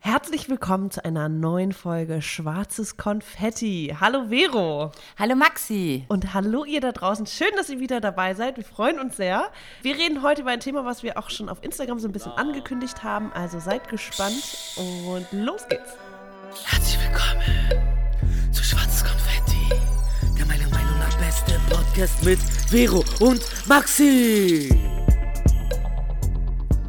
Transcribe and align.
Herzlich 0.00 0.48
willkommen 0.48 0.92
zu 0.92 1.04
einer 1.04 1.28
neuen 1.28 1.72
Folge 1.72 2.22
Schwarzes 2.22 2.96
Konfetti. 2.96 3.96
Hallo 4.00 4.28
Vero. 4.28 4.92
Hallo 5.18 5.34
Maxi. 5.34 6.04
Und 6.08 6.32
hallo 6.34 6.64
ihr 6.64 6.80
da 6.80 6.92
draußen. 6.92 7.26
Schön, 7.26 7.50
dass 7.56 7.68
ihr 7.68 7.80
wieder 7.80 8.00
dabei 8.00 8.34
seid. 8.34 8.56
Wir 8.56 8.64
freuen 8.64 9.00
uns 9.00 9.16
sehr. 9.16 9.50
Wir 9.82 9.96
reden 9.96 10.22
heute 10.22 10.42
über 10.42 10.52
ein 10.52 10.60
Thema, 10.60 10.84
was 10.84 11.02
wir 11.02 11.18
auch 11.18 11.30
schon 11.30 11.48
auf 11.48 11.62
Instagram 11.62 11.98
so 11.98 12.08
ein 12.08 12.12
bisschen 12.12 12.32
angekündigt 12.32 13.02
haben. 13.02 13.32
Also 13.32 13.58
seid 13.58 13.88
gespannt 13.88 14.44
und 14.76 15.26
los 15.32 15.66
geht's. 15.68 15.96
Herzlich 16.64 16.98
willkommen 17.04 18.52
zu 18.52 18.62
Schwarzes 18.62 19.04
Konfetti, 19.04 19.68
der 20.38 20.46
meiner 20.46 20.68
Meinung 20.68 20.98
nach 21.00 21.18
beste 21.18 21.60
Podcast 21.68 22.22
mit 22.22 22.38
Vero 22.38 23.04
und 23.18 23.42
Maxi. 23.66 24.70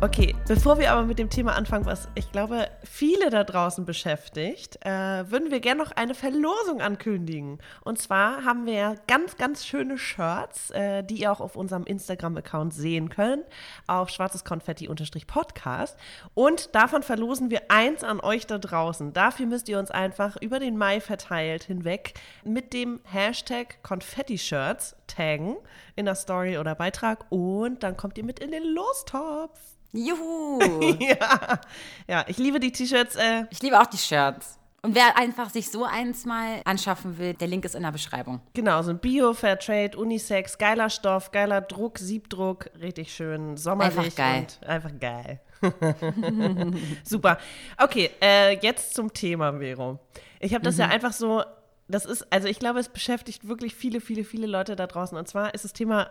Okay, 0.02 0.34
bevor 0.48 0.80
wir 0.80 0.94
aber 0.94 1.06
mit 1.06 1.20
dem 1.20 1.30
Thema 1.30 1.58
anfangen, 1.58 1.86
was 1.86 2.08
ich 2.16 2.32
glaube 2.32 2.70
viele 2.86 3.30
da 3.30 3.44
draußen 3.44 3.84
beschäftigt, 3.84 4.80
äh, 4.86 5.30
würden 5.30 5.52
wir 5.52 5.60
gerne 5.60 5.84
noch 5.84 5.92
eine 5.92 6.16
Verlosung 6.16 6.80
ankündigen. 6.80 7.58
Und 7.84 8.00
zwar 8.00 8.46
haben 8.46 8.66
wir 8.66 8.96
ganz, 9.08 9.36
ganz 9.36 9.66
schöne 9.66 9.98
Shirts, 9.98 10.70
äh, 10.70 11.04
die 11.04 11.16
ihr 11.16 11.34
auch 11.34 11.42
auf 11.42 11.58
unserem 11.58 11.84
Instagram-Account 11.84 12.74
sehen 12.74 13.10
könnt, 13.10 13.44
auf 13.88 14.10
schwarzeskonfetti-podcast. 14.10 15.98
Und 16.34 16.74
davon 16.74 17.04
verlosen 17.04 17.52
wir 17.52 17.64
eins 17.68 18.06
an 18.06 18.22
euch 18.22 18.48
da 18.48 18.58
draußen. 18.58 19.12
Dafür 19.12 19.48
müsst 19.48 19.68
ihr 19.68 19.80
uns 19.80 19.92
einfach 19.92 20.38
über 20.38 20.60
den 20.60 20.78
Mai 20.78 21.02
verteilt 21.02 21.64
hinweg 21.66 22.14
mit 22.46 22.72
dem 22.72 23.02
Hashtag 23.04 23.84
Konfetti-Shirts 23.84 24.96
taggen 25.10 25.56
in 25.96 26.06
der 26.06 26.16
Story 26.16 26.58
oder 26.58 26.76
Beitrag 26.76 27.26
und 27.30 27.84
dann 27.84 27.98
kommt 27.98 28.18
ihr 28.18 28.24
mit 28.24 28.40
in 28.40 28.52
den 28.52 28.64
Lostopf. 28.64 29.60
Juhu. 29.92 30.60
ja. 31.00 31.60
ja, 32.08 32.24
ich 32.28 32.38
liebe 32.38 32.60
die 32.60 32.72
T-Shirts. 32.72 33.16
Äh, 33.16 33.46
Ich 33.50 33.62
liebe 33.62 33.80
auch 33.80 33.88
die 33.88 33.98
Shirts. 33.98 34.58
Und 34.82 34.96
wer 34.96 35.18
einfach 35.18 35.50
sich 35.50 35.70
so 35.72 35.84
eins 35.84 36.26
mal 36.26 36.62
anschaffen 36.64 37.18
will, 37.18 37.34
der 37.34 37.48
Link 37.50 37.66
ist 37.66 37.76
in 37.76 37.84
der 37.84 37.92
Beschreibung. 37.92 38.40
genau, 38.54 38.82
so 38.82 38.92
ein 38.92 39.00
Bio, 39.00 39.34
Fairtrade, 39.34 39.98
Unisex, 39.98 40.58
geiler 40.58 40.90
Stoff, 40.90 41.32
geiler 41.32 41.60
Druck, 41.60 41.98
Siebdruck, 41.98 42.70
richtig 42.80 43.14
schön, 43.14 43.58
sommerlich 43.58 43.98
Einfach 43.98 44.16
geil. 44.16 44.48
und 44.62 44.68
einfach 44.70 44.92
geil. 44.98 45.42
Super. 47.04 47.40
Okay, 47.78 48.10
äh, 48.22 48.58
jetzt 48.62 48.94
zum 48.94 49.12
Thema, 49.14 49.60
Vero. 49.60 50.00
Ich 50.40 50.54
habe 50.54 50.64
das 50.64 50.78
ja 50.78 50.88
einfach 50.88 51.12
so, 51.12 51.44
das 51.90 52.06
ist, 52.06 52.32
also 52.32 52.48
ich 52.48 52.60
glaube, 52.60 52.80
es 52.80 52.88
beschäftigt 52.88 53.48
wirklich 53.48 53.76
viele, 53.76 54.00
viele, 54.00 54.24
viele 54.24 54.48
Leute 54.48 54.76
da 54.76 54.88
draußen. 54.88 55.18
Und 55.18 55.28
zwar 55.28 55.54
ist 55.54 55.66
das 55.66 55.74
Thema, 55.74 56.10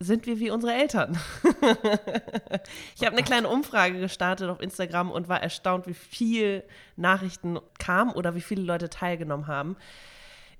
sind 0.00 0.26
wir 0.26 0.40
wie 0.40 0.50
unsere 0.50 0.74
Eltern? 0.74 1.16
ich 2.96 3.04
habe 3.04 3.16
eine 3.16 3.22
kleine 3.22 3.48
Umfrage 3.48 4.00
gestartet 4.00 4.50
auf 4.50 4.60
Instagram 4.60 5.10
und 5.10 5.28
war 5.28 5.42
erstaunt, 5.42 5.86
wie 5.86 5.94
viel 5.94 6.64
Nachrichten 6.96 7.60
kamen 7.78 8.12
oder 8.12 8.34
wie 8.34 8.40
viele 8.40 8.62
Leute 8.62 8.90
teilgenommen 8.90 9.46
haben. 9.46 9.76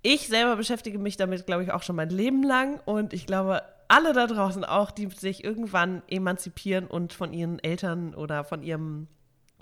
Ich 0.03 0.29
selber 0.29 0.57
beschäftige 0.57 0.99
mich 0.99 1.17
damit, 1.17 1.47
glaube 1.47 1.65
ich, 1.65 1.73
auch 1.73 1.83
schon 1.83 1.97
mein 1.97 2.11
Leben 2.11 2.43
lang 2.43 2.81
und 2.85 3.13
ich 3.13 3.27
glaube, 3.27 3.63
alle 3.89 4.13
da 4.13 4.27
draußen 4.27 4.65
auch, 4.65 4.93
die 4.93 5.09
sich 5.09 5.43
irgendwann 5.43 6.03
emanzipieren 6.07 6.87
und 6.87 7.13
von 7.13 7.33
ihren 7.33 7.59
Eltern 7.59 8.15
oder 8.15 8.45
von 8.45 8.63
ihrem, 8.63 9.09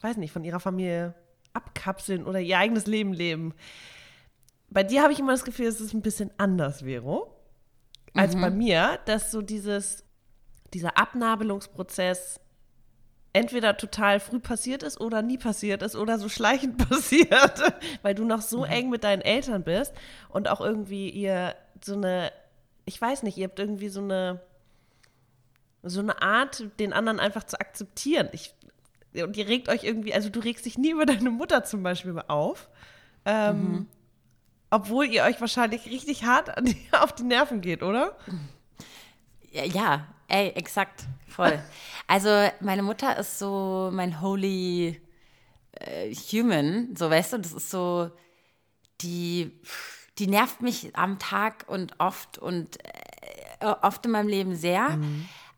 weiß 0.02 0.18
nicht, 0.18 0.32
von 0.32 0.44
ihrer 0.44 0.60
Familie 0.60 1.14
abkapseln 1.54 2.26
oder 2.26 2.40
ihr 2.40 2.58
eigenes 2.58 2.86
Leben 2.86 3.12
leben. 3.12 3.54
Bei 4.70 4.84
dir 4.84 5.02
habe 5.02 5.12
ich 5.12 5.18
immer 5.18 5.32
das 5.32 5.44
Gefühl, 5.44 5.66
es 5.66 5.80
ist 5.80 5.94
ein 5.94 6.02
bisschen 6.02 6.30
anders, 6.36 6.82
Vero, 6.82 7.34
als 8.14 8.34
bei 8.34 8.50
mir, 8.50 8.98
dass 9.06 9.30
so 9.30 9.42
dieses, 9.42 10.04
dieser 10.74 10.98
Abnabelungsprozess 10.98 12.40
entweder 13.32 13.76
total 13.76 14.20
früh 14.20 14.40
passiert 14.40 14.82
ist 14.82 15.00
oder 15.00 15.22
nie 15.22 15.38
passiert 15.38 15.82
ist 15.82 15.96
oder 15.96 16.18
so 16.18 16.28
schleichend 16.28 16.76
passiert, 16.88 17.62
weil 18.02 18.14
du 18.14 18.24
noch 18.24 18.42
so 18.42 18.64
eng 18.64 18.90
mit 18.90 19.04
deinen 19.04 19.22
Eltern 19.22 19.62
bist 19.62 19.92
und 20.28 20.48
auch 20.48 20.60
irgendwie 20.60 21.08
ihr 21.10 21.54
so 21.82 21.94
eine, 21.94 22.32
ich 22.84 23.00
weiß 23.00 23.22
nicht, 23.22 23.38
ihr 23.38 23.46
habt 23.46 23.58
irgendwie 23.58 23.88
so 23.88 24.00
eine, 24.00 24.40
so 25.82 26.00
eine 26.00 26.20
Art, 26.20 26.64
den 26.80 26.92
anderen 26.92 27.20
einfach 27.20 27.44
zu 27.44 27.60
akzeptieren. 27.60 28.28
Ich, 28.32 28.54
und 29.14 29.36
ihr 29.36 29.46
regt 29.46 29.68
euch 29.68 29.84
irgendwie, 29.84 30.12
also 30.12 30.28
du 30.28 30.40
regst 30.40 30.66
dich 30.66 30.76
nie 30.76 30.90
über 30.90 31.06
deine 31.06 31.30
Mutter 31.30 31.64
zum 31.64 31.82
Beispiel 31.82 32.12
mal 32.12 32.24
auf, 32.26 32.68
ähm, 33.24 33.86
obwohl 34.70 35.06
ihr 35.06 35.24
euch 35.24 35.40
wahrscheinlich 35.40 35.86
richtig 35.86 36.24
hart 36.24 36.52
die, 36.60 36.76
auf 36.92 37.14
die 37.14 37.24
Nerven 37.24 37.60
geht, 37.60 37.82
oder? 37.82 38.16
Ja, 39.50 39.64
ja 39.64 40.06
ey, 40.28 40.50
exakt, 40.50 41.04
voll. 41.26 41.62
Also 42.06 42.28
meine 42.60 42.82
Mutter 42.82 43.16
ist 43.18 43.38
so 43.38 43.90
mein 43.92 44.20
holy 44.20 45.00
äh, 45.72 46.14
human, 46.14 46.94
so 46.96 47.10
weißt 47.10 47.34
du, 47.34 47.38
das 47.38 47.52
ist 47.52 47.70
so, 47.70 48.10
die, 49.00 49.52
die 50.18 50.26
nervt 50.26 50.62
mich 50.62 50.94
am 50.96 51.18
Tag 51.18 51.64
und 51.66 51.98
oft 51.98 52.38
und 52.38 52.78
äh, 52.84 53.66
oft 53.82 54.04
in 54.06 54.12
meinem 54.12 54.28
Leben 54.28 54.54
sehr. 54.54 54.98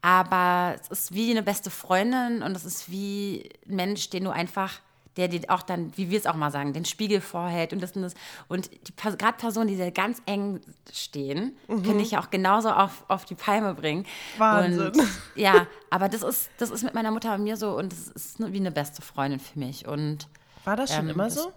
Aber 0.02 0.76
es 0.80 0.88
ist 0.88 1.14
wie 1.14 1.30
eine 1.30 1.42
beste 1.42 1.70
Freundin 1.70 2.42
und 2.42 2.56
es 2.56 2.64
ist 2.64 2.90
wie 2.90 3.50
ein 3.68 3.76
Mensch, 3.76 4.08
den 4.10 4.24
du 4.24 4.30
einfach, 4.30 4.80
der 5.16 5.28
dir 5.28 5.40
auch 5.48 5.62
dann, 5.62 5.96
wie 5.96 6.10
wir 6.10 6.18
es 6.18 6.26
auch 6.26 6.34
mal 6.36 6.50
sagen, 6.52 6.72
den 6.72 6.84
Spiegel 6.84 7.20
vorhält 7.20 7.72
und 7.72 7.82
das 7.82 7.92
und 7.96 8.02
das. 8.02 8.14
Und 8.48 8.70
die 8.88 8.94
gerade 8.94 9.36
Personen, 9.38 9.66
die 9.68 9.76
dir 9.76 9.90
ganz 9.90 10.22
eng 10.26 10.60
stehen, 10.92 11.56
können 11.66 11.98
dich 11.98 12.12
ja 12.12 12.20
auch 12.20 12.30
genauso 12.30 12.70
auf, 12.70 13.04
auf 13.08 13.24
die 13.24 13.34
Palme 13.34 13.74
bringen. 13.74 14.06
Wahnsinn. 14.38 14.86
Und, 14.88 14.96
ja, 15.34 15.66
aber 15.90 16.08
das 16.08 16.22
ist, 16.22 16.48
das 16.58 16.70
ist 16.70 16.84
mit 16.84 16.94
meiner 16.94 17.10
Mutter 17.10 17.34
und 17.34 17.42
mir 17.42 17.56
so 17.56 17.76
und 17.76 17.92
das 17.92 18.08
ist 18.08 18.38
wie 18.38 18.58
eine 18.58 18.70
beste 18.70 19.02
Freundin 19.02 19.40
für 19.40 19.58
mich. 19.58 19.86
Und 19.88 20.28
War 20.64 20.76
das 20.76 20.90
schon 20.94 21.04
Ähm, 21.06 21.10
immer 21.10 21.24
das- 21.24 21.34
so? 21.34 21.52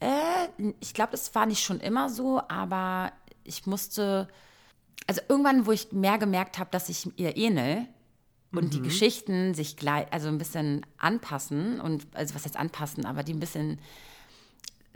äh, 0.00 0.72
ich 0.80 0.94
glaube, 0.94 1.12
das 1.12 1.34
war 1.34 1.46
nicht 1.46 1.62
schon 1.62 1.80
immer 1.80 2.08
so, 2.10 2.40
aber 2.48 3.12
ich 3.44 3.66
musste, 3.66 4.28
also 5.06 5.20
irgendwann, 5.28 5.66
wo 5.66 5.72
ich 5.72 5.92
mehr 5.92 6.18
gemerkt 6.18 6.58
habe, 6.58 6.70
dass 6.70 6.88
ich 6.88 7.06
ihr 7.18 7.36
ähnel 7.36 7.86
und 8.56 8.74
die 8.74 8.82
Geschichten 8.82 9.54
sich 9.54 9.76
gleich, 9.76 10.06
also 10.12 10.28
ein 10.28 10.38
bisschen 10.38 10.84
anpassen 10.98 11.80
und, 11.80 12.06
also 12.14 12.34
was 12.34 12.44
jetzt 12.44 12.56
anpassen, 12.58 13.04
aber 13.04 13.22
die 13.22 13.34
ein 13.34 13.40
bisschen 13.40 13.78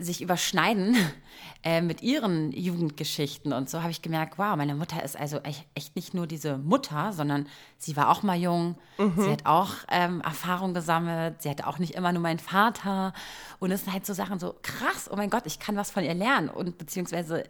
sich 0.01 0.21
überschneiden 0.21 0.95
äh, 1.63 1.81
mit 1.81 2.01
ihren 2.01 2.51
Jugendgeschichten. 2.53 3.51
Und 3.51 3.69
so, 3.69 3.81
habe 3.81 3.91
ich 3.91 4.01
gemerkt, 4.01 4.37
wow, 4.37 4.55
meine 4.55 4.73
Mutter 4.73 5.03
ist 5.03 5.19
also 5.19 5.39
echt, 5.39 5.65
echt 5.75 5.95
nicht 5.97 6.13
nur 6.13 6.25
diese 6.25 6.57
Mutter, 6.57 7.11
sondern 7.11 7.47
sie 7.77 7.97
war 7.97 8.09
auch 8.09 8.23
mal 8.23 8.37
jung, 8.37 8.75
sie 8.97 9.29
hat 9.29 9.45
auch 9.45 9.71
ähm, 9.89 10.21
Erfahrung 10.21 10.73
gesammelt, 10.73 11.41
sie 11.41 11.49
hatte 11.49 11.67
auch 11.67 11.79
nicht 11.79 11.95
immer 11.95 12.13
nur 12.13 12.21
meinen 12.21 12.39
Vater. 12.39 13.13
Und 13.59 13.71
es 13.71 13.83
sind 13.83 13.93
halt 13.93 14.05
so 14.05 14.13
Sachen 14.13 14.39
so, 14.39 14.55
krass, 14.61 15.09
oh 15.11 15.17
mein 15.17 15.29
Gott, 15.29 15.43
ich 15.45 15.59
kann 15.59 15.75
was 15.75 15.91
von 15.91 16.03
ihr 16.03 16.13
lernen. 16.13 16.49
Und 16.49 16.77
beziehungsweise 16.77 17.43
äh, 17.43 17.49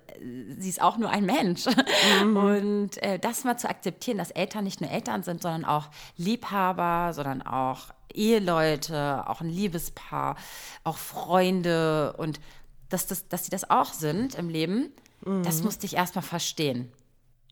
sie 0.58 0.70
ist 0.70 0.81
auch 0.81 0.98
nur 0.98 1.12
ein 1.12 1.26
Mensch. 1.26 1.66
Und 2.22 2.98
äh, 3.04 3.20
das 3.20 3.44
mal 3.44 3.58
zu 3.58 3.70
akzeptieren, 3.70 4.18
dass 4.18 4.31
Eltern 4.31 4.64
nicht 4.64 4.81
nur 4.81 4.90
Eltern 4.90 5.22
sind, 5.22 5.44
sondern 5.44 5.66
auch 5.66 5.90
Liebhaber, 6.18 7.14
sondern 7.14 7.44
auch 7.44 7.94
Eheleute, 8.14 9.28
auch 9.28 9.42
ein 9.42 9.50
Liebespaar, 9.50 10.36
auch 10.84 10.97
Freunde 10.97 12.14
und 12.18 12.40
dass, 12.90 13.08
das, 13.08 13.28
dass 13.28 13.46
sie 13.46 13.52
das 13.52 13.70
auch 13.70 13.94
sind 13.94 14.36
im 14.36 14.50
Leben, 14.50 14.92
das 15.44 15.64
musste 15.64 15.86
ich 15.86 15.96
erstmal 15.96 16.24
verstehen. 16.24 16.92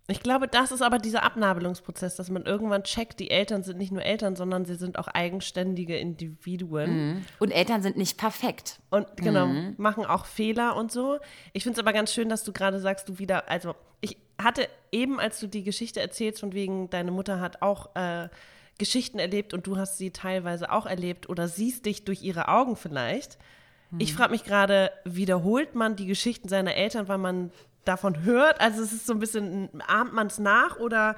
Ich 0.10 0.22
glaube, 0.22 0.48
das 0.48 0.72
ist 0.72 0.82
aber 0.82 1.00
dieser 1.00 1.24
Abnabelungsprozess, 1.24 2.16
dass 2.16 2.30
man 2.30 2.46
irgendwann 2.46 2.84
checkt, 2.84 3.20
die 3.20 3.30
Eltern 3.30 3.64
sind 3.64 3.78
nicht 3.78 3.92
nur 3.92 4.04
Eltern, 4.04 4.38
sondern 4.38 4.64
sie 4.64 4.76
sind 4.76 4.98
auch 4.98 5.10
eigenständige 5.10 5.98
Individuen. 5.98 7.26
Und 7.40 7.52
Eltern 7.52 7.82
sind 7.82 7.98
nicht 7.98 8.18
perfekt. 8.18 8.80
Und 8.90 9.06
genau, 9.18 9.48
machen 9.76 10.06
auch 10.06 10.26
Fehler 10.26 10.78
und 10.78 10.94
so. 10.94 11.18
Ich 11.52 11.64
finde 11.64 11.78
es 11.78 11.84
aber 11.84 11.92
ganz 11.92 12.14
schön, 12.14 12.30
dass 12.30 12.46
du 12.46 12.54
gerade 12.54 12.80
sagst, 12.80 13.10
du 13.10 13.20
wieder, 13.20 13.50
also 13.50 13.76
ich 14.00 14.18
hatte 14.42 14.70
eben, 14.94 15.20
als 15.20 15.42
du 15.42 15.48
die 15.48 15.64
Geschichte 15.64 16.00
erzählst, 16.00 16.40
von 16.40 16.54
wegen, 16.54 16.90
deine 16.90 17.12
Mutter 17.12 17.42
hat 17.42 17.62
auch 17.62 17.94
äh, 17.96 18.30
Geschichten 18.78 19.20
erlebt 19.20 19.54
und 19.54 19.68
du 19.68 19.78
hast 19.78 19.98
sie 19.98 20.12
teilweise 20.12 20.72
auch 20.72 20.86
erlebt 20.86 21.30
oder 21.30 21.48
siehst 21.48 21.86
dich 21.86 22.06
durch 22.06 22.22
ihre 22.22 22.48
Augen 22.48 22.76
vielleicht. 22.76 23.38
Ich 24.00 24.14
frage 24.14 24.32
mich 24.32 24.44
gerade, 24.44 24.92
wiederholt 25.06 25.74
man 25.74 25.96
die 25.96 26.08
Geschichten 26.08 26.50
seiner 26.50 26.76
Eltern, 26.76 27.08
weil 27.08 27.18
man 27.18 27.52
davon 27.86 28.24
hört? 28.24 28.60
Also 28.60 28.84
es 28.84 28.92
ist 28.92 29.08
so 29.08 29.14
ein 29.14 29.20
bisschen, 29.20 29.70
ahmt 29.88 30.14
man 30.14 30.28
es 30.28 30.40
nach 30.40 30.78
oder, 30.78 31.16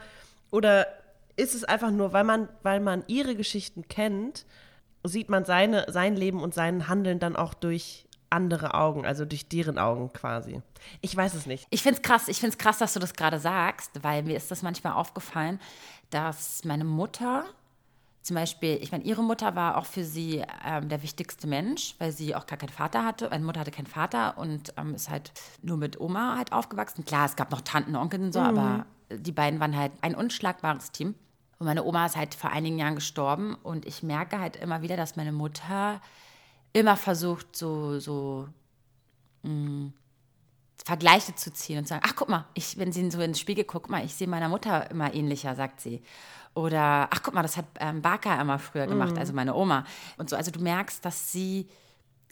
oder 0.52 0.88
ist 1.36 1.56
es 1.56 1.64
einfach 1.64 1.90
nur, 1.90 2.14
weil 2.14 2.24
man, 2.24 2.48
weil 2.62 2.80
man 2.80 3.04
ihre 3.08 3.36
Geschichten 3.36 3.88
kennt, 3.88 4.46
sieht 5.04 5.30
man 5.30 5.46
seine, 5.46 5.86
sein 5.92 6.16
Leben 6.16 6.44
und 6.44 6.54
sein 6.54 6.88
Handeln 6.88 7.20
dann 7.20 7.36
auch 7.36 7.54
durch 7.54 8.06
andere 8.30 8.74
Augen, 8.74 9.06
also 9.06 9.26
durch 9.26 9.48
deren 9.48 9.78
Augen 9.78 10.12
quasi. 10.14 10.62
Ich 11.02 11.16
weiß 11.16 11.34
es 11.34 11.46
nicht. 11.46 11.68
Ich 11.70 11.82
finde 11.82 11.98
es 11.98 12.02
krass, 12.02 12.28
ich 12.28 12.40
finde 12.40 12.52
es 12.52 12.58
krass, 12.58 12.78
dass 12.78 12.94
du 12.94 13.00
das 13.00 13.14
gerade 13.14 13.40
sagst, 13.40 14.04
weil 14.04 14.24
mir 14.24 14.38
ist 14.38 14.52
das 14.52 14.62
manchmal 14.62 14.94
aufgefallen, 14.94 15.60
dass 16.10 16.64
meine 16.66 16.86
Mutter 16.86 17.46
zum 18.22 18.36
Beispiel, 18.36 18.78
ich 18.82 18.92
meine, 18.92 19.06
ihre 19.06 19.24
Mutter 19.24 19.56
war 19.56 19.78
auch 19.78 19.86
für 19.86 20.04
sie 20.04 20.44
ähm, 20.66 20.90
der 20.90 21.02
wichtigste 21.02 21.48
Mensch, 21.48 21.96
weil 22.00 22.12
sie 22.12 22.36
auch 22.36 22.46
gar 22.46 22.58
keinen 22.58 22.70
Vater 22.70 23.04
hatte. 23.06 23.30
Meine 23.30 23.46
Mutter 23.46 23.62
hatte 23.62 23.72
keinen 23.72 23.88
Vater 23.88 24.38
und 24.38 24.74
ähm, 24.78 24.94
ist 24.94 25.10
halt 25.10 25.32
nur 25.62 25.78
mit 25.78 26.00
Oma 26.00 26.36
halt 26.38 26.52
aufgewachsen. 26.52 27.06
Klar, 27.06 27.26
es 27.26 27.36
gab 27.36 27.50
noch 27.50 27.62
Tanten, 27.62 27.96
Onkel 27.96 28.22
und 28.22 28.34
so, 28.34 28.40
aber 28.40 28.86
die 29.10 29.32
beiden 29.32 29.60
waren 29.60 29.76
halt 29.76 29.94
ein 30.02 30.16
unschlagbares 30.16 30.92
Team. 30.92 31.16
Und 31.58 31.66
meine 31.66 31.84
Oma 31.84 32.06
ist 32.06 32.16
halt 32.16 32.36
vor 32.36 32.52
einigen 32.52 32.78
Jahren 32.78 32.96
gestorben 32.96 33.56
und 33.64 33.86
ich 33.86 34.04
merke 34.04 34.40
halt 34.40 34.56
immer 34.58 34.82
wieder, 34.82 34.96
dass 34.96 35.16
meine 35.16 35.32
Mutter 35.32 36.00
immer 36.74 36.98
versucht, 36.98 37.56
so, 37.56 38.00
so 38.00 38.48
mh, 39.44 39.92
Vergleiche 40.86 41.36
zu 41.36 41.52
ziehen 41.52 41.80
und 41.80 41.86
zu 41.86 41.90
sagen, 41.90 42.04
ach 42.06 42.16
guck 42.16 42.30
mal, 42.30 42.46
ich, 42.54 42.78
wenn 42.78 42.92
sie 42.92 43.10
so 43.12 43.22
ins 43.22 43.40
Spiegel 43.40 43.64
guckt, 43.64 43.84
guck 43.86 43.92
mal, 43.92 44.04
ich 44.04 44.16
sehe 44.16 44.28
meiner 44.28 44.50
Mutter 44.50 44.90
immer 44.92 45.14
ähnlicher, 45.14 45.56
sagt 45.56 45.82
sie. 45.82 46.02
Oder, 46.56 47.08
ach 47.12 47.22
guck 47.22 47.34
mal, 47.34 47.44
das 47.44 47.58
hat 47.58 47.66
ähm, 47.80 48.02
Barker 48.02 48.40
immer 48.40 48.60
früher 48.60 48.88
gemacht, 48.88 49.18
also 49.18 49.34
meine 49.34 49.56
Oma. 49.56 49.86
Und 50.18 50.30
so, 50.30 50.36
also 50.36 50.52
du 50.52 50.60
merkst, 50.60 51.06
dass 51.06 51.32
sie 51.32 51.70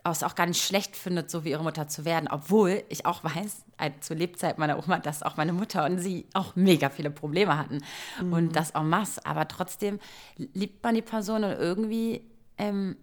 es 0.04 0.24
auch 0.24 0.36
gar 0.36 0.46
nicht 0.46 0.64
schlecht 0.64 0.96
findet, 0.96 1.30
so 1.30 1.44
wie 1.44 1.52
ihre 1.52 1.64
Mutter 1.64 1.88
zu 1.88 2.06
werden, 2.06 2.30
obwohl 2.32 2.84
ich 2.90 3.06
auch 3.06 3.24
weiß, 3.24 3.66
zur 4.00 4.16
Lebzeit 4.16 4.58
meiner 4.58 4.80
Oma, 4.80 5.00
dass 5.00 5.24
auch 5.24 5.38
meine 5.38 5.54
Mutter 5.54 5.86
und 5.86 6.00
sie 6.00 6.26
auch 6.34 6.56
mega 6.56 6.90
viele 6.90 7.12
Probleme 7.12 7.58
hatten 7.58 7.80
mhm. 8.22 8.34
und 8.34 8.56
das 8.56 8.72
en 8.72 8.90
masse. 8.90 9.26
Aber 9.26 9.48
trotzdem 9.48 10.00
liebt 10.38 10.84
man 10.84 10.96
die 10.96 11.02
Person 11.02 11.44
und 11.44 11.52
irgendwie 11.52 12.24
ähm, 12.58 12.96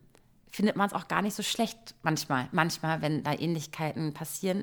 findet 0.55 0.77
man 0.77 0.87
es 0.87 0.93
auch 0.93 1.09
gar 1.09 1.21
nicht 1.21 1.35
so 1.35 1.43
schlecht 1.43 1.97
manchmal. 2.03 2.49
Manchmal, 2.53 3.03
wenn 3.03 3.25
da 3.25 3.33
Ähnlichkeiten 3.33 4.15
passieren, 4.15 4.63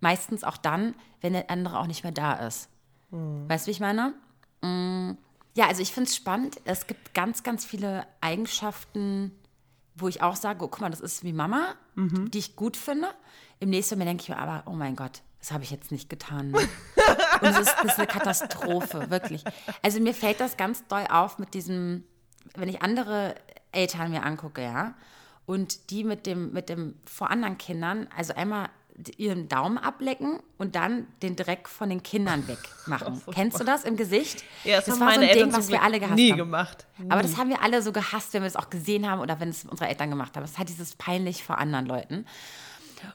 meistens 0.00 0.44
auch 0.44 0.56
dann, 0.56 0.94
wenn 1.20 1.32
der 1.32 1.50
andere 1.50 1.80
auch 1.80 1.88
nicht 1.88 2.04
mehr 2.04 2.12
da 2.12 2.34
ist. 2.34 2.68
Mhm. 3.10 3.48
Weißt 3.48 3.66
du, 3.66 3.68
wie 3.68 3.72
ich 3.72 3.80
meine? 3.80 4.14
Mhm. 4.62 5.18
Ja, 5.54 5.66
also 5.66 5.82
ich 5.82 5.92
finde 5.92 6.08
es 6.08 6.14
spannend. 6.14 6.60
Es 6.64 6.86
gibt 6.86 7.12
ganz, 7.12 7.42
ganz 7.42 7.64
viele 7.64 8.06
Eigenschaften, 8.20 9.32
wo 9.96 10.06
ich 10.06 10.22
auch 10.22 10.36
sage, 10.36 10.64
oh, 10.64 10.68
guck 10.68 10.80
mal, 10.80 10.90
das 10.90 11.00
ist 11.00 11.24
wie 11.24 11.32
Mama, 11.32 11.74
mhm. 11.96 12.30
die 12.30 12.38
ich 12.38 12.54
gut 12.54 12.76
finde. 12.76 13.08
Im 13.58 13.70
nächsten 13.70 13.96
Moment 13.96 14.10
denke 14.10 14.22
ich 14.22 14.28
mir 14.28 14.38
aber, 14.38 14.62
oh 14.70 14.74
mein 14.76 14.94
Gott, 14.94 15.22
das 15.40 15.50
habe 15.50 15.64
ich 15.64 15.72
jetzt 15.72 15.90
nicht 15.90 16.08
getan. 16.08 16.54
Und 17.40 17.48
es 17.48 17.58
ist, 17.58 17.74
das 17.82 17.92
ist 17.92 17.98
eine 17.98 18.06
Katastrophe, 18.06 19.10
wirklich. 19.10 19.42
Also 19.82 19.98
mir 19.98 20.14
fällt 20.14 20.38
das 20.38 20.56
ganz 20.56 20.86
doll 20.86 21.04
auf 21.10 21.40
mit 21.40 21.52
diesem, 21.52 22.04
wenn 22.54 22.68
ich 22.68 22.80
andere 22.80 23.34
Eltern 23.72 24.12
mir 24.12 24.22
angucke, 24.22 24.62
ja, 24.62 24.94
und 25.46 25.90
die 25.90 26.04
mit 26.04 26.26
dem, 26.26 26.52
mit 26.52 26.68
dem 26.68 26.94
vor 27.04 27.30
anderen 27.30 27.58
Kindern, 27.58 28.08
also 28.16 28.34
einmal 28.34 28.68
ihren 29.16 29.48
Daumen 29.48 29.78
ablecken 29.78 30.40
und 30.58 30.74
dann 30.76 31.06
den 31.22 31.34
Dreck 31.36 31.68
von 31.68 31.88
den 31.88 32.02
Kindern 32.02 32.46
wegmachen. 32.86 33.22
Oh, 33.26 33.30
Kennst 33.30 33.58
du 33.58 33.64
das 33.64 33.84
im 33.84 33.96
Gesicht? 33.96 34.44
Ja, 34.64 34.76
das, 34.76 34.86
das 34.86 35.00
war 35.00 35.14
so 35.14 35.20
ein 35.20 35.26
Eltern 35.26 35.50
Ding, 35.50 35.58
was 35.58 35.68
wir 35.68 35.82
alle 35.82 35.98
gehasst 35.98 36.16
nie 36.16 36.30
haben. 36.30 36.38
gemacht. 36.38 36.86
Nie. 36.98 37.10
Aber 37.10 37.22
das 37.22 37.36
haben 37.36 37.48
wir 37.48 37.62
alle 37.62 37.82
so 37.82 37.92
gehasst, 37.92 38.34
wenn 38.34 38.42
wir 38.42 38.46
es 38.46 38.56
auch 38.56 38.70
gesehen 38.70 39.10
haben 39.10 39.20
oder 39.20 39.40
wenn 39.40 39.48
es 39.48 39.64
unsere 39.64 39.88
Eltern 39.88 40.10
gemacht 40.10 40.36
haben. 40.36 40.44
Es 40.44 40.58
hat 40.58 40.68
dieses 40.68 40.94
peinlich 40.94 41.42
vor 41.42 41.58
anderen 41.58 41.86
Leuten. 41.86 42.26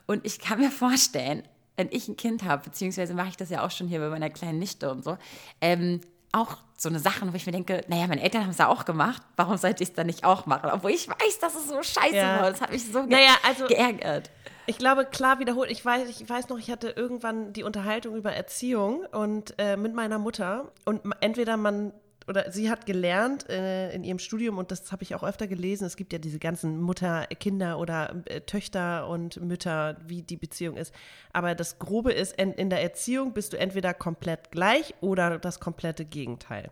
Und 0.06 0.26
ich 0.26 0.38
kann 0.38 0.58
mir 0.58 0.70
vorstellen, 0.70 1.42
wenn 1.76 1.88
ich 1.90 2.08
ein 2.08 2.16
Kind 2.16 2.42
habe, 2.42 2.64
beziehungsweise 2.64 3.14
mache 3.14 3.28
ich 3.28 3.36
das 3.36 3.50
ja 3.50 3.64
auch 3.64 3.70
schon 3.70 3.86
hier 3.86 4.00
bei 4.00 4.08
meiner 4.08 4.30
kleinen 4.30 4.58
Nichte 4.58 4.90
und 4.90 5.04
so, 5.04 5.16
ähm, 5.60 6.00
auch 6.32 6.58
so 6.76 6.88
eine 6.88 7.00
Sachen, 7.00 7.32
wo 7.32 7.36
ich 7.36 7.46
mir 7.46 7.52
denke, 7.52 7.84
naja, 7.88 8.06
meine 8.06 8.22
Eltern 8.22 8.42
haben 8.42 8.50
es 8.50 8.58
ja 8.58 8.68
auch 8.68 8.84
gemacht, 8.84 9.22
warum 9.36 9.56
sollte 9.56 9.82
ich 9.82 9.90
es 9.90 9.94
dann 9.94 10.06
nicht 10.06 10.24
auch 10.24 10.46
machen? 10.46 10.70
Obwohl 10.72 10.92
ich 10.92 11.08
weiß, 11.08 11.38
dass 11.40 11.54
es 11.54 11.68
so 11.68 11.82
scheiße 11.82 12.14
ja. 12.14 12.40
war. 12.40 12.50
Das 12.50 12.60
hat 12.60 12.70
mich 12.70 12.90
so 12.90 13.02
naja, 13.02 13.34
also, 13.46 13.66
geärgert. 13.66 14.30
Ich 14.66 14.78
glaube, 14.78 15.06
klar 15.06 15.40
wiederholt. 15.40 15.70
Ich 15.70 15.84
weiß, 15.84 16.08
ich 16.08 16.28
weiß 16.28 16.48
noch, 16.50 16.58
ich 16.58 16.70
hatte 16.70 16.90
irgendwann 16.90 17.52
die 17.52 17.64
Unterhaltung 17.64 18.14
über 18.16 18.32
Erziehung 18.32 19.04
und 19.12 19.54
äh, 19.58 19.76
mit 19.76 19.94
meiner 19.94 20.18
Mutter. 20.18 20.70
Und 20.84 21.00
entweder 21.20 21.56
man 21.56 21.92
oder 22.28 22.52
sie 22.52 22.70
hat 22.70 22.86
gelernt 22.86 23.48
äh, 23.48 23.90
in 23.92 24.04
ihrem 24.04 24.18
Studium, 24.18 24.58
und 24.58 24.70
das 24.70 24.92
habe 24.92 25.02
ich 25.02 25.14
auch 25.14 25.22
öfter 25.22 25.46
gelesen, 25.46 25.84
es 25.86 25.96
gibt 25.96 26.12
ja 26.12 26.18
diese 26.18 26.38
ganzen 26.38 26.80
Mutter, 26.80 27.26
Kinder 27.40 27.78
oder 27.78 28.14
äh, 28.26 28.42
Töchter 28.42 29.08
und 29.08 29.40
Mütter, 29.40 29.96
wie 30.06 30.22
die 30.22 30.36
Beziehung 30.36 30.76
ist. 30.76 30.94
Aber 31.32 31.54
das 31.54 31.78
Grobe 31.78 32.12
ist, 32.12 32.38
in, 32.38 32.52
in 32.52 32.70
der 32.70 32.82
Erziehung 32.82 33.32
bist 33.32 33.52
du 33.52 33.58
entweder 33.58 33.94
komplett 33.94 34.50
gleich 34.50 34.94
oder 35.00 35.38
das 35.38 35.58
komplette 35.58 36.04
Gegenteil. 36.04 36.70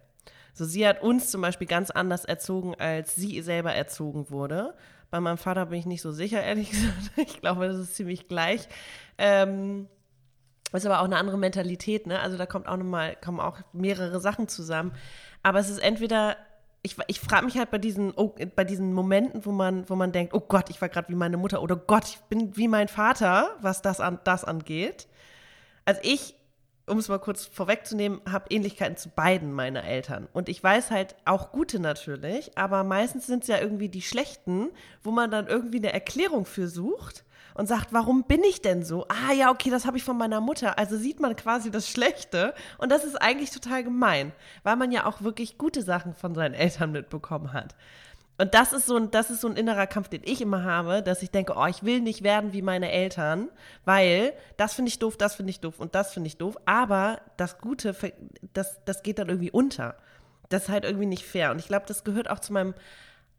So, 0.52 0.64
sie 0.64 0.86
hat 0.86 1.02
uns 1.02 1.30
zum 1.30 1.40
Beispiel 1.40 1.66
ganz 1.66 1.90
anders 1.90 2.24
erzogen, 2.24 2.74
als 2.74 3.14
sie 3.14 3.40
selber 3.42 3.74
erzogen 3.74 4.30
wurde. 4.30 4.74
Bei 5.10 5.20
meinem 5.20 5.38
Vater 5.38 5.66
bin 5.66 5.78
ich 5.78 5.86
nicht 5.86 6.02
so 6.02 6.12
sicher, 6.12 6.42
ehrlich 6.42 6.70
gesagt. 6.72 7.10
Ich 7.16 7.40
glaube, 7.40 7.66
das 7.66 7.78
ist 7.78 7.96
ziemlich 7.96 8.28
gleich. 8.28 8.68
Ähm, 9.18 9.88
ist 10.72 10.86
aber 10.86 11.00
auch 11.00 11.04
eine 11.04 11.16
andere 11.16 11.38
Mentalität, 11.38 12.06
ne? 12.06 12.20
Also 12.20 12.36
da 12.36 12.46
kommt 12.46 12.66
auch 12.66 12.76
noch 12.76 12.84
mal, 12.84 13.16
kommen 13.16 13.40
auch 13.40 13.58
mehrere 13.72 14.20
Sachen 14.20 14.48
zusammen. 14.48 14.92
Aber 15.42 15.58
es 15.58 15.68
ist 15.68 15.78
entweder, 15.78 16.36
ich, 16.82 16.96
ich 17.06 17.20
frage 17.20 17.44
mich 17.44 17.58
halt 17.58 17.70
bei 17.70 17.78
diesen, 17.78 18.12
oh, 18.16 18.34
bei 18.54 18.64
diesen 18.64 18.92
Momenten, 18.92 19.44
wo 19.44 19.52
man, 19.52 19.88
wo 19.88 19.96
man 19.96 20.12
denkt, 20.12 20.34
oh 20.34 20.40
Gott, 20.40 20.70
ich 20.70 20.80
war 20.80 20.88
gerade 20.88 21.08
wie 21.08 21.14
meine 21.14 21.36
Mutter 21.36 21.62
oder 21.62 21.76
Gott, 21.76 22.04
ich 22.04 22.18
bin 22.28 22.56
wie 22.56 22.68
mein 22.68 22.88
Vater, 22.88 23.56
was 23.60 23.82
das, 23.82 24.00
an, 24.00 24.18
das 24.24 24.44
angeht. 24.44 25.06
Also 25.84 26.00
ich 26.02 26.34
um 26.86 26.98
es 26.98 27.08
mal 27.08 27.18
kurz 27.18 27.46
vorwegzunehmen, 27.46 28.20
habe 28.30 28.46
Ähnlichkeiten 28.50 28.96
zu 28.96 29.08
beiden 29.08 29.52
meiner 29.52 29.84
Eltern. 29.84 30.28
Und 30.32 30.48
ich 30.48 30.62
weiß 30.62 30.90
halt 30.90 31.16
auch 31.24 31.50
gute 31.50 31.80
natürlich, 31.80 32.56
aber 32.56 32.84
meistens 32.84 33.26
sind 33.26 33.42
es 33.42 33.48
ja 33.48 33.58
irgendwie 33.58 33.88
die 33.88 34.02
schlechten, 34.02 34.70
wo 35.02 35.10
man 35.10 35.30
dann 35.30 35.48
irgendwie 35.48 35.78
eine 35.78 35.92
Erklärung 35.92 36.44
für 36.44 36.68
sucht 36.68 37.24
und 37.56 37.66
sagt, 37.66 37.92
warum 37.92 38.24
bin 38.24 38.44
ich 38.44 38.60
denn 38.60 38.84
so? 38.84 39.06
Ah 39.08 39.32
ja, 39.32 39.50
okay, 39.50 39.70
das 39.70 39.86
habe 39.86 39.96
ich 39.96 40.04
von 40.04 40.18
meiner 40.18 40.40
Mutter. 40.40 40.78
Also 40.78 40.96
sieht 40.96 41.20
man 41.20 41.34
quasi 41.36 41.70
das 41.70 41.88
Schlechte 41.88 42.54
und 42.78 42.92
das 42.92 43.04
ist 43.04 43.16
eigentlich 43.16 43.50
total 43.50 43.82
gemein, 43.82 44.32
weil 44.62 44.76
man 44.76 44.92
ja 44.92 45.06
auch 45.06 45.22
wirklich 45.22 45.56
gute 45.56 45.82
Sachen 45.82 46.14
von 46.14 46.34
seinen 46.34 46.54
Eltern 46.54 46.92
mitbekommen 46.92 47.52
hat. 47.52 47.74
Und 48.38 48.52
das 48.52 48.74
ist 48.74 48.84
so 48.84 48.96
ein, 48.96 49.10
das 49.10 49.30
ist 49.30 49.40
so 49.40 49.48
ein 49.48 49.56
innerer 49.56 49.86
Kampf, 49.86 50.08
den 50.08 50.20
ich 50.22 50.42
immer 50.42 50.62
habe, 50.64 51.02
dass 51.02 51.22
ich 51.22 51.30
denke, 51.30 51.54
oh, 51.56 51.64
ich 51.64 51.82
will 51.82 52.00
nicht 52.00 52.22
werden 52.22 52.52
wie 52.52 52.60
meine 52.60 52.92
Eltern, 52.92 53.48
weil 53.86 54.34
das 54.58 54.74
finde 54.74 54.90
ich 54.90 54.98
doof, 54.98 55.16
das 55.16 55.36
finde 55.36 55.50
ich 55.50 55.60
doof 55.60 55.80
und 55.80 55.94
das 55.94 56.12
finde 56.12 56.28
ich 56.28 56.36
doof. 56.36 56.58
Aber 56.66 57.22
das 57.38 57.58
Gute, 57.58 57.96
das, 58.52 58.84
das 58.84 59.02
geht 59.02 59.18
dann 59.18 59.30
irgendwie 59.30 59.50
unter. 59.50 59.96
Das 60.50 60.64
ist 60.64 60.68
halt 60.68 60.84
irgendwie 60.84 61.06
nicht 61.06 61.24
fair. 61.24 61.50
Und 61.50 61.58
ich 61.58 61.68
glaube, 61.68 61.86
das 61.88 62.04
gehört 62.04 62.28
auch 62.28 62.38
zu 62.38 62.52
meinem 62.52 62.74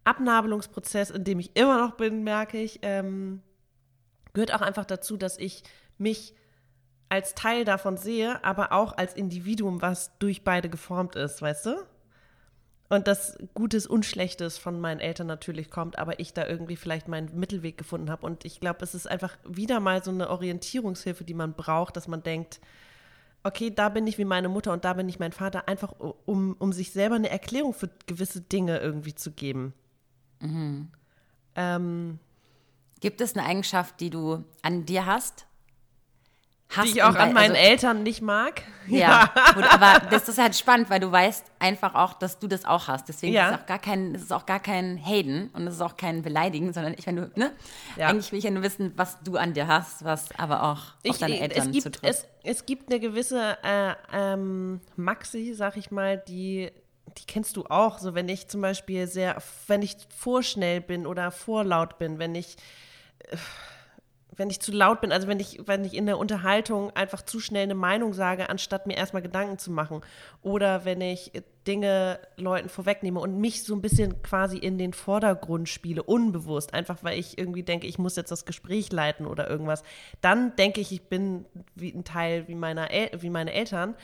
Abnabelungsprozess, 0.03 1.11
in 1.11 1.23
dem 1.23 1.39
ich 1.39 1.55
immer 1.55 1.79
noch 1.79 1.95
bin, 1.95 2.23
merke 2.23 2.57
ich, 2.57 2.79
ähm, 2.81 3.43
gehört 4.37 4.53
auch 4.53 4.61
einfach 4.61 4.85
dazu, 4.85 5.17
dass 5.17 5.39
ich 5.39 5.63
mich 5.97 6.35
als 7.09 7.33
Teil 7.33 7.65
davon 7.65 7.97
sehe, 7.97 8.43
aber 8.43 8.71
auch 8.71 8.95
als 8.95 9.15
Individuum, 9.15 9.81
was 9.81 10.15
durch 10.19 10.43
beide 10.43 10.69
geformt 10.69 11.15
ist, 11.15 11.41
weißt 11.41 11.65
du? 11.65 11.75
Und 12.87 13.07
das 13.07 13.35
Gutes 13.55 13.87
und 13.87 14.05
Schlechtes 14.05 14.59
von 14.59 14.79
meinen 14.79 14.99
Eltern 14.99 15.25
natürlich 15.25 15.71
kommt, 15.71 15.97
aber 15.97 16.19
ich 16.19 16.35
da 16.35 16.45
irgendwie 16.45 16.75
vielleicht 16.75 17.07
meinen 17.07 17.35
Mittelweg 17.39 17.79
gefunden 17.79 18.11
habe. 18.11 18.27
Und 18.27 18.45
ich 18.45 18.59
glaube, 18.59 18.83
es 18.83 18.93
ist 18.93 19.07
einfach 19.07 19.35
wieder 19.43 19.79
mal 19.79 20.03
so 20.03 20.11
eine 20.11 20.29
Orientierungshilfe, 20.29 21.23
die 21.23 21.33
man 21.33 21.53
braucht, 21.53 21.97
dass 21.97 22.07
man 22.07 22.21
denkt, 22.21 22.59
okay, 23.41 23.71
da 23.71 23.89
bin 23.89 24.05
ich 24.05 24.19
wie 24.19 24.25
meine 24.25 24.49
Mutter 24.49 24.71
und 24.71 24.85
da 24.85 24.93
bin 24.93 25.09
ich 25.09 25.17
mein 25.17 25.31
Vater, 25.31 25.67
einfach 25.67 25.95
um, 26.25 26.55
um 26.59 26.73
sich 26.73 26.91
selber 26.91 27.15
eine 27.15 27.31
Erklärung 27.31 27.73
für 27.73 27.89
gewisse 28.05 28.41
Dinge 28.41 28.77
irgendwie 28.77 29.15
zu 29.15 29.31
geben. 29.31 29.73
Mhm. 30.41 30.89
Ähm, 31.55 32.19
Gibt 32.99 33.21
es 33.21 33.35
eine 33.35 33.45
Eigenschaft, 33.45 33.99
die 33.99 34.09
du 34.09 34.43
an 34.61 34.85
dir 34.85 35.05
hast, 35.05 35.47
die 36.83 36.89
ich 36.89 37.03
auch 37.03 37.15
an 37.15 37.33
meinen 37.33 37.55
also, 37.55 37.63
Eltern 37.63 38.03
nicht 38.03 38.21
mag. 38.21 38.61
Ja, 38.87 39.31
gut, 39.53 39.63
aber 39.71 39.99
das 40.09 40.27
ist 40.27 40.37
halt 40.37 40.55
spannend, 40.55 40.89
weil 40.89 40.99
du 40.99 41.11
weißt 41.11 41.45
einfach 41.59 41.95
auch, 41.95 42.13
dass 42.13 42.39
du 42.39 42.47
das 42.47 42.65
auch 42.65 42.87
hast. 42.87 43.07
Deswegen 43.07 43.33
ja. 43.33 43.49
ist 43.49 43.55
es 43.55 43.61
auch 43.61 43.65
gar 43.65 43.79
kein, 43.79 44.15
es 44.15 44.21
ist 44.23 44.33
auch 44.33 44.45
gar 44.45 44.59
kein 44.59 44.97
Haten 45.03 45.49
und 45.53 45.65
es 45.67 45.75
ist 45.75 45.81
auch 45.81 45.97
kein 45.97 46.21
Beleidigen, 46.21 46.73
sondern 46.73 46.93
ich, 46.97 47.07
wenn 47.07 47.15
du, 47.15 47.31
ne? 47.35 47.51
Ja. 47.95 48.07
Eigentlich 48.07 48.31
will 48.31 48.39
ich 48.39 48.45
ja 48.45 48.51
nur 48.51 48.63
wissen, 48.63 48.93
was 48.95 49.17
du 49.23 49.37
an 49.37 49.53
dir 49.53 49.67
hast, 49.67 50.03
was 50.03 50.37
aber 50.37 50.63
auch 50.63 50.93
ich, 51.03 51.11
auf 51.11 51.17
deine 51.19 51.39
Eltern 51.39 51.67
es 51.67 51.71
gibt, 51.71 51.83
zutrifft. 51.83 52.03
Es, 52.03 52.27
es 52.43 52.65
gibt 52.65 52.91
eine 52.91 52.99
gewisse 52.99 53.57
äh, 53.63 53.93
ähm, 54.13 54.81
Maxi, 54.95 55.53
sag 55.53 55.77
ich 55.77 55.91
mal, 55.91 56.17
die 56.27 56.71
die 57.17 57.25
kennst 57.25 57.55
du 57.55 57.65
auch, 57.65 57.97
so 57.99 58.13
wenn 58.13 58.29
ich 58.29 58.47
zum 58.47 58.61
Beispiel 58.61 59.07
sehr, 59.07 59.41
wenn 59.67 59.81
ich 59.81 59.95
vorschnell 60.15 60.81
bin 60.81 61.07
oder 61.07 61.31
vorlaut 61.31 61.97
bin, 61.97 62.19
wenn 62.19 62.35
ich 62.35 62.57
wenn 64.37 64.49
ich 64.49 64.59
zu 64.59 64.71
laut 64.71 65.01
bin, 65.01 65.11
also 65.11 65.27
wenn 65.27 65.39
ich, 65.39 65.59
wenn 65.65 65.83
ich 65.83 65.95
in 65.95 66.05
der 66.05 66.17
Unterhaltung 66.17 66.95
einfach 66.95 67.23
zu 67.23 67.39
schnell 67.39 67.63
eine 67.63 67.75
Meinung 67.75 68.13
sage, 68.13 68.49
anstatt 68.49 68.85
mir 68.85 68.95
erstmal 68.95 69.23
Gedanken 69.23 69.57
zu 69.57 69.71
machen. 69.71 70.01
Oder 70.41 70.85
wenn 70.85 71.01
ich 71.01 71.31
Dinge 71.65 72.19
Leuten 72.37 72.69
vorwegnehme 72.69 73.19
und 73.19 73.39
mich 73.39 73.63
so 73.63 73.75
ein 73.75 73.81
bisschen 73.81 74.21
quasi 74.21 74.57
in 74.57 74.77
den 74.77 74.93
Vordergrund 74.93 75.67
spiele, 75.67 76.03
unbewusst, 76.03 76.73
einfach 76.73 77.03
weil 77.03 77.19
ich 77.19 77.37
irgendwie 77.37 77.63
denke, 77.63 77.87
ich 77.87 77.97
muss 77.97 78.15
jetzt 78.15 78.31
das 78.31 78.45
Gespräch 78.45 78.91
leiten 78.91 79.25
oder 79.25 79.49
irgendwas, 79.49 79.83
dann 80.21 80.55
denke 80.55 80.79
ich, 80.79 80.91
ich 80.91 81.03
bin 81.03 81.45
wie 81.75 81.91
ein 81.91 82.05
Teil 82.05 82.47
wie, 82.47 82.55
meiner 82.55 82.91
El 82.91 83.09
wie 83.21 83.29
meine 83.29 83.53
Eltern 83.53 83.95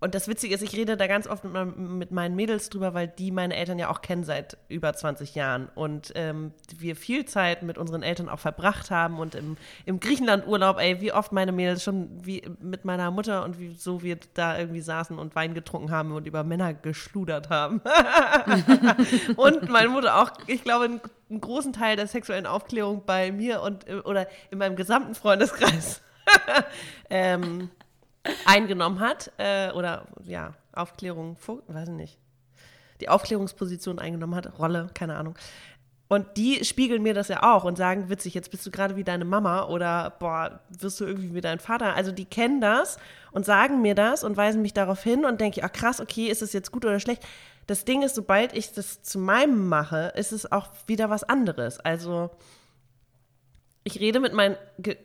und 0.00 0.14
das 0.14 0.28
Witzige 0.28 0.54
ist, 0.54 0.62
ich 0.62 0.76
rede 0.76 0.96
da 0.96 1.08
ganz 1.08 1.26
oft 1.26 1.42
mit, 1.42 1.76
mit, 1.76 2.10
meinen 2.12 2.36
Mädels 2.36 2.70
drüber, 2.70 2.94
weil 2.94 3.08
die 3.08 3.32
meine 3.32 3.56
Eltern 3.56 3.80
ja 3.80 3.90
auch 3.90 4.00
kennen 4.00 4.22
seit 4.22 4.56
über 4.68 4.92
20 4.92 5.34
Jahren. 5.34 5.68
Und 5.74 6.12
ähm, 6.14 6.52
wir 6.78 6.94
viel 6.94 7.24
Zeit 7.24 7.64
mit 7.64 7.78
unseren 7.78 8.04
Eltern 8.04 8.28
auch 8.28 8.38
verbracht 8.38 8.92
haben 8.92 9.18
und 9.18 9.34
im, 9.34 9.56
im 9.86 9.98
Griechenland-Urlaub, 9.98 10.78
ey, 10.78 11.00
wie 11.00 11.12
oft 11.12 11.32
meine 11.32 11.50
Mädels 11.50 11.82
schon 11.82 12.10
wie 12.24 12.42
mit 12.60 12.84
meiner 12.84 13.10
Mutter 13.10 13.44
und 13.44 13.58
wie 13.58 13.74
so 13.74 14.02
wir 14.02 14.18
da 14.34 14.56
irgendwie 14.56 14.82
saßen 14.82 15.18
und 15.18 15.34
Wein 15.34 15.54
getrunken 15.54 15.90
haben 15.90 16.12
und 16.12 16.28
über 16.28 16.44
Männer 16.44 16.74
geschludert 16.74 17.50
haben. 17.50 17.80
und 19.36 19.68
meine 19.68 19.88
Mutter 19.88 20.22
auch, 20.22 20.30
ich 20.46 20.62
glaube, 20.62 20.84
einen, 20.84 21.00
einen, 21.28 21.40
großen 21.40 21.72
Teil 21.72 21.96
der 21.96 22.06
sexuellen 22.06 22.46
Aufklärung 22.46 23.02
bei 23.04 23.32
mir 23.32 23.62
und 23.62 23.88
äh, 23.88 23.96
oder 23.96 24.28
in 24.50 24.58
meinem 24.58 24.76
gesamten 24.76 25.16
Freundeskreis. 25.16 26.02
ähm, 27.10 27.70
eingenommen 28.44 29.00
hat 29.00 29.32
äh, 29.38 29.70
oder 29.72 30.06
ja, 30.24 30.54
Aufklärung, 30.72 31.36
weiß 31.66 31.88
ich 31.88 31.94
nicht, 31.94 32.18
die 33.00 33.08
Aufklärungsposition 33.08 33.98
eingenommen 33.98 34.34
hat, 34.34 34.58
Rolle, 34.58 34.90
keine 34.94 35.16
Ahnung. 35.16 35.36
Und 36.08 36.38
die 36.38 36.64
spiegeln 36.64 37.02
mir 37.02 37.12
das 37.12 37.28
ja 37.28 37.42
auch 37.42 37.64
und 37.64 37.76
sagen, 37.76 38.08
witzig, 38.08 38.32
jetzt 38.32 38.50
bist 38.50 38.64
du 38.64 38.70
gerade 38.70 38.96
wie 38.96 39.04
deine 39.04 39.26
Mama 39.26 39.66
oder 39.66 40.14
boah, 40.18 40.60
wirst 40.70 41.00
du 41.00 41.04
irgendwie 41.04 41.34
wie 41.34 41.42
dein 41.42 41.58
Vater. 41.58 41.94
Also 41.94 42.12
die 42.12 42.24
kennen 42.24 42.62
das 42.62 42.98
und 43.30 43.44
sagen 43.44 43.82
mir 43.82 43.94
das 43.94 44.24
und 44.24 44.36
weisen 44.36 44.62
mich 44.62 44.72
darauf 44.72 45.02
hin 45.02 45.26
und 45.26 45.40
denke, 45.40 45.62
ach 45.62 45.72
krass, 45.72 46.00
okay, 46.00 46.28
ist 46.28 46.40
es 46.40 46.54
jetzt 46.54 46.72
gut 46.72 46.86
oder 46.86 46.98
schlecht? 46.98 47.22
Das 47.66 47.84
Ding 47.84 48.02
ist, 48.02 48.14
sobald 48.14 48.54
ich 48.54 48.72
das 48.72 49.02
zu 49.02 49.18
meinem 49.18 49.68
mache, 49.68 50.12
ist 50.16 50.32
es 50.32 50.50
auch 50.50 50.68
wieder 50.86 51.10
was 51.10 51.24
anderes. 51.24 51.78
Also 51.78 52.30
ich 53.88 54.00
rede 54.00 54.20
mit, 54.20 54.34
mein, 54.34 54.54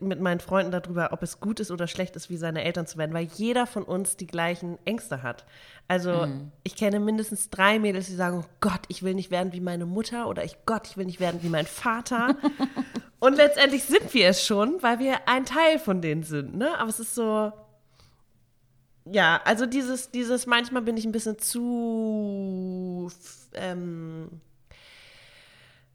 mit 0.01 0.19
meinen 0.19 0.41
Freunden 0.41 0.73
darüber, 0.73 1.13
ob 1.13 1.23
es 1.23 1.39
gut 1.39 1.61
ist 1.61 1.71
oder 1.71 1.87
schlecht 1.87 2.17
ist, 2.17 2.29
wie 2.29 2.35
seine 2.35 2.65
Eltern 2.65 2.85
zu 2.85 2.97
werden, 2.97 3.13
weil 3.13 3.29
jeder 3.33 3.65
von 3.65 3.83
uns 3.83 4.17
die 4.17 4.27
gleichen 4.27 4.77
Ängste 4.83 5.23
hat. 5.23 5.45
Also 5.87 6.27
mhm. 6.27 6.51
ich 6.63 6.75
kenne 6.75 6.99
mindestens 6.99 7.49
drei 7.49 7.79
Mädels, 7.79 8.07
die 8.07 8.15
sagen, 8.15 8.43
oh 8.43 8.49
Gott, 8.59 8.81
ich 8.89 9.01
will 9.01 9.13
nicht 9.13 9.31
werden 9.31 9.53
wie 9.53 9.61
meine 9.61 9.85
Mutter 9.85 10.27
oder 10.27 10.43
ich 10.43 10.57
Gott, 10.65 10.85
ich 10.87 10.97
will 10.97 11.05
nicht 11.05 11.21
werden 11.21 11.41
wie 11.43 11.49
mein 11.49 11.65
Vater. 11.65 12.35
Und 13.19 13.37
letztendlich 13.37 13.85
sind 13.85 14.13
wir 14.13 14.27
es 14.27 14.45
schon, 14.45 14.83
weil 14.83 14.99
wir 14.99 15.29
ein 15.29 15.45
Teil 15.45 15.79
von 15.79 16.01
denen 16.01 16.23
sind. 16.23 16.57
Ne? 16.57 16.77
Aber 16.77 16.89
es 16.89 16.99
ist 16.99 17.15
so, 17.15 17.53
ja, 19.05 19.39
also 19.45 19.65
dieses, 19.65 20.11
dieses, 20.11 20.45
manchmal 20.45 20.81
bin 20.81 20.97
ich 20.97 21.05
ein 21.05 21.13
bisschen 21.13 21.39
zu 21.39 23.09
ähm, 23.53 24.41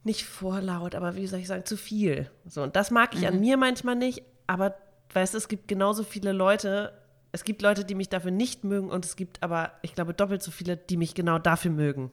nicht 0.09 0.25
vorlaut, 0.25 0.95
aber 0.95 1.15
wie 1.17 1.27
soll 1.27 1.39
ich 1.39 1.47
sagen, 1.47 1.67
zu 1.67 1.77
viel. 1.77 2.31
So, 2.47 2.63
und 2.63 2.75
das 2.75 2.91
mag 2.91 3.15
ich 3.15 3.21
mhm. 3.21 3.27
an 3.27 3.41
mir 3.41 3.57
manchmal 3.57 3.95
nicht, 3.95 4.23
aber 4.47 4.75
weißt 5.13 5.35
du, 5.35 5.39
es 5.39 5.49
gibt 5.49 5.69
genauso 5.69 6.03
viele 6.03 6.33
Leute, 6.33 6.93
es 7.31 7.45
gibt 7.45 7.61
Leute, 7.63 7.85
die 7.85 7.95
mich 7.95 8.09
dafür 8.09 8.31
nicht 8.31 8.65
mögen 8.65 8.91
und 8.91 9.05
es 9.05 9.17
gibt 9.17 9.43
aber, 9.43 9.73
ich 9.83 9.95
glaube, 9.95 10.15
doppelt 10.15 10.43
so 10.43 10.51
viele, 10.51 10.77
die 10.77 10.97
mich 10.97 11.15
genau 11.15 11.39
dafür 11.39 11.71
mögen. 11.71 12.11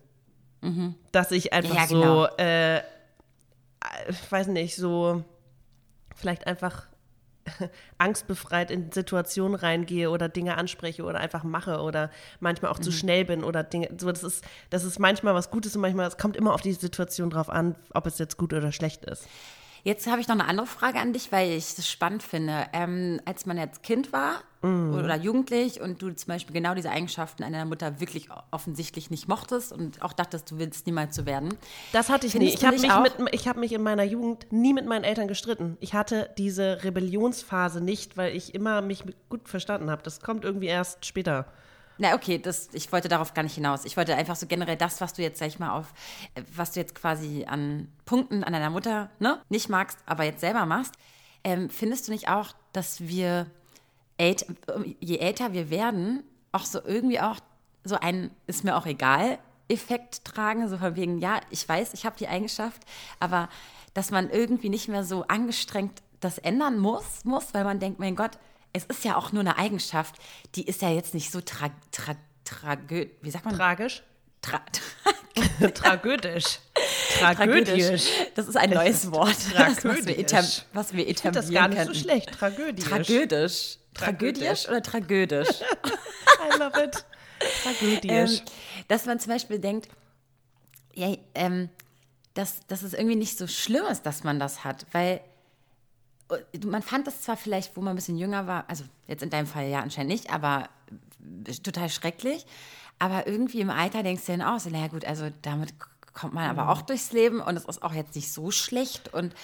Mhm. 0.62 0.96
Dass 1.14 1.32
ich 1.32 1.54
einfach 1.54 1.76
ja, 1.76 1.86
genau. 1.86 2.26
so, 2.26 2.38
äh, 2.38 2.80
ich 4.10 4.30
weiß 4.32 4.48
nicht, 4.48 4.76
so 4.76 5.24
vielleicht 6.16 6.48
einfach 6.48 6.88
angstbefreit 7.98 8.72
in 8.72 8.92
Situationen 8.92 9.56
reingehe 9.56 10.10
oder 10.10 10.30
Dinge 10.30 10.58
anspreche 10.58 11.04
oder 11.04 11.20
einfach 11.20 11.44
mache 11.44 11.80
oder 11.80 12.10
manchmal 12.40 12.72
auch 12.72 12.80
mhm. 12.80 12.84
zu 12.84 12.92
schnell 12.92 13.26
bin 13.26 13.44
oder 13.44 13.64
Dinge. 13.64 13.90
So, 13.98 14.12
das 14.12 14.24
ist, 14.24 14.44
das 14.70 14.84
ist 14.84 15.00
manchmal 15.00 15.36
was 15.36 15.52
Gutes 15.52 15.76
und 15.76 15.82
manchmal, 15.82 16.08
es 16.08 16.18
kommt 16.18 16.36
immer 16.36 16.54
auf 16.54 16.62
die 16.62 16.74
Situation 16.74 17.30
drauf 17.30 17.50
an, 17.50 17.76
ob 17.94 18.08
es 18.08 18.18
jetzt 18.18 18.38
gut 18.38 18.54
oder 18.54 18.72
schlecht 18.72 19.06
ist. 19.06 19.28
Jetzt 19.86 20.08
habe 20.08 20.20
ich 20.20 20.28
noch 20.28 20.34
eine 20.34 20.48
andere 20.48 20.66
Frage 20.66 20.98
an 20.98 21.14
dich, 21.14 21.32
weil 21.32 21.52
ich 21.52 21.76
das 21.76 21.88
spannend 21.88 22.24
finde. 22.24 22.66
Ähm, 22.74 23.22
als 23.24 23.46
man 23.46 23.56
jetzt 23.56 23.84
Kind 23.84 24.12
war 24.12 24.42
mm. 24.64 24.96
oder 24.96 25.16
jugendlich 25.16 25.80
und 25.80 26.02
du 26.02 26.10
zum 26.10 26.28
Beispiel 26.28 26.56
genau 26.56 26.74
diese 26.74 26.90
Eigenschaften 26.90 27.44
einer 27.44 27.66
Mutter 27.66 28.00
wirklich 28.00 28.30
offensichtlich 28.50 29.12
nicht 29.12 29.28
mochtest 29.28 29.72
und 29.72 30.02
auch 30.02 30.14
dachtest, 30.14 30.50
du 30.50 30.58
willst 30.58 30.88
niemals 30.88 31.16
so 31.16 31.28
werden. 31.28 31.56
Das 31.94 32.10
hatte 32.10 32.26
ich 32.26 32.34
nicht. 32.34 32.56
Ich 32.56 32.66
habe 32.66 32.78
mich, 33.32 33.48
hab 33.48 33.58
mich 33.58 33.74
in 33.74 33.84
meiner 33.84 34.04
Jugend 34.04 34.52
nie 34.52 34.74
mit 34.74 34.88
meinen 34.88 35.04
Eltern 35.04 35.28
gestritten. 35.28 35.78
Ich 35.82 35.94
hatte 35.94 36.32
diese 36.40 36.84
Rebellionsphase 36.84 37.80
nicht, 37.80 38.18
weil 38.18 38.36
ich 38.36 38.56
immer 38.56 38.82
mich 38.82 39.04
gut 39.30 39.48
verstanden 39.48 39.92
habe. 39.92 40.02
Das 40.02 40.20
kommt 40.20 40.46
irgendwie 40.46 40.66
erst 40.66 41.06
später. 41.06 41.46
Na, 41.98 42.14
okay, 42.14 42.38
das, 42.38 42.70
ich 42.74 42.92
wollte 42.92 43.08
darauf 43.08 43.34
gar 43.34 43.44
nicht 43.44 43.56
hinaus. 43.56 43.86
Ich 43.86 43.96
wollte 43.96 44.16
einfach 44.16 44.36
so 44.36 44.48
generell 44.48 44.76
das, 44.76 45.00
was 45.02 45.14
du 45.14 45.22
jetzt, 45.22 45.40
sag 45.40 45.48
ich 45.48 45.60
mal, 45.60 45.72
auf, 45.72 45.94
was 46.54 46.72
du 46.72 46.80
jetzt 46.80 46.96
quasi 46.96 47.46
an 47.48 47.88
Punkten 48.06 48.44
an 48.44 48.54
deiner 48.54 48.70
Mutter 48.70 49.10
ne, 49.20 49.42
nicht 49.50 49.70
magst, 49.70 49.98
aber 50.06 50.24
jetzt 50.24 50.42
selber 50.42 50.66
machst. 50.66 50.94
Ähm, 51.44 51.70
findest 51.70 52.08
du 52.08 52.12
nicht 52.12 52.28
auch, 52.28 52.54
dass 52.74 53.02
wir, 53.02 53.48
ält, 54.18 54.46
je 55.00 55.18
älter 55.18 55.54
wir 55.54 55.70
werden, 55.70 56.24
auch 56.52 56.66
so 56.66 56.84
irgendwie 56.84 57.20
auch 57.20 57.40
so 57.84 57.96
ein, 57.96 58.32
ist 58.48 58.64
mir 58.64 58.76
auch 58.76 58.86
egal, 58.86 59.38
Effekt 59.68 60.26
tragen, 60.26 60.68
so 60.68 60.78
von 60.78 60.96
wegen, 60.96 61.20
ja, 61.20 61.40
ich 61.50 61.68
weiß, 61.68 61.94
ich 61.94 62.06
habe 62.06 62.18
die 62.18 62.28
Eigenschaft, 62.28 62.82
aber 63.20 63.50
dass 63.94 64.12
man 64.12 64.30
irgendwie 64.30 64.70
nicht 64.70 64.88
mehr 64.88 65.04
so 65.04 65.24
angestrengt 65.28 66.02
das 66.20 66.38
ändern 66.40 66.80
muss, 66.80 67.24
muss, 67.24 67.54
weil 67.54 67.64
man 67.64 67.80
denkt, 67.80 68.00
mein 68.00 68.16
Gott, 68.16 68.32
es 68.76 68.84
ist 68.86 69.06
ja 69.06 69.16
auch 69.16 69.32
nur 69.32 69.40
eine 69.40 69.58
Eigenschaft, 69.58 70.16
die 70.56 70.68
ist 70.68 70.82
ja 70.82 70.90
jetzt 70.90 71.14
nicht 71.14 71.32
so 71.32 71.40
tra, 71.40 71.70
tra, 71.92 72.16
tragö, 72.44 73.08
wie 73.22 73.32
sagt 73.32 73.46
man? 73.46 73.56
Tragisch? 73.56 74.04
Tra, 74.42 74.62
tra 75.60 75.70
Tragödisch. 75.70 76.60
Tragödisch. 77.18 78.10
Das 78.36 78.48
ist 78.48 78.58
ein 78.58 78.72
neues 78.72 79.12
Wort, 79.12 79.38
das, 79.54 79.84
was 79.86 80.06
wir, 80.06 80.20
etab 80.20 80.46
was 80.74 80.94
wir 80.94 81.08
etablieren 81.08 81.34
das 81.34 81.52
gar 81.52 81.68
nicht 81.70 81.78
könnten. 81.78 81.94
so 81.94 82.00
schlecht. 82.00 82.32
Tragödisch. 82.34 82.86
Tragödisch. 82.86 83.78
Tragödisch 83.94 84.68
oder 84.68 84.82
tragödisch? 84.82 85.48
I 85.62 86.58
love 86.60 86.84
it. 86.84 87.06
Tragödisch. 87.64 88.40
Ähm, 88.40 88.46
dass 88.90 89.06
man 89.06 89.20
zum 89.20 89.32
Beispiel 89.32 89.60
denkt, 89.60 89.88
ja, 90.94 91.16
ähm, 91.34 91.70
dass, 92.34 92.60
dass 92.68 92.84
es 92.84 92.94
irgendwie 92.94 93.16
nicht 93.16 93.38
so 93.38 93.48
schlimm 93.48 93.86
ist, 93.86 94.06
dass 94.06 94.26
man 94.26 94.38
das 94.38 94.66
hat, 94.66 94.86
weil 94.92 95.22
man 96.66 96.82
fand 96.82 97.08
das 97.08 97.22
zwar 97.22 97.38
vielleicht, 97.38 97.76
wo 97.78 97.82
man 97.82 97.94
ein 97.94 97.96
bisschen 97.96 98.18
jünger 98.18 98.48
war, 98.48 98.66
also 98.68 98.84
jetzt 99.08 99.24
in 99.24 99.30
deinem 99.30 99.48
Fall 99.48 99.68
ja 99.68 99.82
anscheinend 99.82 100.12
nicht, 100.12 100.32
aber 100.32 100.70
total 101.64 101.90
schrecklich. 101.90 102.46
Aber 102.98 103.28
irgendwie 103.28 103.60
im 103.60 103.70
Alter 103.70 104.04
denkst 104.04 104.26
du 104.26 104.32
dann 104.32 104.42
auch 104.42 104.60
so, 104.60 104.70
naja 104.70 104.88
gut, 104.88 105.06
also 105.06 105.30
damit 105.42 105.74
kommt 106.14 106.34
man 106.34 106.50
aber 106.50 106.70
auch 106.70 106.82
durchs 106.82 107.12
Leben 107.12 107.42
und 107.42 107.58
es 107.58 107.66
ist 107.66 107.84
auch 107.84 107.94
jetzt 107.94 108.16
nicht 108.16 108.32
so 108.32 108.50
schlecht 108.50 109.14
und 109.14 109.36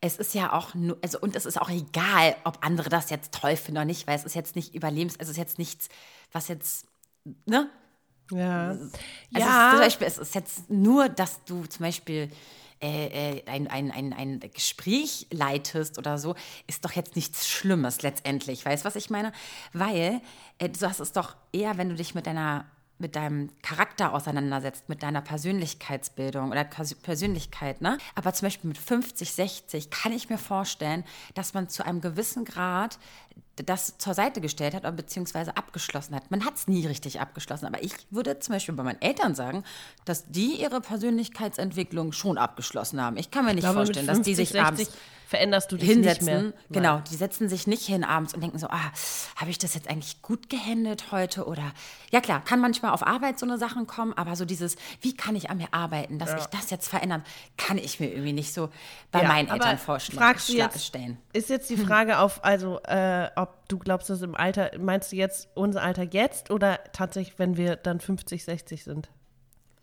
es 0.00 0.16
ist 0.16 0.34
ja 0.34 0.52
auch 0.52 0.74
nur, 0.74 0.98
also 1.02 1.20
und 1.20 1.36
es 1.36 1.46
ist 1.46 1.60
auch 1.60 1.70
egal, 1.70 2.36
ob 2.44 2.58
andere 2.64 2.90
das 2.90 3.10
jetzt 3.10 3.32
toll 3.32 3.56
finden 3.56 3.78
oder 3.78 3.84
nicht, 3.84 4.06
weil 4.06 4.16
es 4.16 4.24
ist 4.24 4.34
jetzt 4.34 4.56
nicht 4.56 4.74
überlebens, 4.74 5.18
also 5.20 5.30
es 5.30 5.36
ist 5.36 5.42
jetzt 5.42 5.58
nichts, 5.58 5.88
was 6.32 6.48
jetzt, 6.48 6.86
ne? 7.46 7.70
Ja. 8.32 8.70
Also 8.70 8.90
ja. 9.30 9.38
Es 9.38 9.44
ist, 9.44 9.70
zum 9.70 9.78
Beispiel, 9.78 10.06
es 10.06 10.18
ist 10.18 10.34
jetzt 10.34 10.70
nur, 10.70 11.08
dass 11.08 11.44
du 11.44 11.64
zum 11.66 11.84
Beispiel 11.84 12.30
äh, 12.82 13.38
äh, 13.38 13.42
ein, 13.46 13.68
ein, 13.68 13.90
ein, 13.90 14.12
ein 14.12 14.40
Gespräch 14.52 15.26
leitest 15.30 15.98
oder 15.98 16.18
so, 16.18 16.34
ist 16.66 16.84
doch 16.84 16.92
jetzt 16.92 17.16
nichts 17.16 17.48
Schlimmes 17.48 18.02
letztendlich. 18.02 18.64
Weißt 18.66 18.84
du, 18.84 18.86
was 18.86 18.96
ich 18.96 19.10
meine? 19.10 19.32
Weil 19.72 20.20
äh, 20.58 20.68
du 20.68 20.86
hast 20.86 21.00
es 21.00 21.12
doch 21.12 21.36
eher, 21.52 21.78
wenn 21.78 21.88
du 21.88 21.94
dich 21.94 22.14
mit 22.14 22.26
deiner 22.26 22.66
mit 22.98 23.14
deinem 23.14 23.50
Charakter 23.60 24.14
auseinandersetzt, 24.14 24.88
mit 24.88 25.02
deiner 25.02 25.20
Persönlichkeitsbildung 25.20 26.50
oder 26.50 26.64
Persönlichkeit, 26.64 27.82
ne? 27.82 27.98
Aber 28.14 28.32
zum 28.32 28.46
Beispiel 28.46 28.68
mit 28.68 28.78
50, 28.78 29.32
60 29.32 29.90
kann 29.90 30.12
ich 30.12 30.30
mir 30.30 30.38
vorstellen, 30.38 31.04
dass 31.34 31.52
man 31.52 31.68
zu 31.68 31.84
einem 31.84 32.00
gewissen 32.00 32.46
Grad 32.46 32.98
das 33.64 33.96
zur 33.98 34.14
Seite 34.14 34.40
gestellt 34.40 34.74
hat 34.74 34.82
oder 34.82 34.92
beziehungsweise 34.92 35.56
abgeschlossen 35.56 36.14
hat. 36.14 36.30
Man 36.30 36.44
hat 36.44 36.56
es 36.56 36.68
nie 36.68 36.86
richtig 36.86 37.20
abgeschlossen, 37.20 37.66
aber 37.66 37.82
ich 37.82 37.92
würde 38.10 38.38
zum 38.38 38.54
Beispiel 38.54 38.74
bei 38.74 38.82
meinen 38.82 39.00
Eltern 39.00 39.34
sagen, 39.34 39.64
dass 40.04 40.26
die 40.26 40.60
ihre 40.60 40.80
Persönlichkeitsentwicklung 40.80 42.12
schon 42.12 42.36
abgeschlossen 42.36 43.00
haben. 43.00 43.16
Ich 43.16 43.30
kann 43.30 43.44
mir 43.44 43.54
nicht 43.54 43.62
glaube, 43.62 43.76
vorstellen, 43.76 44.06
50, 44.06 44.16
dass 44.16 44.24
die 44.26 44.34
sich 44.34 44.60
abends 44.60 44.90
veränderst 45.26 45.72
du 45.72 45.76
dich 45.76 45.88
hinsetzen. 45.88 46.26
nicht 46.26 46.42
mehr. 46.42 46.52
Genau, 46.70 47.00
die 47.10 47.16
setzen 47.16 47.48
sich 47.48 47.66
nicht 47.66 47.84
hin 47.84 48.04
abends 48.04 48.32
und 48.32 48.40
denken 48.40 48.58
so, 48.58 48.68
ah, 48.68 48.92
habe 49.36 49.50
ich 49.50 49.58
das 49.58 49.74
jetzt 49.74 49.90
eigentlich 49.90 50.22
gut 50.22 50.48
gehandelt 50.48 51.10
heute 51.10 51.46
oder 51.46 51.72
ja 52.10 52.20
klar, 52.20 52.42
kann 52.44 52.60
manchmal 52.60 52.92
auf 52.92 53.04
Arbeit 53.04 53.38
so 53.38 53.46
eine 53.46 53.58
Sachen 53.58 53.86
kommen, 53.86 54.12
aber 54.14 54.36
so 54.36 54.44
dieses, 54.44 54.76
wie 55.00 55.16
kann 55.16 55.34
ich 55.34 55.50
an 55.50 55.58
mir 55.58 55.68
arbeiten, 55.72 56.18
dass 56.18 56.30
ja. 56.30 56.38
ich 56.38 56.46
das 56.46 56.70
jetzt 56.70 56.88
verändern, 56.88 57.24
kann 57.56 57.76
ich 57.76 57.98
mir 57.98 58.08
irgendwie 58.08 58.32
nicht 58.32 58.54
so 58.54 58.70
bei 59.10 59.22
ja, 59.22 59.28
meinen 59.28 59.48
Eltern 59.48 59.78
vorstellen. 59.78 60.18
Fragst 60.18 60.48
du 60.48 60.52
jetzt, 60.54 60.84
stellen. 60.84 61.18
Ist 61.32 61.50
jetzt 61.50 61.68
die 61.70 61.76
Frage 61.76 62.18
auf, 62.18 62.44
also 62.44 62.78
äh, 62.84 63.28
ob 63.34 63.68
du 63.68 63.78
glaubst, 63.78 64.08
dass 64.08 64.22
im 64.22 64.36
Alter, 64.36 64.70
meinst 64.78 65.10
du 65.10 65.16
jetzt 65.16 65.48
unser 65.54 65.82
Alter 65.82 66.04
jetzt 66.04 66.50
oder 66.50 66.78
tatsächlich, 66.92 67.38
wenn 67.38 67.56
wir 67.56 67.74
dann 67.76 67.98
50, 67.98 68.44
60 68.44 68.84
sind? 68.84 69.08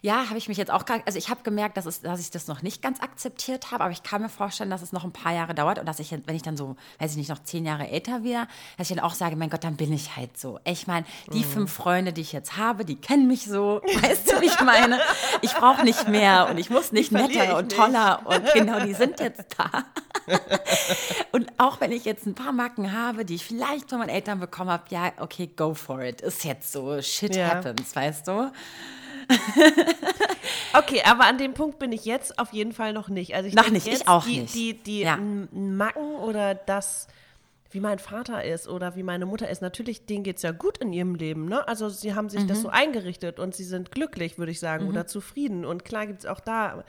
Ja, 0.04 0.28
habe 0.28 0.38
ich 0.38 0.50
mich 0.50 0.58
jetzt 0.58 0.70
auch, 0.70 0.84
also 1.06 1.18
ich 1.18 1.30
habe 1.30 1.44
gemerkt, 1.44 1.78
dass, 1.78 1.86
es, 1.86 2.02
dass 2.02 2.20
ich 2.20 2.30
das 2.30 2.48
noch 2.48 2.62
nicht 2.62 2.82
ganz 2.82 3.00
akzeptiert 3.00 3.72
habe, 3.72 3.86
aber 3.86 3.94
ich 3.94 4.04
kann 4.04 4.22
mir 4.22 4.28
vorstellen, 4.28 4.70
dass 4.70 4.82
es 4.82 4.92
noch 4.92 5.06
ein 5.06 5.14
paar 5.14 5.34
Jahre 5.34 5.56
dauert 5.56 5.80
und 5.80 5.86
dass 5.86 6.00
ich, 6.00 6.12
wenn 6.12 6.36
ich 6.36 6.42
dann 6.42 6.58
so, 6.58 6.76
weiß 7.00 7.12
ich 7.12 7.18
nicht, 7.18 7.30
noch 7.30 7.42
zehn 7.42 7.66
Jahre 7.66 7.88
älter 7.88 8.22
wäre, 8.22 8.50
dass 8.78 8.90
ich 8.90 8.98
dann 8.98 9.06
auch 9.06 9.14
sage, 9.14 9.38
mein 9.38 9.50
Gott, 9.50 9.64
dann 9.64 9.78
bin 9.78 9.94
ich 9.94 10.18
halt 10.18 10.38
so. 10.38 10.60
Ich 10.66 10.88
meine, 10.88 11.06
die 11.32 11.40
mhm. 11.40 11.44
fünf 11.46 11.72
Freunde, 11.72 12.12
die 12.12 12.20
ich 12.20 12.34
jetzt 12.34 12.58
habe, 12.58 12.84
die 12.84 12.98
kennen 12.98 13.30
mich 13.30 13.46
so, 13.46 13.82
weißt 14.02 14.30
du, 14.30 14.42
wie 14.42 14.48
ich 14.48 14.60
meine? 14.60 15.00
Ich 15.42 15.54
brauche 15.54 15.86
nicht 15.86 16.10
mehr 16.10 16.50
und 16.50 16.58
ich 16.58 16.70
muss 16.70 16.92
nicht 16.92 17.14
netter 17.14 17.56
und 17.58 17.72
toller 17.72 18.24
und 18.26 18.44
genau, 18.54 18.82
die 18.82 18.96
sind 18.96 19.22
jetzt 19.22 19.56
da. 19.58 19.86
und 21.32 21.50
auch 21.58 21.80
wenn 21.80 21.94
ich 21.94 22.04
jetzt 22.04 22.26
ein 22.26 22.36
paar 22.36 22.52
Macken 22.52 22.92
habe, 22.92 23.24
die 23.24 23.36
ich 23.36 23.46
vielleicht 23.46 23.90
von 23.90 24.00
meinen 24.00 24.10
Eltern 24.10 24.42
bekommen 24.42 24.70
habe, 24.70 24.84
ja, 24.90 25.14
okay, 25.20 25.50
go 25.56 25.74
for 25.74 26.02
it. 26.02 26.20
Ist 26.20 26.44
jetzt 26.44 26.74
so, 26.74 27.02
shit 27.02 27.38
ja. 27.38 27.56
happens, 27.56 27.96
weißt 27.96 28.28
du? 28.28 28.52
okay, 30.78 31.02
aber 31.06 31.26
an 31.26 31.38
dem 31.38 31.54
Punkt 31.54 31.80
bin 31.80 31.92
ich 31.92 32.06
jetzt 32.06 32.40
auf 32.40 32.54
jeden 32.54 32.74
Fall 32.74 32.94
noch 32.94 33.10
nicht. 33.10 33.36
Also 33.36 33.48
ich 33.48 33.56
noch 33.56 33.70
nicht, 33.70 33.88
ich 33.88 34.08
auch 34.08 34.26
die, 34.26 34.42
nicht. 34.42 34.56
Die, 34.56 34.74
die 34.74 35.02
ja. 35.02 35.18
Macken 35.18 36.16
oder 36.16 36.56
das, 36.56 37.08
wie 37.72 37.80
mein 37.80 38.00
Vater 38.00 38.44
ist 38.44 38.68
oder 38.68 38.96
wie 38.96 39.04
meine 39.04 39.26
Mutter 39.26 39.50
ist, 39.50 39.62
natürlich, 39.62 40.06
denen 40.06 40.24
geht 40.24 40.38
es 40.38 40.44
ja 40.44 40.52
gut 40.52 40.78
in 40.78 40.94
ihrem 40.94 41.16
Leben. 41.16 41.46
Ne? 41.46 41.68
Also 41.68 41.90
sie 41.90 42.16
haben 42.16 42.30
sich 42.30 42.44
mhm. 42.44 42.48
das 42.48 42.62
so 42.62 42.70
eingerichtet 42.70 43.40
und 43.40 43.56
sie 43.56 43.64
sind 43.64 43.92
glücklich, 43.92 44.38
würde 44.38 44.52
ich 44.52 44.60
sagen, 44.60 44.86
mhm. 44.86 44.92
oder 44.92 45.08
zufrieden. 45.08 45.66
Und 45.66 45.86
klar 45.86 46.08
gibt 46.08 46.20
es 46.20 46.26
auch 46.26 46.40
da 46.40 46.84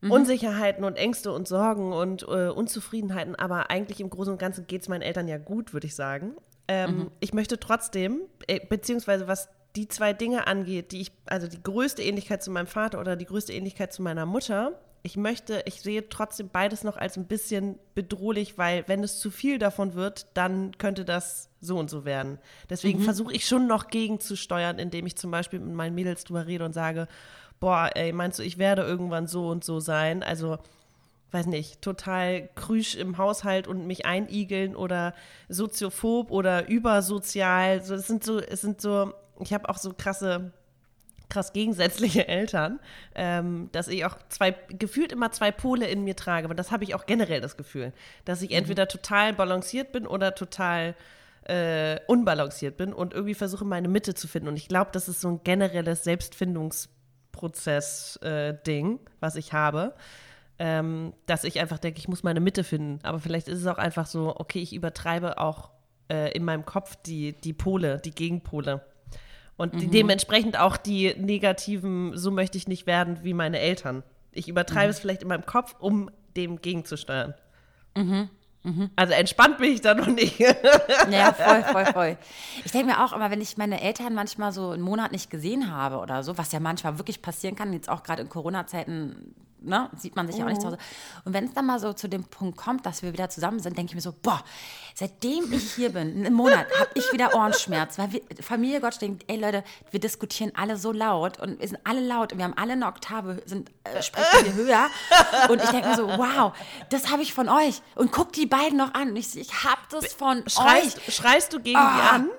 mhm. 0.00 0.10
Unsicherheiten 0.10 0.84
und 0.84 0.96
Ängste 0.96 1.32
und 1.32 1.48
Sorgen 1.48 1.92
und 1.92 2.22
äh, 2.22 2.48
Unzufriedenheiten, 2.48 3.34
aber 3.34 3.70
eigentlich 3.70 4.00
im 4.00 4.10
Großen 4.10 4.32
und 4.32 4.38
Ganzen 4.38 4.66
geht 4.66 4.82
es 4.82 4.88
meinen 4.88 5.02
Eltern 5.02 5.28
ja 5.28 5.38
gut, 5.38 5.72
würde 5.72 5.86
ich 5.86 5.94
sagen. 5.94 6.34
Ähm, 6.68 6.96
mhm. 6.96 7.10
Ich 7.20 7.34
möchte 7.34 7.58
trotzdem, 7.58 8.20
äh, 8.46 8.60
beziehungsweise 8.64 9.26
was 9.26 9.48
die 9.76 9.88
zwei 9.88 10.12
Dinge 10.12 10.46
angeht, 10.46 10.92
die 10.92 11.02
ich, 11.02 11.12
also 11.26 11.46
die 11.46 11.62
größte 11.62 12.02
Ähnlichkeit 12.02 12.42
zu 12.42 12.50
meinem 12.50 12.66
Vater 12.66 13.00
oder 13.00 13.16
die 13.16 13.26
größte 13.26 13.52
Ähnlichkeit 13.52 13.92
zu 13.92 14.02
meiner 14.02 14.26
Mutter, 14.26 14.78
ich 15.02 15.16
möchte, 15.16 15.62
ich 15.64 15.80
sehe 15.80 16.08
trotzdem 16.08 16.50
beides 16.52 16.84
noch 16.84 16.96
als 16.96 17.16
ein 17.16 17.26
bisschen 17.26 17.78
bedrohlich, 17.94 18.58
weil 18.58 18.84
wenn 18.86 19.02
es 19.02 19.18
zu 19.18 19.30
viel 19.30 19.58
davon 19.58 19.94
wird, 19.94 20.26
dann 20.34 20.76
könnte 20.76 21.04
das 21.04 21.48
so 21.60 21.78
und 21.78 21.88
so 21.88 22.04
werden. 22.04 22.38
Deswegen 22.68 23.00
versuche 23.00 23.32
ich 23.32 23.46
schon 23.46 23.66
noch 23.66 23.88
gegenzusteuern, 23.88 24.78
indem 24.78 25.06
ich 25.06 25.16
zum 25.16 25.30
Beispiel 25.30 25.60
mit 25.60 25.74
meinen 25.74 25.94
Mädels 25.94 26.24
drüber 26.24 26.46
rede 26.46 26.64
und 26.64 26.74
sage, 26.74 27.08
boah, 27.60 27.90
ey, 27.94 28.12
meinst 28.12 28.38
du, 28.38 28.42
ich 28.42 28.58
werde 28.58 28.82
irgendwann 28.82 29.26
so 29.26 29.48
und 29.48 29.64
so 29.64 29.80
sein? 29.80 30.22
Also, 30.22 30.58
weiß 31.30 31.46
nicht, 31.46 31.80
total 31.80 32.48
krüsch 32.54 32.96
im 32.96 33.16
Haushalt 33.16 33.68
und 33.68 33.86
mich 33.86 34.04
einigeln 34.04 34.74
oder 34.74 35.14
soziophob 35.48 36.30
oder 36.30 36.68
übersozial. 36.68 37.82
So, 37.84 37.94
es 37.94 38.06
sind 38.06 38.24
so, 38.24 38.38
es 38.38 38.60
sind 38.60 38.80
so, 38.80 39.12
ich 39.40 39.52
habe 39.52 39.68
auch 39.68 39.78
so 39.78 39.92
krasse 39.96 40.52
krass 41.30 41.54
gegensätzliche 41.54 42.28
Eltern, 42.28 42.78
ähm, 43.14 43.70
dass 43.72 43.88
ich 43.88 44.04
auch 44.04 44.18
zwei, 44.28 44.54
gefühlt 44.68 45.12
immer 45.12 45.32
zwei 45.32 45.50
Pole 45.50 45.86
in 45.86 46.04
mir 46.04 46.16
trage. 46.16 46.44
Aber 46.44 46.54
das 46.54 46.70
habe 46.70 46.84
ich 46.84 46.94
auch 46.94 47.06
generell 47.06 47.40
das 47.40 47.56
Gefühl, 47.56 47.94
dass 48.26 48.42
ich 48.42 48.50
entweder 48.50 48.86
total 48.88 49.32
balanciert 49.32 49.92
bin 49.92 50.06
oder 50.06 50.34
total 50.34 50.94
äh, 51.44 51.98
unbalanciert 52.06 52.76
bin 52.76 52.92
und 52.92 53.14
irgendwie 53.14 53.32
versuche, 53.34 53.64
meine 53.64 53.88
Mitte 53.88 54.12
zu 54.14 54.28
finden. 54.28 54.48
Und 54.48 54.56
ich 54.56 54.68
glaube, 54.68 54.90
das 54.92 55.08
ist 55.08 55.22
so 55.22 55.28
ein 55.28 55.40
generelles 55.42 56.04
Selbstfindungsprozess-Ding, 56.04 59.00
was 59.20 59.36
ich 59.36 59.54
habe. 59.54 59.94
Ähm, 60.58 61.14
dass 61.24 61.44
ich 61.44 61.58
einfach 61.58 61.78
denke, 61.78 62.00
ich 62.00 62.08
muss 62.08 62.22
meine 62.22 62.40
Mitte 62.40 62.64
finden. 62.64 62.98
Aber 63.02 63.18
vielleicht 63.18 63.48
ist 63.48 63.60
es 63.60 63.66
auch 63.66 63.78
einfach 63.78 64.04
so, 64.04 64.36
okay, 64.36 64.58
ich 64.58 64.74
übertreibe 64.74 65.38
auch 65.38 65.70
äh, 66.10 66.32
in 66.32 66.44
meinem 66.44 66.66
Kopf 66.66 66.96
die, 66.96 67.32
die 67.32 67.54
Pole, 67.54 67.98
die 68.04 68.10
Gegenpole. 68.10 68.82
Und 69.60 69.78
die, 69.78 69.88
dementsprechend 69.88 70.58
auch 70.58 70.78
die 70.78 71.14
negativen, 71.18 72.16
so 72.16 72.30
möchte 72.30 72.56
ich 72.56 72.66
nicht 72.66 72.86
werden 72.86 73.18
wie 73.24 73.34
meine 73.34 73.58
Eltern. 73.58 74.02
Ich 74.32 74.48
übertreibe 74.48 74.88
es 74.88 74.98
vielleicht 74.98 75.20
in 75.20 75.28
meinem 75.28 75.44
Kopf, 75.44 75.76
um 75.78 76.10
dem 76.34 76.62
gegenzusteuern. 76.62 77.34
Also 78.96 79.12
entspannt 79.12 79.58
bin 79.58 79.72
ich 79.72 79.82
da 79.82 79.92
noch 79.92 80.06
nicht. 80.06 80.38
Ja, 81.10 81.34
voll, 81.34 81.62
voll, 81.72 81.84
voll. 81.92 82.18
Ich 82.64 82.72
denke 82.72 82.86
mir 82.86 83.04
auch 83.04 83.12
immer, 83.12 83.30
wenn 83.30 83.42
ich 83.42 83.58
meine 83.58 83.82
Eltern 83.82 84.14
manchmal 84.14 84.50
so 84.52 84.70
einen 84.70 84.82
Monat 84.82 85.12
nicht 85.12 85.28
gesehen 85.28 85.70
habe 85.70 85.98
oder 85.98 86.22
so, 86.22 86.38
was 86.38 86.52
ja 86.52 86.60
manchmal 86.60 86.96
wirklich 86.96 87.20
passieren 87.20 87.54
kann, 87.54 87.74
jetzt 87.74 87.90
auch 87.90 88.02
gerade 88.02 88.22
in 88.22 88.30
Corona-Zeiten, 88.30 89.34
ne, 89.62 89.90
sieht 89.98 90.16
man 90.16 90.26
sich 90.26 90.36
ja 90.36 90.44
auch 90.44 90.48
nicht 90.48 90.60
zu 90.60 90.66
Hause. 90.68 90.78
Und 91.24 91.32
wenn 91.32 91.44
es 91.44 91.52
dann 91.54 91.66
mal 91.66 91.78
so 91.78 91.92
zu 91.92 92.08
dem 92.08 92.24
Punkt 92.24 92.56
kommt, 92.56 92.86
dass 92.86 93.02
wir 93.02 93.12
wieder 93.12 93.28
zusammen 93.30 93.60
sind, 93.60 93.76
denke 93.76 93.90
ich 93.90 93.94
mir 93.94 94.00
so, 94.00 94.14
boah, 94.22 94.42
seitdem 94.94 95.52
ich 95.52 95.72
hier 95.74 95.90
bin, 95.90 96.24
einen 96.24 96.34
Monat, 96.34 96.66
habe 96.78 96.90
ich 96.94 97.12
wieder 97.12 97.34
Ohrenschmerz. 97.34 97.98
Weil 97.98 98.12
wir, 98.12 98.20
Familie 98.42 98.80
Gott 98.80 99.00
denkt, 99.00 99.24
ey 99.28 99.36
Leute, 99.36 99.64
wir 99.90 100.00
diskutieren 100.00 100.52
alle 100.54 100.76
so 100.76 100.92
laut 100.92 101.38
und 101.40 101.60
wir 101.60 101.68
sind 101.68 101.78
alle 101.84 102.00
laut 102.00 102.32
und 102.32 102.38
wir 102.38 102.44
haben 102.44 102.56
alle 102.56 102.72
eine 102.72 102.86
Oktave, 102.86 103.42
sind, 103.46 103.70
äh, 103.84 104.02
sprechen 104.02 104.44
wir 104.44 104.54
höher. 104.54 104.86
Und 105.48 105.62
ich 105.62 105.70
denke 105.70 105.88
mir 105.88 105.96
so, 105.96 106.08
wow, 106.08 106.52
das 106.90 107.10
habe 107.10 107.22
ich 107.22 107.32
von 107.34 107.48
euch. 107.48 107.82
Und 107.94 108.12
guck 108.12 108.32
die 108.32 108.46
beiden 108.46 108.78
noch 108.78 108.94
an. 108.94 109.10
Und 109.10 109.16
ich, 109.16 109.36
ich 109.36 109.64
habe 109.64 109.80
das 109.90 110.12
von 110.14 110.42
euch. 110.44 110.52
Schreist, 110.52 111.12
schreist 111.12 111.52
du 111.52 111.58
gegen 111.60 111.78
die 111.78 112.00
Ah. 112.00 112.10
an? 112.16 112.30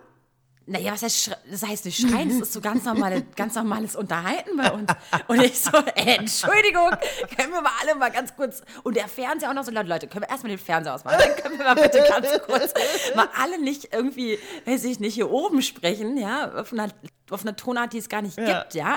Naja, 0.72 0.94
was 0.94 1.04
heißt, 1.04 1.38
das 1.52 1.64
heißt 1.68 1.84
nicht 1.86 2.00
schreien, 2.00 2.30
das 2.30 2.48
ist 2.48 2.54
so 2.54 2.62
ganz, 2.62 2.86
normale, 2.86 3.22
ganz 3.36 3.56
normales 3.56 3.96
Unterhalten 3.98 4.56
bei 4.56 4.72
uns. 4.72 4.90
Und 5.28 5.42
ich 5.44 5.60
so, 5.60 5.72
äh, 5.96 6.16
Entschuldigung, 6.16 6.90
können 7.38 7.52
wir 7.52 7.62
mal 7.62 7.72
alle 7.82 7.96
mal 7.96 8.10
ganz 8.10 8.34
kurz, 8.36 8.62
und 8.84 8.96
der 8.96 9.10
Fernseher 9.10 9.50
auch 9.50 9.54
noch 9.54 9.66
so 9.66 9.72
laut, 9.72 9.88
Leute, 9.88 10.08
können 10.08 10.24
wir 10.24 10.30
erstmal 10.30 10.52
den 10.52 10.60
Fernseher 10.60 10.96
ausmachen, 10.96 11.18
dann 11.20 11.36
können 11.36 11.58
wir 11.58 11.66
mal 11.66 11.76
bitte 11.76 12.04
ganz 12.08 12.28
kurz 12.46 12.74
mal 13.16 13.28
alle 13.38 13.60
nicht 13.62 13.94
irgendwie, 13.94 14.40
weiß 14.66 14.86
ich 14.86 15.02
nicht, 15.02 15.14
hier 15.16 15.30
oben 15.30 15.62
sprechen, 15.62 16.18
ja, 16.18 16.52
auf 16.54 16.72
einer, 16.72 16.88
auf 17.30 17.42
einer 17.42 17.56
Tonart, 17.58 17.92
die 17.92 17.98
es 17.98 18.08
gar 18.08 18.22
nicht 18.22 18.38
Ja. 18.38 18.62
gibt, 18.62 18.74
ja, 18.74 18.96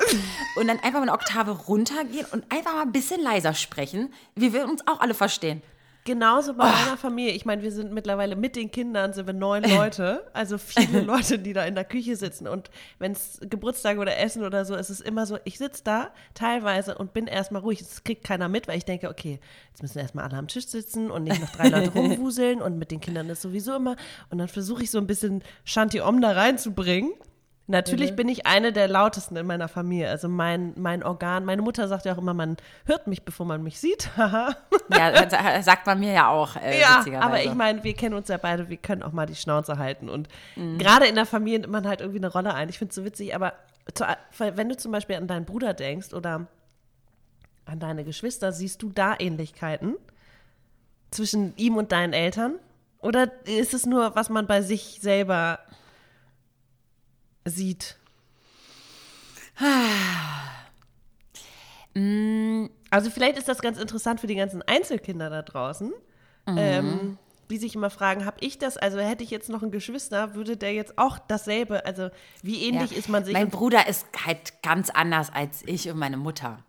und 0.57 0.69
dann 0.69 0.78
einfach 0.78 1.00
mal 1.00 1.02
eine 1.02 1.12
Oktave 1.12 1.50
runtergehen 1.50 2.26
und 2.31 2.45
einfach 2.52 2.75
mal 2.75 2.83
ein 2.83 2.93
bisschen 2.93 3.21
leiser 3.21 3.54
sprechen, 3.54 4.14
wie 4.37 4.52
wir 4.52 4.64
uns 4.69 4.87
auch 4.87 5.00
alle 5.00 5.14
verstehen. 5.14 5.61
Genauso 6.06 6.52
bei 6.52 6.70
meiner 6.70 6.99
Familie. 6.99 7.32
Ich 7.32 7.46
meine, 7.46 7.62
wir 7.62 7.73
sind 7.73 7.90
mittlerweile 7.90 8.37
mit 8.37 8.56
den 8.56 8.70
Kindern 8.70 9.14
sind 9.14 9.26
wir 9.26 9.32
neun 9.32 9.64
Leute, 9.64 10.26
also 10.34 10.58
viele 10.58 11.00
Leute, 11.02 11.38
die 11.38 11.54
da 11.54 11.64
in 11.64 11.75
der 11.75 11.86
Küche 11.86 12.14
sitzen. 12.17 12.47
Und 12.47 12.71
wenn 12.99 13.12
es 13.12 13.40
Geburtstage 13.49 13.99
oder 13.99 14.19
Essen 14.19 14.45
oder 14.45 14.67
so, 14.67 14.75
ist 14.75 14.90
es 14.90 15.00
immer 15.00 15.25
so, 15.25 15.38
ich 15.45 15.56
sitze 15.56 15.82
da 15.82 16.10
teilweise 16.34 16.99
und 16.99 17.14
bin 17.14 17.26
erstmal 17.26 17.62
ruhig. 17.62 17.78
Das 17.78 18.04
kriegt 18.04 18.23
keiner 18.23 18.50
mit, 18.50 18.69
weil 18.69 18.76
ich 18.76 18.84
denke, 18.84 19.08
okay, 19.08 19.40
jetzt 19.71 19.80
müssen 19.80 19.99
erstmal 19.99 20.26
alle 20.26 20.36
am 20.36 20.47
Tisch 20.47 20.67
sitzen 20.67 21.10
und 21.10 21.25
nicht 21.25 21.40
noch 21.40 21.50
drei 21.50 21.69
Leute 21.69 21.90
rumwuseln 21.95 22.60
und 22.60 22.78
mit 22.78 22.90
den 22.90 23.00
Kindern 23.00 23.30
ist 23.30 23.40
sowieso 23.40 23.75
immer. 23.75 23.97
Und 24.28 24.36
dann 24.36 24.49
versuche 24.49 24.82
ich 24.82 24.90
so 24.90 24.99
ein 24.99 25.06
bisschen 25.06 25.43
Shanti 25.64 26.02
Om 26.02 26.21
da 26.21 26.32
reinzubringen. 26.32 27.12
Natürlich 27.67 28.11
Mhm. 28.13 28.17
bin 28.17 28.29
ich 28.29 28.47
eine 28.47 28.73
der 28.75 28.89
lautesten 28.89 29.37
in 29.37 29.47
meiner 29.47 29.69
Familie. 29.69 30.11
Also 30.11 30.29
mein, 30.29 30.75
mein 30.77 31.03
Organ, 31.03 31.47
meine 31.47 31.63
Mutter 31.63 31.89
sagt 31.89 32.05
ja 32.05 32.13
auch 32.13 32.19
immer, 32.19 32.35
man 32.35 32.59
hört 32.85 33.07
mich, 33.07 33.23
bevor 33.25 33.47
man 33.47 33.63
mich 33.63 33.81
sieht. 33.81 34.11
Ja, 34.91 35.31
sa- 35.31 35.63
sagt 35.63 35.87
man 35.87 35.99
mir 35.99 36.13
ja 36.13 36.29
auch, 36.29 36.57
äh, 36.57 36.79
Ja, 36.79 37.03
aber 37.21 37.43
ich 37.43 37.55
meine, 37.55 37.83
wir 37.83 37.95
kennen 37.95 38.15
uns 38.15 38.29
ja 38.29 38.37
beide, 38.37 38.69
wir 38.69 38.77
können 38.77 39.03
auch 39.03 39.13
mal 39.13 39.25
die 39.25 39.35
Schnauze 39.35 39.79
halten. 39.79 40.11
Und 40.11 40.29
Mhm. 40.57 40.77
gerade 40.77 41.07
in 41.07 41.15
der 41.15 41.25
Familie 41.25 41.61
nimmt 41.61 41.73
man 41.73 41.89
halt 41.89 42.00
irgendwie 42.03 42.19
eine 42.19 42.31
Rolle 42.31 42.53
ein. 42.53 42.69
Ich 42.69 42.77
finde 42.79 42.91
es 42.91 42.97
so 42.97 43.05
witzig, 43.07 43.35
aber 43.35 43.55
zu, 43.95 44.05
wenn 44.37 44.69
du 44.69 44.77
zum 44.77 44.93
Beispiel 44.93 45.17
an 45.17 45.27
deinen 45.27 45.47
Bruder 45.47 45.73
denkst 45.73 46.13
oder 46.13 46.47
an 47.65 47.81
deine 47.81 48.05
Geschwister, 48.05 48.53
siehst 48.53 48.83
du 48.83 48.91
da 48.91 49.15
Ähnlichkeiten 49.19 49.97
zwischen 51.11 51.57
ihm 51.57 51.77
und 51.77 51.93
deinen 51.93 52.13
Eltern? 52.13 52.57
Oder 52.99 53.31
ist 53.47 53.73
es 53.75 53.87
nur, 53.87 54.15
was 54.17 54.29
man 54.29 54.47
bei 54.47 54.61
sich 54.63 54.99
selber 55.00 55.59
sieht? 57.45 57.97
Also 62.91 63.11
vielleicht 63.11 63.39
ist 63.39 63.49
das 63.49 63.61
ganz 63.63 63.78
interessant 63.78 64.21
für 64.21 64.26
die 64.26 64.35
ganzen 64.35 64.63
Einzelkinder 64.63 65.30
da 65.30 65.43
draußen, 65.43 65.93
ähm, 66.47 67.19
die 67.50 67.59
sich 67.59 67.75
immer 67.75 67.91
fragen, 67.91 68.25
habe 68.25 68.39
ich 68.41 68.59
das, 68.59 68.76
also 68.76 68.99
hätte 68.99 69.23
ich 69.23 69.30
jetzt 69.30 69.49
noch 69.49 69.63
einen 69.63 69.71
Geschwister, 69.71 70.35
würde 70.35 70.57
der 70.57 70.73
jetzt 70.73 70.99
auch 70.99 71.19
dasselbe, 71.19 71.87
also 71.87 72.11
wie 72.43 72.65
ähnlich 72.65 72.91
Ja. 72.91 72.97
ist 72.97 73.09
man 73.09 73.25
sich? 73.25 73.33
Mein 73.33 73.50
Bruder 73.50 73.87
ist 73.87 74.07
halt 74.26 74.63
ganz 74.63 74.91
anders 74.91 75.30
als 75.33 75.63
ich 75.67 75.89
und 75.89 75.99
meine 75.99 76.17
Mutter. 76.17 76.65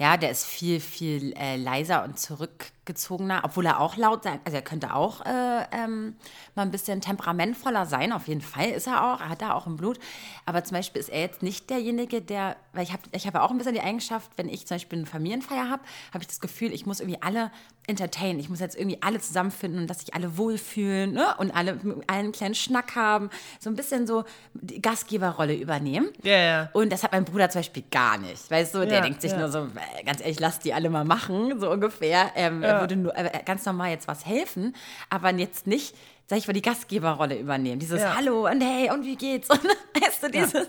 Ja, 0.00 0.16
der 0.16 0.30
ist 0.30 0.46
viel, 0.46 0.80
viel 0.80 1.34
äh, 1.36 1.56
leiser 1.56 2.04
und 2.04 2.18
zurückgezogener, 2.18 3.42
obwohl 3.44 3.66
er 3.66 3.80
auch 3.80 3.98
laut 3.98 4.22
sein, 4.22 4.40
also 4.46 4.56
er 4.56 4.62
könnte 4.62 4.94
auch 4.94 5.20
äh, 5.26 5.66
ähm, 5.72 6.16
mal 6.54 6.62
ein 6.62 6.70
bisschen 6.70 7.02
temperamentvoller 7.02 7.84
sein, 7.84 8.10
auf 8.12 8.26
jeden 8.26 8.40
Fall 8.40 8.70
ist 8.70 8.86
er 8.86 9.04
auch, 9.04 9.20
er 9.20 9.28
hat 9.28 9.42
da 9.42 9.52
auch 9.52 9.66
im 9.66 9.76
Blut. 9.76 9.98
Aber 10.46 10.64
zum 10.64 10.78
Beispiel 10.78 11.00
ist 11.00 11.10
er 11.10 11.20
jetzt 11.20 11.42
nicht 11.42 11.68
derjenige, 11.68 12.22
der, 12.22 12.56
weil 12.72 12.84
ich 12.84 12.94
habe 12.94 13.02
ich 13.12 13.26
hab 13.26 13.34
auch 13.34 13.50
ein 13.50 13.58
bisschen 13.58 13.74
die 13.74 13.82
Eigenschaft, 13.82 14.30
wenn 14.36 14.48
ich 14.48 14.66
zum 14.66 14.76
Beispiel 14.76 15.00
eine 15.00 15.06
Familienfeier 15.06 15.68
habe, 15.68 15.82
habe 16.14 16.22
ich 16.22 16.28
das 16.28 16.40
Gefühl, 16.40 16.72
ich 16.72 16.86
muss 16.86 17.00
irgendwie 17.00 17.20
alle 17.20 17.50
entertainen, 17.90 18.40
ich 18.40 18.48
muss 18.48 18.60
jetzt 18.60 18.76
irgendwie 18.78 18.98
alle 19.02 19.20
zusammenfinden 19.20 19.80
und 19.82 19.86
dass 19.90 20.00
sich 20.00 20.14
alle 20.14 20.38
wohlfühlen 20.38 21.12
ne? 21.12 21.34
und 21.38 21.50
alle 21.50 21.78
einen 22.06 22.32
kleinen 22.32 22.54
Schnack 22.54 22.94
haben, 22.96 23.28
so 23.58 23.68
ein 23.68 23.76
bisschen 23.76 24.06
so 24.06 24.24
die 24.54 24.80
Gastgeberrolle 24.80 25.54
übernehmen. 25.54 26.08
Ja, 26.22 26.38
ja. 26.38 26.70
Und 26.72 26.90
das 26.92 27.02
hat 27.02 27.12
mein 27.12 27.24
Bruder 27.24 27.50
zum 27.50 27.60
Beispiel 27.60 27.84
gar 27.90 28.16
nicht. 28.18 28.50
Weißt 28.50 28.74
du, 28.74 28.78
der 28.86 28.98
Ja, 28.98 29.00
denkt 29.02 29.20
sich 29.20 29.32
ja. 29.32 29.38
nur 29.38 29.50
so, 29.50 29.58
äh, 29.58 30.04
ganz 30.04 30.20
ehrlich, 30.20 30.40
lass 30.40 30.58
die 30.60 30.72
alle 30.72 30.88
mal 30.88 31.04
machen, 31.04 31.58
so 31.60 31.70
ungefähr. 31.70 32.30
Ähm, 32.36 32.62
Er 32.62 32.80
würde 32.80 32.96
nur 32.96 33.14
äh, 33.16 33.42
ganz 33.44 33.66
normal 33.66 33.90
jetzt 33.90 34.08
was 34.08 34.24
helfen, 34.24 34.74
aber 35.10 35.30
jetzt 35.34 35.66
nicht, 35.66 35.94
sag 36.26 36.38
ich 36.38 36.46
mal, 36.46 36.52
die 36.52 36.62
Gastgeberrolle 36.62 37.38
übernehmen. 37.38 37.78
Dieses 37.80 38.00
Ja. 38.00 38.16
Hallo 38.16 38.46
und 38.48 38.60
hey 38.62 38.90
und 38.90 39.04
wie 39.04 39.16
geht's? 39.16 39.50
Und 39.50 39.62
weißt 40.00 40.22
du, 40.22 40.30
dieses. 40.30 40.68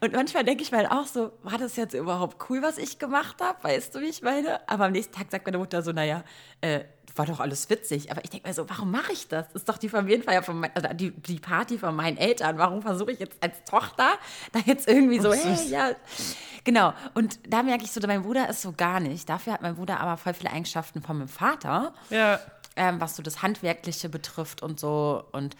Und 0.00 0.12
manchmal 0.12 0.44
denke 0.44 0.62
ich 0.62 0.72
mir 0.72 0.78
halt 0.78 0.90
auch 0.90 1.06
so, 1.06 1.32
war 1.42 1.58
das 1.58 1.76
jetzt 1.76 1.94
überhaupt 1.94 2.50
cool, 2.50 2.62
was 2.62 2.78
ich 2.78 2.98
gemacht 2.98 3.36
habe? 3.40 3.62
Weißt 3.62 3.94
du, 3.94 4.00
wie 4.00 4.06
ich 4.06 4.22
meine? 4.22 4.60
Aber 4.68 4.86
am 4.86 4.92
nächsten 4.92 5.14
Tag 5.14 5.30
sagt 5.30 5.46
meine 5.46 5.58
Mutter 5.58 5.82
so, 5.82 5.92
naja, 5.92 6.24
äh, 6.60 6.84
war 7.16 7.26
doch 7.26 7.40
alles 7.40 7.68
witzig. 7.70 8.10
Aber 8.10 8.22
ich 8.24 8.30
denke 8.30 8.46
mir 8.46 8.54
so, 8.54 8.68
warum 8.68 8.90
mache 8.90 9.12
ich 9.12 9.28
das? 9.28 9.46
Das 9.46 9.62
ist 9.62 9.68
doch 9.68 9.78
die 9.78 9.88
Familienfeier 9.88 10.42
von 10.42 10.60
mein, 10.60 10.70
oder 10.76 10.94
die, 10.94 11.10
die 11.10 11.38
Party 11.38 11.78
von 11.78 11.94
meinen 11.94 12.16
Eltern. 12.16 12.58
Warum 12.58 12.82
versuche 12.82 13.12
ich 13.12 13.18
jetzt 13.18 13.42
als 13.42 13.64
Tochter 13.64 14.08
da 14.52 14.60
jetzt 14.64 14.88
irgendwie 14.88 15.18
so, 15.18 15.32
hey, 15.32 15.68
ja. 15.68 15.90
Genau. 16.64 16.92
Und 17.14 17.38
da 17.48 17.62
merke 17.62 17.84
ich 17.84 17.92
so, 17.92 18.00
mein 18.06 18.22
Bruder 18.22 18.48
ist 18.48 18.62
so 18.62 18.72
gar 18.72 19.00
nicht. 19.00 19.28
Dafür 19.28 19.52
hat 19.52 19.62
mein 19.62 19.76
Bruder 19.76 20.00
aber 20.00 20.16
voll 20.16 20.34
viele 20.34 20.52
Eigenschaften 20.52 21.02
von 21.02 21.18
meinem 21.18 21.28
Vater, 21.28 21.94
ja. 22.10 22.40
ähm, 22.76 23.00
was 23.00 23.16
so 23.16 23.22
das 23.22 23.42
Handwerkliche 23.42 24.08
betrifft 24.08 24.62
und 24.62 24.80
so. 24.80 25.24
Und 25.32 25.56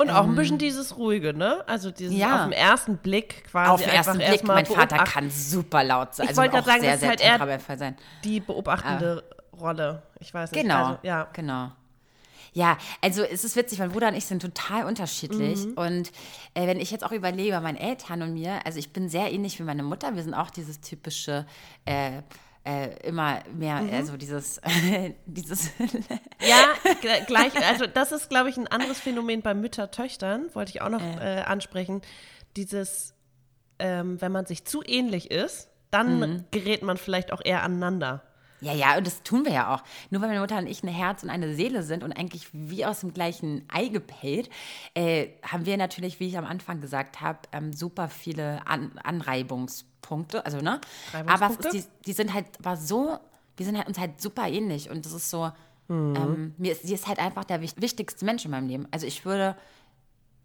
Und 0.00 0.10
auch 0.10 0.24
ein 0.24 0.36
bisschen 0.36 0.58
dieses 0.58 0.96
Ruhige, 0.96 1.34
ne? 1.34 1.64
Also 1.66 1.90
dieses 1.90 2.14
Ähm. 2.14 2.20
Ja. 2.20 2.36
auf 2.36 2.42
den 2.44 2.52
ersten 2.52 2.96
Blick 2.98 3.44
quasi 3.50 3.70
auf 3.70 3.80
den 3.82 3.90
ersten 3.90 4.18
Blick, 4.18 4.44
mein 4.44 4.64
Vater 4.64 4.86
beobachten. 4.96 5.10
kann 5.12 5.30
super 5.30 5.82
laut 5.82 6.14
sein. 6.14 6.24
Ich 6.24 6.30
Also 6.30 6.40
wollte 6.42 6.52
gerade 6.54 6.66
sagen, 6.68 6.80
sehr, 6.82 6.90
das 6.90 6.94
ist 6.96 7.00
sehr 7.00 7.08
halt 7.10 7.20
eher- 7.68 7.76
sein. 7.76 7.96
die 8.22 8.38
beobachtende 8.40 9.24
Rolle. 9.60 10.02
Ich 10.20 10.32
weiß 10.32 10.52
nicht. 10.52 10.62
Genau, 10.62 10.84
Also, 10.86 10.98
ja. 11.02 11.26
genau. 11.32 11.72
Ja, 12.52 12.78
also 13.02 13.22
es 13.24 13.44
ist 13.44 13.56
witzig, 13.56 13.78
mein 13.80 13.90
Bruder 13.90 14.08
und 14.08 14.14
ich 14.14 14.24
sind 14.24 14.40
total 14.40 14.84
unterschiedlich. 14.84 15.66
Mhm. 15.66 15.72
Und 15.74 16.12
äh, 16.54 16.66
wenn 16.66 16.80
ich 16.80 16.90
jetzt 16.90 17.04
auch 17.04 17.12
überlege 17.12 17.50
bei 17.52 17.60
meinen 17.60 17.76
Eltern 17.76 18.22
und 18.22 18.34
mir, 18.34 18.64
also 18.64 18.78
ich 18.78 18.92
bin 18.92 19.08
sehr 19.08 19.30
ähnlich 19.32 19.58
wie 19.58 19.64
meine 19.64 19.82
Mutter. 19.82 20.14
Wir 20.14 20.22
sind 20.22 20.32
auch 20.34 20.50
dieses 20.50 20.80
typische, 20.80 21.44
äh, 21.84 22.22
äh, 22.68 22.90
immer 23.06 23.40
mehr, 23.54 23.80
Mhm. 23.82 23.94
also 23.94 24.16
dieses, 24.18 24.60
dieses 25.26 25.70
Ja, 26.46 26.74
gleich. 27.26 27.52
Also 27.66 27.86
das 27.86 28.12
ist, 28.12 28.28
glaube 28.28 28.50
ich, 28.50 28.56
ein 28.58 28.66
anderes 28.68 29.00
Phänomen 29.00 29.40
bei 29.42 29.54
Mütter-Töchtern, 29.54 30.54
wollte 30.54 30.70
ich 30.72 30.82
auch 30.82 30.90
noch 30.90 31.02
äh, 31.20 31.42
ansprechen. 31.46 32.02
Dieses, 32.56 33.14
ähm, 33.78 34.20
wenn 34.20 34.32
man 34.32 34.44
sich 34.46 34.64
zu 34.64 34.82
ähnlich 34.84 35.30
ist, 35.30 35.70
dann 35.90 36.20
Mhm. 36.20 36.44
gerät 36.50 36.82
man 36.82 36.96
vielleicht 36.98 37.32
auch 37.32 37.40
eher 37.42 37.62
aneinander. 37.62 38.22
Ja, 38.60 38.72
ja, 38.74 38.96
und 38.98 39.06
das 39.06 39.22
tun 39.22 39.44
wir 39.44 39.52
ja 39.52 39.74
auch. 39.74 39.82
Nur 40.10 40.20
weil 40.20 40.28
meine 40.28 40.40
Mutter 40.40 40.58
und 40.58 40.66
ich 40.66 40.82
ein 40.82 40.88
Herz 40.88 41.22
und 41.22 41.30
eine 41.30 41.54
Seele 41.54 41.82
sind 41.84 42.02
und 42.02 42.12
eigentlich 42.12 42.48
wie 42.52 42.84
aus 42.84 43.00
dem 43.00 43.14
gleichen 43.14 43.64
Ei 43.68 43.86
gepellt, 43.88 44.50
äh, 44.94 45.28
haben 45.42 45.64
wir 45.64 45.76
natürlich, 45.76 46.18
wie 46.18 46.26
ich 46.26 46.36
am 46.36 46.44
Anfang 46.44 46.80
gesagt 46.80 47.20
habe, 47.20 47.38
ähm, 47.52 47.72
super 47.72 48.08
viele 48.08 48.66
An 48.66 48.92
Anreibungspunkte. 49.04 50.44
Also, 50.44 50.58
ne? 50.60 50.80
Aber 51.28 51.46
es 51.46 51.56
ist, 51.74 51.74
die, 51.74 51.84
die 52.06 52.12
sind 52.12 52.34
halt, 52.34 52.46
war 52.60 52.76
so, 52.76 53.18
wir 53.56 53.66
sind 53.66 53.76
halt 53.76 53.88
uns 53.88 53.98
halt 53.98 54.20
super 54.20 54.48
ähnlich. 54.48 54.90
Und 54.90 55.04
das 55.06 55.12
ist 55.12 55.30
so, 55.30 55.50
ähm, 55.88 56.54
mir 56.58 56.72
ist, 56.72 56.82
sie 56.82 56.94
ist 56.94 57.06
halt 57.06 57.18
einfach 57.18 57.44
der 57.44 57.60
wich- 57.62 57.80
wichtigste 57.80 58.24
Mensch 58.24 58.44
in 58.44 58.50
meinem 58.50 58.68
Leben. 58.68 58.88
Also 58.90 59.06
ich 59.06 59.24
würde, 59.24 59.56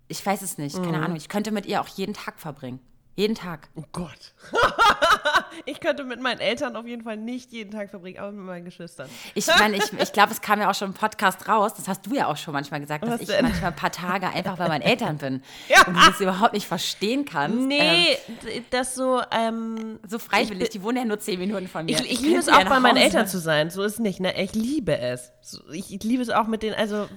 ich 0.07 0.25
weiß 0.25 0.41
es 0.41 0.57
nicht, 0.57 0.81
keine 0.83 1.01
Ahnung, 1.01 1.17
ich 1.17 1.29
könnte 1.29 1.51
mit 1.51 1.65
ihr 1.65 1.81
auch 1.81 1.87
jeden 1.87 2.13
Tag 2.13 2.39
verbringen. 2.39 2.79
Jeden 3.15 3.35
Tag. 3.35 3.69
Oh 3.75 3.83
Gott. 3.91 4.33
ich 5.65 5.79
könnte 5.79 6.03
mit 6.03 6.19
meinen 6.19 6.39
Eltern 6.39 6.75
auf 6.75 6.87
jeden 6.87 7.03
Fall 7.03 7.15
nicht 7.15 7.51
jeden 7.51 7.69
Tag 7.69 7.91
verbringen, 7.91 8.17
aber 8.17 8.31
mit 8.31 8.43
meinen 8.45 8.65
Geschwistern. 8.65 9.07
Ich 9.35 9.45
meine, 9.59 9.77
ich, 9.77 9.93
ich 9.93 10.11
glaube, 10.13 10.31
es 10.31 10.41
kam 10.41 10.59
ja 10.59 10.69
auch 10.71 10.73
schon 10.73 10.87
im 10.89 10.93
Podcast 10.95 11.47
raus, 11.47 11.73
das 11.75 11.87
hast 11.87 12.07
du 12.07 12.15
ja 12.15 12.25
auch 12.27 12.37
schon 12.37 12.53
manchmal 12.53 12.79
gesagt, 12.79 13.03
dass 13.03 13.11
Was 13.11 13.21
ich 13.21 13.27
denn? 13.27 13.43
manchmal 13.45 13.69
ein 13.71 13.75
paar 13.75 13.91
Tage 13.91 14.27
einfach 14.29 14.57
bei 14.57 14.67
meinen 14.67 14.81
Eltern 14.81 15.17
bin 15.17 15.43
Ja. 15.69 15.85
und 15.85 15.93
du 15.95 15.99
das 16.05 16.19
überhaupt 16.21 16.53
nicht 16.53 16.67
verstehen 16.67 17.25
kannst. 17.25 17.57
Ähm, 17.59 17.67
Nee, 17.67 18.17
d- 18.43 18.63
das 18.71 18.95
so, 18.95 19.21
ähm, 19.31 19.99
so 20.07 20.17
freiwillig, 20.17 20.69
die 20.69 20.81
wohnen 20.81 20.97
ja 20.97 21.05
nur 21.05 21.19
zehn 21.19 21.37
Minuten 21.39 21.67
von 21.67 21.85
mir. 21.85 21.91
Ich, 21.99 22.11
ich 22.13 22.19
liebe 22.19 22.39
es 22.39 22.49
auch, 22.49 22.63
bei 22.65 22.79
meinen. 22.79 22.97
Eltern 22.97 23.27
zu 23.27 23.37
sein. 23.39 23.69
So 23.69 23.83
ist 23.83 23.93
es 23.93 23.99
nicht, 23.99 24.19
ne? 24.21 24.41
Ich 24.41 24.53
liebe 24.55 24.97
es. 24.97 25.31
Ich, 25.71 25.93
ich 25.93 26.03
liebe 26.03 26.23
es 26.23 26.29
auch 26.31 26.47
mit 26.47 26.63
denen, 26.63 26.75
also 26.75 27.07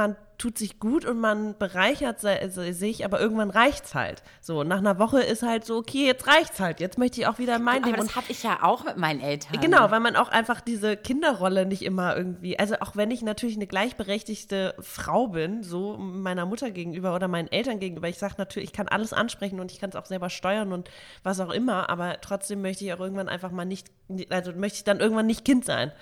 man 0.00 0.16
tut 0.38 0.56
sich 0.56 0.80
gut 0.80 1.04
und 1.04 1.20
man 1.20 1.58
bereichert 1.58 2.20
sich, 2.20 3.04
aber 3.04 3.20
irgendwann 3.20 3.50
reicht's 3.50 3.94
halt. 3.94 4.22
So, 4.40 4.64
nach 4.64 4.78
einer 4.78 4.98
Woche 4.98 5.20
ist 5.20 5.42
halt 5.42 5.66
so, 5.66 5.76
okay, 5.76 6.06
jetzt 6.06 6.26
reicht's 6.26 6.58
halt. 6.58 6.80
Jetzt 6.80 6.96
möchte 6.96 7.20
ich 7.20 7.26
auch 7.26 7.38
wieder 7.38 7.58
mein 7.58 7.82
Aber 7.82 7.92
Leben. 7.92 8.06
das 8.06 8.16
habe 8.16 8.24
ich 8.30 8.42
ja 8.42 8.62
auch 8.62 8.84
mit 8.84 8.96
meinen 8.96 9.20
Eltern. 9.20 9.60
Genau, 9.60 9.90
weil 9.90 10.00
man 10.00 10.16
auch 10.16 10.30
einfach 10.30 10.62
diese 10.62 10.96
Kinderrolle 10.96 11.66
nicht 11.66 11.82
immer 11.82 12.16
irgendwie, 12.16 12.58
also 12.58 12.76
auch 12.80 12.96
wenn 12.96 13.10
ich 13.10 13.20
natürlich 13.20 13.56
eine 13.56 13.66
gleichberechtigte 13.66 14.74
Frau 14.80 15.28
bin, 15.28 15.62
so 15.62 15.98
meiner 15.98 16.46
Mutter 16.46 16.70
gegenüber 16.70 17.14
oder 17.14 17.28
meinen 17.28 17.52
Eltern 17.52 17.78
gegenüber, 17.78 18.08
ich 18.08 18.18
sage 18.18 18.36
natürlich, 18.38 18.70
ich 18.70 18.74
kann 18.74 18.88
alles 18.88 19.12
ansprechen 19.12 19.60
und 19.60 19.70
ich 19.70 19.78
kann 19.78 19.90
es 19.90 19.96
auch 19.96 20.06
selber 20.06 20.30
steuern 20.30 20.72
und 20.72 20.90
was 21.22 21.38
auch 21.40 21.50
immer, 21.50 21.90
aber 21.90 22.18
trotzdem 22.22 22.62
möchte 22.62 22.82
ich 22.86 22.94
auch 22.94 23.00
irgendwann 23.00 23.28
einfach 23.28 23.50
mal 23.50 23.66
nicht, 23.66 23.88
also 24.30 24.52
möchte 24.52 24.76
ich 24.76 24.84
dann 24.84 25.00
irgendwann 25.00 25.26
nicht 25.26 25.44
Kind 25.44 25.66
sein. 25.66 25.92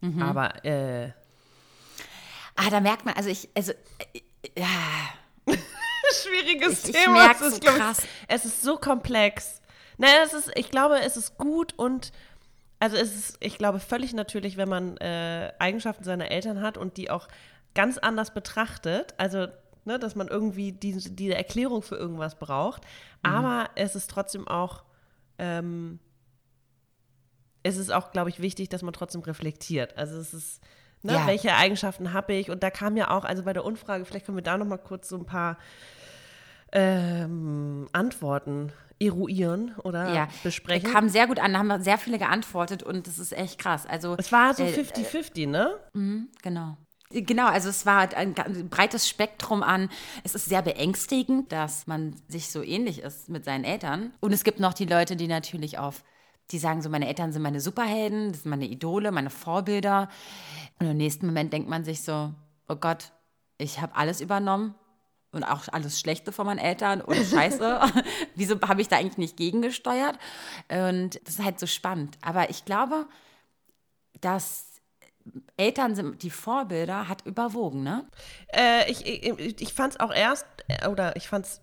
Mhm. 0.00 0.22
Aber, 0.22 0.64
äh, 0.64 1.10
Ah, 2.56 2.70
da 2.70 2.80
merkt 2.80 3.04
man, 3.04 3.14
also 3.14 3.28
ich, 3.28 3.48
also, 3.54 3.72
äh, 3.72 4.20
ja, 4.58 4.66
schwieriges 6.22 6.84
Ich- 6.88 6.94
ich 6.94 7.04
Thema. 7.04 7.30
es 7.32 7.40
ist, 7.40 7.54
so 7.54 7.60
glaub 7.60 7.74
ich, 7.74 7.80
krass. 7.80 8.02
es 8.28 8.44
ist 8.44 8.62
so 8.62 8.76
komplex. 8.76 9.60
Naja, 9.98 10.18
es 10.24 10.32
ist, 10.34 10.50
ich 10.56 10.70
glaube, 10.70 11.00
es 11.00 11.16
ist 11.16 11.38
gut 11.38 11.74
und 11.76 12.12
also 12.78 12.96
es 12.96 13.14
ist, 13.14 13.36
ich 13.40 13.56
glaube, 13.56 13.80
völlig 13.80 14.12
natürlich, 14.12 14.56
wenn 14.58 14.68
man 14.68 14.96
äh, 14.98 15.52
Eigenschaften 15.58 16.04
seiner 16.04 16.30
Eltern 16.30 16.60
hat 16.60 16.76
und 16.76 16.98
die 16.98 17.10
auch 17.10 17.26
ganz 17.74 17.96
anders 17.96 18.34
betrachtet. 18.34 19.14
Also, 19.16 19.46
ne, 19.86 19.98
dass 19.98 20.14
man 20.14 20.28
irgendwie 20.28 20.72
diese, 20.72 21.10
diese 21.10 21.34
Erklärung 21.34 21.80
für 21.82 21.96
irgendwas 21.96 22.38
braucht. 22.38 22.82
Mhm. 23.24 23.30
Aber 23.32 23.70
es 23.76 23.94
ist 23.96 24.10
trotzdem 24.10 24.46
auch, 24.46 24.84
ähm, 25.38 25.98
es 27.62 27.78
ist 27.78 27.90
auch, 27.90 28.12
glaube 28.12 28.28
ich, 28.30 28.40
wichtig, 28.40 28.68
dass 28.68 28.82
man 28.82 28.92
trotzdem 28.92 29.22
reflektiert. 29.22 29.96
Also 29.96 30.18
es 30.18 30.34
ist, 30.34 30.60
ne, 31.06 31.14
Ja. 31.14 31.26
welche 31.26 31.54
Eigenschaften 31.54 32.12
habe 32.12 32.34
ich? 32.34 32.50
Und 32.50 32.62
da 32.62 32.70
kam 32.70 32.96
ja 32.96 33.10
auch, 33.10 33.24
also 33.24 33.44
bei 33.44 33.52
der 33.52 33.64
Umfrage, 33.64 34.04
vielleicht 34.04 34.26
können 34.26 34.36
wir 34.36 34.42
da 34.42 34.58
noch 34.58 34.66
mal 34.66 34.78
kurz 34.78 35.08
so 35.08 35.16
ein 35.16 35.24
paar 35.24 35.58
ähm, 36.72 37.88
Antworten 37.92 38.72
eruieren 38.98 39.74
oder 39.82 40.12
ja. 40.12 40.28
besprechen. 40.42 40.90
Kam 40.90 41.08
sehr 41.08 41.26
gut 41.26 41.38
an, 41.38 41.52
da 41.52 41.58
haben 41.58 41.82
sehr 41.82 41.98
viele 41.98 42.18
geantwortet 42.18 42.82
und 42.82 43.06
das 43.06 43.18
ist 43.18 43.32
echt 43.32 43.58
krass. 43.58 43.86
Also, 43.86 44.14
es 44.18 44.32
war 44.32 44.54
so 44.54 44.64
äh, 44.64 44.72
50-50, 44.72 45.48
ne? 45.48 45.74
Genau. 46.42 46.76
Genau, 47.10 47.46
also 47.46 47.68
es 47.68 47.86
war 47.86 48.08
ein, 48.16 48.34
ganz 48.34 48.68
breites 48.68 49.08
Spektrum 49.08 49.62
an. 49.62 49.90
Es 50.24 50.34
ist 50.34 50.46
sehr 50.46 50.62
beängstigend, 50.62 51.52
dass 51.52 51.86
man 51.86 52.16
sich 52.28 52.50
so 52.50 52.62
ähnlich 52.62 53.00
ist 53.00 53.28
mit 53.28 53.44
seinen 53.44 53.64
Eltern. 53.64 54.12
Und 54.20 54.32
es 54.32 54.42
gibt 54.42 54.58
noch 54.58 54.74
die 54.74 54.86
Leute, 54.86 55.14
die 55.14 55.28
natürlich 55.28 55.78
auf, 55.78 56.02
die 56.50 56.58
sagen 56.58 56.82
so, 56.82 56.88
meine 56.88 57.08
Eltern 57.08 57.32
sind 57.32 57.42
meine 57.42 57.60
Superhelden, 57.60 58.32
das 58.32 58.42
sind 58.42 58.50
meine 58.50 58.66
Idole, 58.66 59.10
meine 59.10 59.30
Vorbilder. 59.30 60.08
Und 60.78 60.86
im 60.86 60.96
nächsten 60.96 61.26
Moment 61.26 61.52
denkt 61.52 61.68
man 61.68 61.84
sich 61.84 62.02
so, 62.02 62.32
oh 62.68 62.76
Gott, 62.76 63.12
ich 63.58 63.80
habe 63.80 63.96
alles 63.96 64.20
übernommen 64.20 64.74
und 65.32 65.44
auch 65.44 65.68
alles 65.72 65.98
Schlechte 65.98 66.32
von 66.32 66.46
meinen 66.46 66.58
Eltern 66.58 67.00
und 67.00 67.16
Scheiße. 67.30 67.80
Wieso 68.34 68.60
habe 68.60 68.80
ich 68.80 68.88
da 68.88 68.96
eigentlich 68.96 69.18
nicht 69.18 69.36
gegengesteuert? 69.36 70.18
Und 70.68 71.20
das 71.24 71.34
ist 71.34 71.44
halt 71.44 71.58
so 71.58 71.66
spannend. 71.66 72.16
Aber 72.22 72.50
ich 72.50 72.64
glaube, 72.64 73.06
dass 74.20 74.66
Eltern 75.56 75.94
sind 75.94 76.22
die 76.22 76.30
Vorbilder, 76.30 77.08
hat 77.08 77.26
überwogen, 77.26 77.82
ne? 77.82 78.06
Äh, 78.48 78.90
ich 78.90 79.04
ich, 79.06 79.60
ich 79.60 79.72
fand 79.72 79.94
es 79.94 80.00
auch 80.00 80.12
erst, 80.12 80.46
äh, 80.68 80.88
oder 80.88 81.16
ich 81.16 81.28
fand 81.28 81.46
es, 81.46 81.60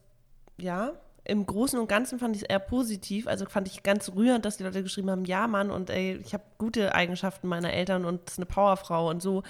ja, 0.58 0.92
im 1.26 1.46
Großen 1.46 1.80
und 1.80 1.88
Ganzen 1.88 2.20
fand 2.20 2.36
ich 2.36 2.42
es 2.42 2.50
eher 2.50 2.60
positiv. 2.60 3.28
Also 3.28 3.46
fand 3.46 3.68
ich 3.68 3.84
ganz 3.84 4.12
rührend, 4.14 4.46
dass 4.46 4.58
die 4.58 4.64
Leute 4.64 4.84
geschrieben 4.84 5.10
haben, 5.10 5.26
ja, 5.26 5.48
Mann, 5.48 5.72
und 5.72 5.90
ey, 5.90 6.20
ich 6.24 6.34
habe 6.34 6.44
gute 6.58 6.94
Eigenschaften 6.94 7.48
meiner 7.48 7.72
Eltern 7.72 8.04
und 8.06 8.30
ist 8.30 8.40
eine 8.40 8.46
Powerfrau 8.46 9.10
und 9.10 9.22
so. 9.22 9.44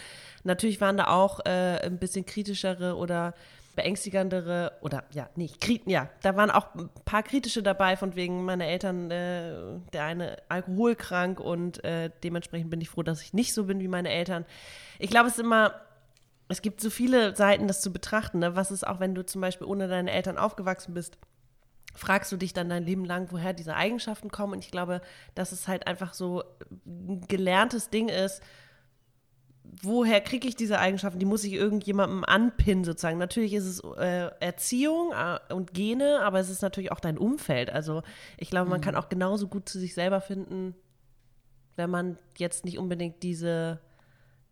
Natürlich 0.43 0.81
waren 0.81 0.97
da 0.97 1.07
auch 1.07 1.39
äh, 1.45 1.79
ein 1.83 1.97
bisschen 1.97 2.25
kritischere 2.25 2.95
oder 2.95 3.33
beängstigendere 3.75 4.73
oder 4.81 5.03
ja, 5.11 5.29
nicht, 5.35 5.59
kri 5.59 5.81
ja, 5.85 6.09
da 6.21 6.35
waren 6.35 6.51
auch 6.51 6.75
ein 6.75 6.89
paar 7.05 7.23
kritische 7.23 7.63
dabei, 7.63 7.97
von 7.97 8.15
wegen 8.15 8.45
meine 8.45 8.67
Eltern, 8.67 9.09
äh, 9.09 9.55
der 9.93 10.03
eine 10.03 10.37
alkoholkrank 10.49 11.39
und 11.39 11.83
äh, 11.83 12.11
dementsprechend 12.23 12.69
bin 12.69 12.81
ich 12.81 12.89
froh, 12.89 13.01
dass 13.01 13.21
ich 13.21 13.33
nicht 13.33 13.53
so 13.53 13.65
bin 13.65 13.79
wie 13.79 13.87
meine 13.87 14.09
Eltern. 14.09 14.45
Ich 14.99 15.09
glaube, 15.09 15.27
es 15.27 15.33
ist 15.33 15.39
immer, 15.39 15.73
es 16.49 16.61
gibt 16.61 16.81
so 16.81 16.91
viele 16.91 17.35
Seiten, 17.35 17.67
das 17.67 17.81
zu 17.81 17.91
betrachten. 17.91 18.39
Ne? 18.39 18.55
Was 18.55 18.69
ist 18.69 18.85
auch, 18.85 18.99
wenn 18.99 19.15
du 19.15 19.25
zum 19.25 19.41
Beispiel 19.41 19.65
ohne 19.65 19.87
deine 19.87 20.11
Eltern 20.11 20.37
aufgewachsen 20.37 20.93
bist? 20.93 21.17
Fragst 21.93 22.31
du 22.31 22.37
dich 22.37 22.53
dann 22.53 22.69
dein 22.69 22.85
Leben 22.85 23.05
lang, 23.05 23.27
woher 23.31 23.53
diese 23.53 23.75
Eigenschaften 23.75 24.29
kommen? 24.29 24.53
Und 24.53 24.59
ich 24.59 24.71
glaube, 24.71 25.01
dass 25.35 25.51
es 25.51 25.67
halt 25.67 25.87
einfach 25.87 26.13
so 26.13 26.43
ein 26.85 27.21
gelerntes 27.27 27.89
Ding 27.89 28.09
ist, 28.09 28.41
woher 29.81 30.21
kriege 30.21 30.47
ich 30.47 30.55
diese 30.55 30.79
Eigenschaften? 30.79 31.19
Die 31.19 31.25
muss 31.25 31.43
ich 31.43 31.53
irgendjemandem 31.53 32.23
anpinnen, 32.23 32.83
sozusagen. 32.83 33.17
Natürlich 33.17 33.53
ist 33.53 33.65
es 33.65 33.81
äh, 33.97 34.29
Erziehung 34.39 35.11
äh, 35.13 35.53
und 35.53 35.73
Gene, 35.73 36.21
aber 36.21 36.39
es 36.39 36.49
ist 36.49 36.61
natürlich 36.61 36.91
auch 36.91 36.99
dein 36.99 37.17
Umfeld. 37.17 37.69
Also 37.69 38.03
ich 38.37 38.49
glaube, 38.49 38.69
man 38.69 38.81
kann 38.81 38.95
auch 38.95 39.09
genauso 39.09 39.47
gut 39.47 39.69
zu 39.69 39.79
sich 39.79 39.93
selber 39.93 40.21
finden, 40.21 40.75
wenn 41.75 41.89
man 41.89 42.17
jetzt 42.37 42.65
nicht 42.65 42.77
unbedingt 42.77 43.23
diese, 43.23 43.79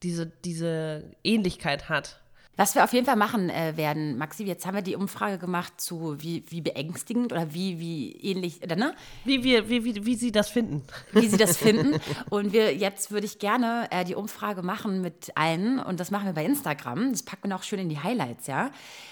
diese, 0.04 0.26
diese 0.26 1.04
Ähnlichkeit 1.24 1.90
hat. 1.90 2.21
Was 2.58 2.76
wir 2.76 2.84
auf 2.84 2.92
jeden 2.92 3.06
Fall 3.06 3.16
machen 3.16 3.50
äh, 3.50 3.78
werden, 3.78 4.18
Maxi, 4.18 4.44
jetzt 4.44 4.66
haben 4.66 4.76
wir 4.76 4.82
die 4.82 4.96
Umfrage 4.96 5.38
gemacht 5.38 5.80
zu 5.80 6.22
wie, 6.22 6.44
wie 6.50 6.62
beängstigend 6.62 7.32
oder 7.32 7.54
wie, 7.54 7.80
wie 7.80 8.12
ähnlich, 8.12 8.62
oder 8.62 8.76
ne? 8.76 8.94
Wie, 9.24 9.44
wir, 9.44 9.70
wie, 9.70 9.86
wie, 9.86 10.06
wie 10.06 10.16
sie 10.16 10.32
das 10.32 10.50
finden. 10.50 10.84
wie 11.14 11.28
sie 11.28 11.38
das 11.38 11.58
finden. 11.58 12.00
Und 12.30 12.52
wir 12.52 12.76
jetzt 12.76 13.12
würde 13.12 13.26
ich 13.26 13.40
gerne 13.40 13.88
äh, 13.92 14.04
die 14.04 14.16
Umfrage 14.16 14.64
machen 14.64 15.02
mit 15.02 15.32
allen 15.36 15.80
und 15.80 16.00
das 16.00 16.12
machen 16.12 16.26
wir 16.26 16.34
bei 16.34 16.46
Instagram. 16.46 17.12
Das 17.12 17.24
packen 17.24 17.44
wir 17.44 17.50
noch 17.50 17.64
schön 17.64 17.80
in 17.80 17.90
die 17.90 18.00
Highlights, 18.00 18.48
ja. 18.48 18.72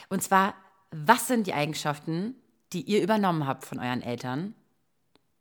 Und 0.09 0.21
zwar, 0.21 0.53
was 0.91 1.27
sind 1.27 1.47
die 1.47 1.53
Eigenschaften, 1.53 2.35
die 2.73 2.81
ihr 2.81 3.01
übernommen 3.01 3.47
habt 3.47 3.63
von 3.65 3.79
euren 3.79 4.01
Eltern, 4.01 4.53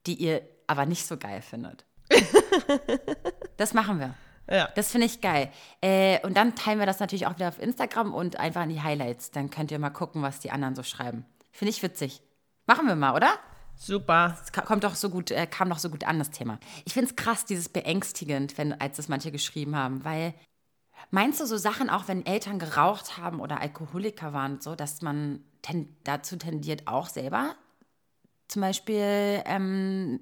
die 0.07 0.15
ihr 0.15 0.43
aber 0.69 0.87
nicht 0.87 1.05
so 1.05 1.17
geil 1.17 1.43
findet? 1.43 1.85
das 3.57 3.75
machen 3.75 3.99
wir. 3.99 4.15
Ja. 4.51 4.69
Das 4.75 4.91
finde 4.91 5.07
ich 5.07 5.21
geil. 5.21 5.51
Äh, 5.81 6.25
und 6.27 6.37
dann 6.37 6.55
teilen 6.55 6.79
wir 6.79 6.87
das 6.87 7.01
natürlich 7.01 7.27
auch 7.27 7.35
wieder 7.35 7.49
auf 7.49 7.61
Instagram 7.61 8.15
und 8.15 8.37
einfach 8.37 8.63
in 8.63 8.71
die 8.71 8.83
Highlights. 8.83 9.31
Dann 9.31 9.51
könnt 9.51 9.71
ihr 9.71 9.79
mal 9.79 9.91
gucken, 9.91 10.23
was 10.23 10.41
die 10.41 10.51
anderen 10.51 10.75
so 10.75 10.83
schreiben. 10.83 11.27
Finde 11.53 11.71
ich 11.71 11.83
witzig. 11.83 12.23
Machen 12.67 12.87
wir 12.87 12.97
mal, 12.97 13.15
oder? 13.15 13.31
Super. 13.77 14.37
Es 14.43 14.53
kommt 14.53 14.85
doch 14.85 14.95
so 14.95 15.09
gut, 15.09 15.31
äh, 15.31 15.47
kam 15.47 15.71
doch 15.71 15.79
so 15.79 15.89
gut 15.91 16.05
an, 16.05 16.19
das 16.19 16.31
Thema. 16.31 16.59
Ich 16.85 16.95
finde 16.95 17.11
es 17.11 17.17
krass, 17.17 17.45
dieses 17.45 17.69
beängstigend, 17.69 18.59
wenn, 18.59 18.79
als 18.81 18.97
das 18.97 19.09
manche 19.09 19.31
geschrieben 19.31 19.77
haben, 19.77 20.05
weil 20.05 20.35
meinst 21.11 21.41
du 21.41 21.47
so 21.47 21.57
Sachen 21.57 21.89
auch, 21.89 22.09
wenn 22.09 22.27
Eltern 22.27 22.59
geraucht 22.59 23.19
haben 23.19 23.41
oder 23.41 23.61
Alkoholiker 23.61 24.33
waren 24.33 24.55
und 24.55 24.63
so, 24.63 24.75
dass 24.75 25.01
man 25.01 25.45
ten, 25.63 25.97
dazu 26.05 26.37
tendiert, 26.37 26.89
auch 26.89 27.09
selber 27.09 27.55
zum 28.49 28.63
Beispiel 28.63 29.43
ähm, 29.45 30.21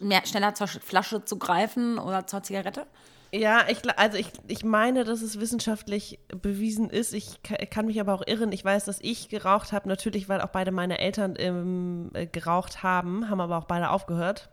mehr, 0.00 0.26
schneller 0.26 0.54
zur 0.54 0.66
Flasche 0.66 1.24
zu 1.24 1.38
greifen 1.38 1.98
oder 1.98 2.26
zur 2.26 2.42
Zigarette? 2.42 2.86
Ja, 3.32 3.64
ich, 3.68 3.78
also 3.98 4.16
ich, 4.16 4.28
ich 4.46 4.64
meine, 4.64 5.04
dass 5.04 5.20
es 5.20 5.38
wissenschaftlich 5.40 6.18
bewiesen 6.28 6.88
ist. 6.90 7.12
Ich 7.12 7.42
ka- 7.42 7.56
kann 7.66 7.86
mich 7.86 8.00
aber 8.00 8.14
auch 8.14 8.22
irren. 8.26 8.52
Ich 8.52 8.64
weiß, 8.64 8.84
dass 8.84 9.00
ich 9.00 9.28
geraucht 9.28 9.72
habe, 9.72 9.88
natürlich, 9.88 10.28
weil 10.28 10.40
auch 10.40 10.48
beide 10.48 10.70
meine 10.70 10.98
Eltern 10.98 11.34
ähm, 11.38 12.10
äh, 12.14 12.26
geraucht 12.26 12.82
haben, 12.82 13.28
haben 13.28 13.40
aber 13.40 13.58
auch 13.58 13.64
beide 13.64 13.90
aufgehört. 13.90 14.48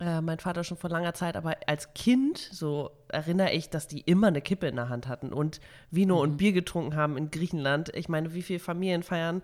Äh, 0.00 0.22
mein 0.22 0.40
Vater 0.40 0.64
schon 0.64 0.78
vor 0.78 0.90
langer 0.90 1.14
Zeit, 1.14 1.36
aber 1.36 1.56
als 1.66 1.94
Kind, 1.94 2.38
so 2.38 2.90
erinnere 3.08 3.52
ich, 3.52 3.70
dass 3.70 3.86
die 3.86 4.00
immer 4.00 4.26
eine 4.28 4.40
Kippe 4.40 4.66
in 4.66 4.76
der 4.76 4.88
Hand 4.88 5.06
hatten 5.06 5.32
und 5.32 5.60
Vino 5.90 6.20
und 6.20 6.38
Bier 6.38 6.52
getrunken 6.52 6.96
haben 6.96 7.16
in 7.16 7.30
Griechenland. 7.30 7.94
Ich 7.94 8.08
meine, 8.08 8.34
wie 8.34 8.42
viele 8.42 8.58
Familienfeiern 8.58 9.42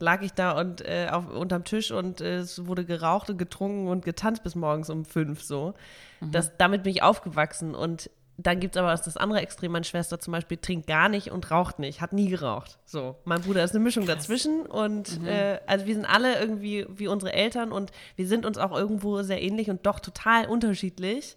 lag 0.00 0.22
ich 0.22 0.32
da 0.32 0.58
und 0.58 0.80
äh, 0.80 1.08
auf, 1.10 1.28
unterm 1.28 1.64
Tisch 1.64 1.90
und 1.92 2.20
äh, 2.20 2.38
es 2.38 2.66
wurde 2.66 2.84
geraucht 2.84 3.30
und 3.30 3.38
getrunken 3.38 3.88
und 3.88 4.04
getanzt 4.04 4.42
bis 4.42 4.54
morgens 4.54 4.90
um 4.90 5.04
fünf 5.04 5.42
so. 5.42 5.74
Das, 6.20 6.56
damit 6.58 6.82
bin 6.82 6.92
ich 6.92 7.02
aufgewachsen 7.02 7.74
und 7.74 8.10
dann 8.36 8.60
gibt 8.60 8.76
es 8.76 8.80
aber 8.80 8.94
das 8.94 9.16
andere 9.16 9.40
Extrem. 9.40 9.72
Meine 9.72 9.84
Schwester 9.84 10.18
zum 10.18 10.32
Beispiel 10.32 10.56
trinkt 10.56 10.86
gar 10.86 11.08
nicht 11.08 11.30
und 11.30 11.50
raucht 11.50 11.78
nicht, 11.78 12.00
hat 12.00 12.12
nie 12.12 12.28
geraucht. 12.28 12.78
So, 12.84 13.16
mein 13.24 13.42
Bruder 13.42 13.62
ist 13.64 13.74
eine 13.74 13.84
Mischung 13.84 14.06
dazwischen 14.06 14.66
und 14.66 15.24
äh, 15.26 15.60
also 15.66 15.86
wir 15.86 15.94
sind 15.94 16.06
alle 16.06 16.38
irgendwie 16.38 16.86
wie 16.88 17.08
unsere 17.08 17.32
Eltern 17.32 17.72
und 17.72 17.90
wir 18.16 18.26
sind 18.26 18.46
uns 18.46 18.58
auch 18.58 18.76
irgendwo 18.76 19.22
sehr 19.22 19.42
ähnlich 19.42 19.70
und 19.70 19.86
doch 19.86 20.00
total 20.00 20.46
unterschiedlich. 20.46 21.36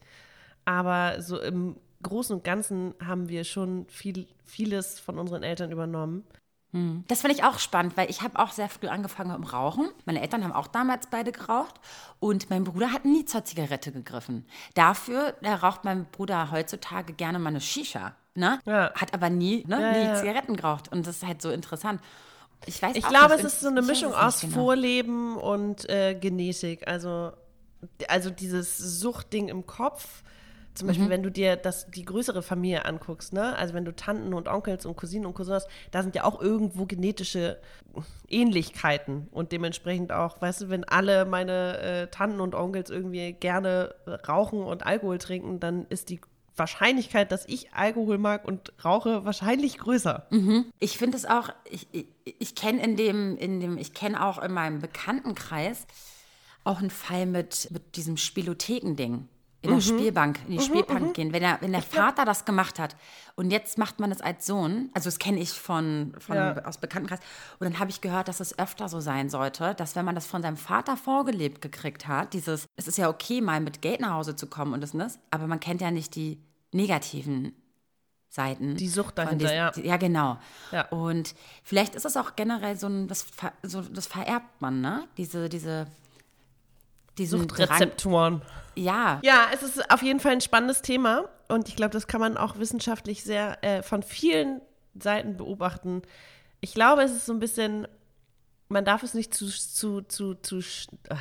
Aber 0.65 1.21
so 1.21 1.39
im 1.39 1.75
Großen 2.03 2.35
und 2.35 2.43
Ganzen 2.43 2.93
haben 3.03 3.29
wir 3.29 3.43
schon 3.43 3.85
viel, 3.87 4.27
vieles 4.45 4.99
von 4.99 5.19
unseren 5.19 5.43
Eltern 5.43 5.71
übernommen. 5.71 6.23
Das 7.07 7.21
finde 7.21 7.35
ich 7.35 7.43
auch 7.43 7.59
spannend, 7.59 7.95
weil 7.97 8.09
ich 8.09 8.23
habe 8.23 8.39
auch 8.39 8.51
sehr 8.51 8.67
früh 8.67 8.87
angefangen 8.87 9.29
mit 9.29 9.37
dem 9.37 9.43
Rauchen. 9.43 9.89
Meine 10.05 10.21
Eltern 10.21 10.43
haben 10.43 10.53
auch 10.53 10.65
damals 10.65 11.05
beide 11.05 11.31
geraucht 11.31 11.75
und 12.19 12.49
mein 12.49 12.63
Bruder 12.63 12.91
hat 12.91 13.05
nie 13.05 13.25
zur 13.25 13.45
Zigarette 13.45 13.91
gegriffen. 13.91 14.43
Dafür 14.73 15.35
raucht 15.61 15.83
mein 15.83 16.05
Bruder 16.05 16.49
heutzutage 16.49 17.13
gerne 17.13 17.37
mal 17.37 17.49
eine 17.49 17.61
Shisha, 17.61 18.15
ne? 18.33 18.59
Ja. 18.65 18.91
Hat 18.95 19.13
aber 19.13 19.29
nie, 19.29 19.63
ne, 19.67 19.79
Ja, 19.79 19.91
nie 19.91 20.05
ja. 20.05 20.15
Zigaretten 20.15 20.55
geraucht 20.55 20.91
und 20.91 21.05
das 21.05 21.17
ist 21.17 21.27
halt 21.27 21.43
so 21.43 21.51
interessant. 21.51 22.01
Ich 22.65 22.81
weiß 22.81 22.95
Ich 22.95 23.07
glaube, 23.07 23.35
es 23.35 23.43
ist 23.43 23.59
so 23.59 23.67
eine 23.67 23.83
Mischung 23.83 24.13
aus 24.13 24.41
genau. 24.41 24.53
Vorleben 24.53 25.37
und 25.37 25.87
äh, 25.89 26.15
Genetik. 26.15 26.87
Also, 26.87 27.33
also 28.07 28.31
dieses 28.31 28.77
Suchtding 28.77 29.49
im 29.49 29.67
Kopf. 29.67 30.23
Zum 30.75 30.87
Mhm. 30.87 30.89
Beispiel, 30.89 31.09
wenn 31.09 31.23
du 31.23 31.29
dir 31.29 31.55
das, 31.55 31.89
die 31.91 32.03
größere 32.03 32.41
Familie 32.41 32.85
anguckst, 32.85 33.31
ne? 33.33 33.55
Also 33.55 33.73
wenn 33.73 33.85
du 33.85 33.95
Tanten 33.95 34.33
und 34.33 34.47
Onkels 34.47 34.85
und 34.85 34.95
Cousinen 34.97 35.25
und 35.25 35.33
Cousins, 35.35 35.67
da 35.91 36.01
sind 36.01 36.15
ja 36.15 36.23
auch 36.23 36.41
irgendwo 36.41 36.85
genetische 36.85 37.59
Ähnlichkeiten 38.27 39.27
und 39.31 39.51
dementsprechend 39.51 40.11
auch, 40.11 40.41
weißt 40.41 40.61
du, 40.61 40.69
wenn 40.69 40.83
alle 40.83 41.25
meine 41.25 41.77
äh, 41.79 42.07
Tanten 42.07 42.39
und 42.39 42.55
Onkels 42.55 42.89
irgendwie 42.89 43.33
gerne 43.33 43.93
rauchen 44.27 44.63
und 44.63 44.85
Alkohol 44.85 45.17
trinken, 45.19 45.59
dann 45.59 45.85
ist 45.89 46.09
die 46.09 46.19
Wahrscheinlichkeit, 46.55 47.31
dass 47.31 47.47
ich 47.47 47.73
Alkohol 47.73 48.17
mag 48.19 48.45
und 48.45 48.73
rauche, 48.85 49.25
wahrscheinlich 49.25 49.79
größer. 49.79 50.27
Ich 50.79 50.99
finde 50.99 51.17
es 51.17 51.25
auch, 51.25 51.49
ich, 51.69 51.87
ich, 51.91 52.05
ich 52.39 52.55
kenne 52.55 52.83
in 52.83 52.95
dem, 52.95 53.37
in 53.37 53.59
dem, 53.59 53.77
ich 53.77 53.93
kenne 53.93 54.23
auch 54.23 54.41
in 54.41 54.51
meinem 54.51 54.79
Bekanntenkreis 54.79 55.87
auch 56.63 56.79
einen 56.79 56.91
Fall 56.91 57.25
mit, 57.25 57.69
mit 57.71 57.95
diesem 57.95 58.17
Spielotheken-Ding. 58.17 59.27
In 59.63 59.71
der 59.71 59.81
Spielbank, 59.81 60.39
in 60.47 60.57
die 60.57 60.59
Spielbank 60.63 61.13
gehen. 61.13 61.31
Wenn 61.33 61.41
der, 61.41 61.57
wenn 61.61 61.71
der 61.71 61.81
Vater 61.81 62.25
das 62.25 62.43
gemacht 62.45 62.79
hat 62.79 62.95
und 63.35 63.49
jetzt 63.49 63.77
macht 63.77 63.99
man 63.99 64.11
es 64.11 64.19
als 64.21 64.45
Sohn, 64.45 64.89
also 64.93 65.07
das 65.07 65.19
kenne 65.19 65.39
ich 65.39 65.51
von, 65.51 66.13
von 66.19 66.35
Ja. 66.35 66.65
aus 66.65 66.77
Bekanntenkreis, 66.77 67.19
und 67.59 67.65
dann 67.71 67.79
habe 67.79 67.89
ich 67.89 68.01
gehört, 68.01 68.27
dass 68.27 68.39
es 68.41 68.59
öfter 68.59 68.89
so 68.89 68.99
sein 68.99 69.29
sollte, 69.29 69.73
dass 69.75 69.95
wenn 69.95 70.03
man 70.05 70.15
das 70.15 70.25
von 70.25 70.41
seinem 70.41 70.57
Vater 70.57 70.97
vorgelebt 70.97 71.61
gekriegt 71.61 72.07
hat, 72.07 72.33
dieses, 72.33 72.65
es 72.75 72.87
ist 72.87 72.97
ja 72.97 73.09
okay, 73.09 73.39
mal 73.41 73.61
mit 73.61 73.81
Geld 73.81 74.01
nach 74.01 74.11
Hause 74.11 74.35
zu 74.35 74.47
kommen 74.47 74.73
und 74.73 74.81
das 74.81 74.93
und 74.93 74.99
das, 74.99 75.17
aber 75.31 75.47
man 75.47 75.59
kennt 75.59 75.79
ja 75.81 75.91
nicht 75.91 76.13
die 76.15 76.39
negativen 76.73 77.53
Seiten. 78.29 78.75
Die 78.75 78.89
Sucht 78.89 79.17
dahinter, 79.17 79.45
diesen- 79.45 79.55
ja. 79.55 79.71
Ja, 79.81 79.97
genau. 79.97 80.37
Ja. 80.71 80.87
Und 80.89 81.35
vielleicht 81.63 81.93
ist 81.95 82.05
es 82.05 82.17
auch 82.17 82.35
generell 82.35 82.75
so 82.75 82.87
ein, 82.87 83.07
das, 83.07 83.27
so, 83.61 83.81
das 83.81 84.07
vererbt 84.07 84.59
man, 84.59 84.81
ne? 84.81 85.07
Diese, 85.17 85.49
diese, 85.49 85.85
diesen 87.17 87.47
Drang. 87.47 87.57
Suchtrezeptoren. 87.67 88.41
Ja, 88.75 89.19
Ja, 89.23 89.47
es 89.53 89.61
ist 89.61 89.91
auf 89.91 90.01
jeden 90.01 90.19
Fall 90.19 90.31
ein 90.31 90.41
spannendes 90.41 90.81
Thema 90.81 91.25
und 91.47 91.67
ich 91.69 91.75
glaube, 91.75 91.91
das 91.91 92.07
kann 92.07 92.19
man 92.19 92.37
auch 92.37 92.57
wissenschaftlich 92.57 93.23
sehr 93.23 93.63
äh, 93.63 93.83
von 93.83 94.01
vielen 94.01 94.61
Seiten 94.99 95.37
beobachten. 95.37 96.01
Ich 96.59 96.73
glaube, 96.73 97.03
es 97.03 97.11
ist 97.11 97.25
so 97.25 97.33
ein 97.33 97.39
bisschen, 97.39 97.87
man 98.73 98.85
darf 98.85 99.03
es 99.03 99.13
nicht 99.13 99.33
zu, 99.35 99.47
zu, 99.47 100.01
zu, 100.01 100.33
zu, 100.33 100.59
ah, 101.09 101.17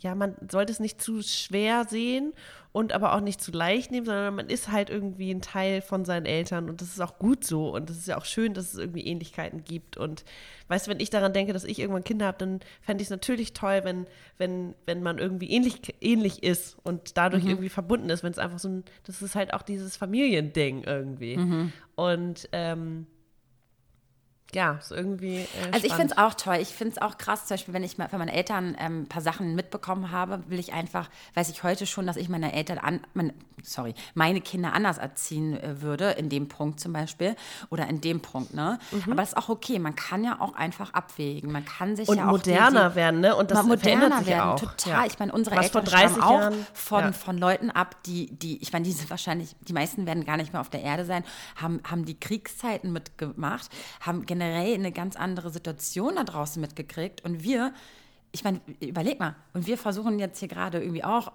ja, 0.00 0.14
man 0.14 0.34
sollte 0.50 0.72
es 0.72 0.80
nicht 0.80 1.02
zu 1.02 1.22
schwer 1.22 1.84
sehen 1.84 2.32
und 2.72 2.94
aber 2.94 3.14
auch 3.14 3.20
nicht 3.20 3.42
zu 3.42 3.52
leicht 3.52 3.90
nehmen, 3.90 4.06
sondern 4.06 4.34
man 4.34 4.48
ist 4.48 4.72
halt 4.72 4.88
irgendwie 4.88 5.30
ein 5.30 5.42
Teil 5.42 5.82
von 5.82 6.06
seinen 6.06 6.24
Eltern 6.24 6.70
und 6.70 6.80
das 6.80 6.88
ist 6.88 7.00
auch 7.00 7.18
gut 7.18 7.44
so 7.44 7.74
und 7.74 7.90
das 7.90 7.98
ist 7.98 8.08
ja 8.08 8.16
auch 8.16 8.24
schön, 8.24 8.54
dass 8.54 8.72
es 8.72 8.80
irgendwie 8.80 9.04
Ähnlichkeiten 9.04 9.64
gibt 9.64 9.98
und 9.98 10.24
weißt 10.68 10.86
du, 10.86 10.90
wenn 10.92 10.98
ich 10.98 11.10
daran 11.10 11.34
denke, 11.34 11.52
dass 11.52 11.64
ich 11.64 11.78
irgendwann 11.78 12.04
Kinder 12.04 12.24
habe, 12.26 12.38
dann 12.38 12.60
fände 12.80 13.02
ich 13.02 13.06
es 13.06 13.10
natürlich 13.10 13.52
toll, 13.52 13.82
wenn, 13.84 14.06
wenn, 14.38 14.74
wenn 14.86 15.02
man 15.02 15.18
irgendwie 15.18 15.50
ähnlich, 15.50 15.94
ähnlich 16.00 16.42
ist 16.42 16.78
und 16.84 17.18
dadurch 17.18 17.44
irgendwie 17.44 17.68
verbunden 17.68 18.08
ist, 18.08 18.22
wenn 18.22 18.32
es 18.32 18.38
einfach 18.38 18.58
so 18.58 18.68
ein, 18.68 18.84
das 19.04 19.20
ist 19.20 19.34
halt 19.34 19.52
auch 19.52 19.62
dieses 19.62 19.98
Familiending 19.98 20.84
irgendwie. 20.84 21.36
Und 21.96 22.48
ähm, 22.52 23.06
ja, 24.54 24.72
ist 24.74 24.92
irgendwie 24.92 25.38
äh, 25.38 25.72
Also 25.72 25.86
ich 25.86 25.92
finde 25.92 26.12
es 26.12 26.18
auch 26.18 26.34
toll. 26.34 26.56
Ich 26.60 26.68
finde 26.68 26.92
es 26.92 27.02
auch 27.02 27.18
krass, 27.18 27.46
zum 27.46 27.54
Beispiel, 27.56 27.74
wenn 27.74 27.84
ich 27.84 27.98
mal 27.98 28.08
von 28.08 28.18
meinen 28.18 28.28
Eltern 28.28 28.76
ähm, 28.78 29.02
ein 29.02 29.08
paar 29.08 29.22
Sachen 29.22 29.54
mitbekommen 29.54 30.10
habe, 30.10 30.42
will 30.48 30.58
ich 30.58 30.72
einfach, 30.72 31.08
weiß 31.34 31.48
ich 31.50 31.62
heute 31.62 31.86
schon, 31.86 32.06
dass 32.06 32.16
ich 32.16 32.28
meine 32.28 32.52
Eltern 32.52 32.78
an, 32.78 33.00
meine, 33.14 33.34
sorry, 33.62 33.94
meine 34.14 34.40
Kinder 34.40 34.72
anders 34.72 34.98
erziehen 34.98 35.56
äh, 35.56 35.82
würde, 35.82 36.10
in 36.12 36.28
dem 36.28 36.48
Punkt 36.48 36.80
zum 36.80 36.92
Beispiel 36.92 37.36
oder 37.70 37.88
in 37.88 38.00
dem 38.00 38.20
Punkt, 38.20 38.54
ne? 38.54 38.78
Mhm. 38.92 39.12
Aber 39.12 39.16
das 39.16 39.30
ist 39.30 39.36
auch 39.36 39.48
okay. 39.48 39.78
Man 39.78 39.96
kann 39.96 40.24
ja 40.24 40.40
auch 40.40 40.54
einfach 40.54 40.92
abwägen. 40.94 41.50
Man 41.50 41.64
kann 41.64 41.96
sich 41.96 42.08
und 42.08 42.18
ja 42.18 42.26
auch 42.26 42.32
moderner 42.32 42.94
werden, 42.94 43.20
ne? 43.20 43.34
Und 43.34 43.50
das 43.50 43.64
moderner 43.64 44.18
sich 44.18 44.28
werden, 44.28 44.38
ja 44.38 44.54
auch. 44.54 44.60
total. 44.60 44.92
Ja. 44.92 45.06
Ich 45.06 45.18
meine, 45.18 45.32
unsere 45.32 45.56
Was 45.56 45.66
Eltern 45.66 45.84
30 45.84 46.10
stammen 46.10 46.22
auch 46.22 46.40
Jahren, 46.40 46.66
von, 46.72 47.00
ja. 47.00 47.12
von 47.12 47.38
Leuten 47.38 47.70
ab, 47.70 47.96
die, 48.04 48.30
die, 48.30 48.62
ich 48.62 48.72
meine, 48.72 48.84
die 48.84 48.92
sind 48.92 49.10
wahrscheinlich, 49.10 49.56
die 49.60 49.72
meisten 49.72 50.06
werden 50.06 50.24
gar 50.24 50.36
nicht 50.36 50.52
mehr 50.52 50.60
auf 50.60 50.70
der 50.70 50.82
Erde 50.82 51.04
sein, 51.04 51.24
haben, 51.56 51.80
haben 51.88 52.04
die 52.04 52.18
Kriegszeiten 52.18 52.92
mitgemacht, 52.92 53.68
haben 54.00 54.26
generell 54.26 54.43
eine 54.52 54.92
ganz 54.92 55.16
andere 55.16 55.50
Situation 55.50 56.16
da 56.16 56.24
draußen 56.24 56.60
mitgekriegt. 56.60 57.24
Und 57.24 57.42
wir, 57.42 57.72
ich 58.32 58.44
meine, 58.44 58.60
überleg 58.80 59.18
mal, 59.18 59.36
und 59.52 59.66
wir 59.66 59.78
versuchen 59.78 60.18
jetzt 60.18 60.38
hier 60.40 60.48
gerade 60.48 60.80
irgendwie 60.80 61.04
auch 61.04 61.32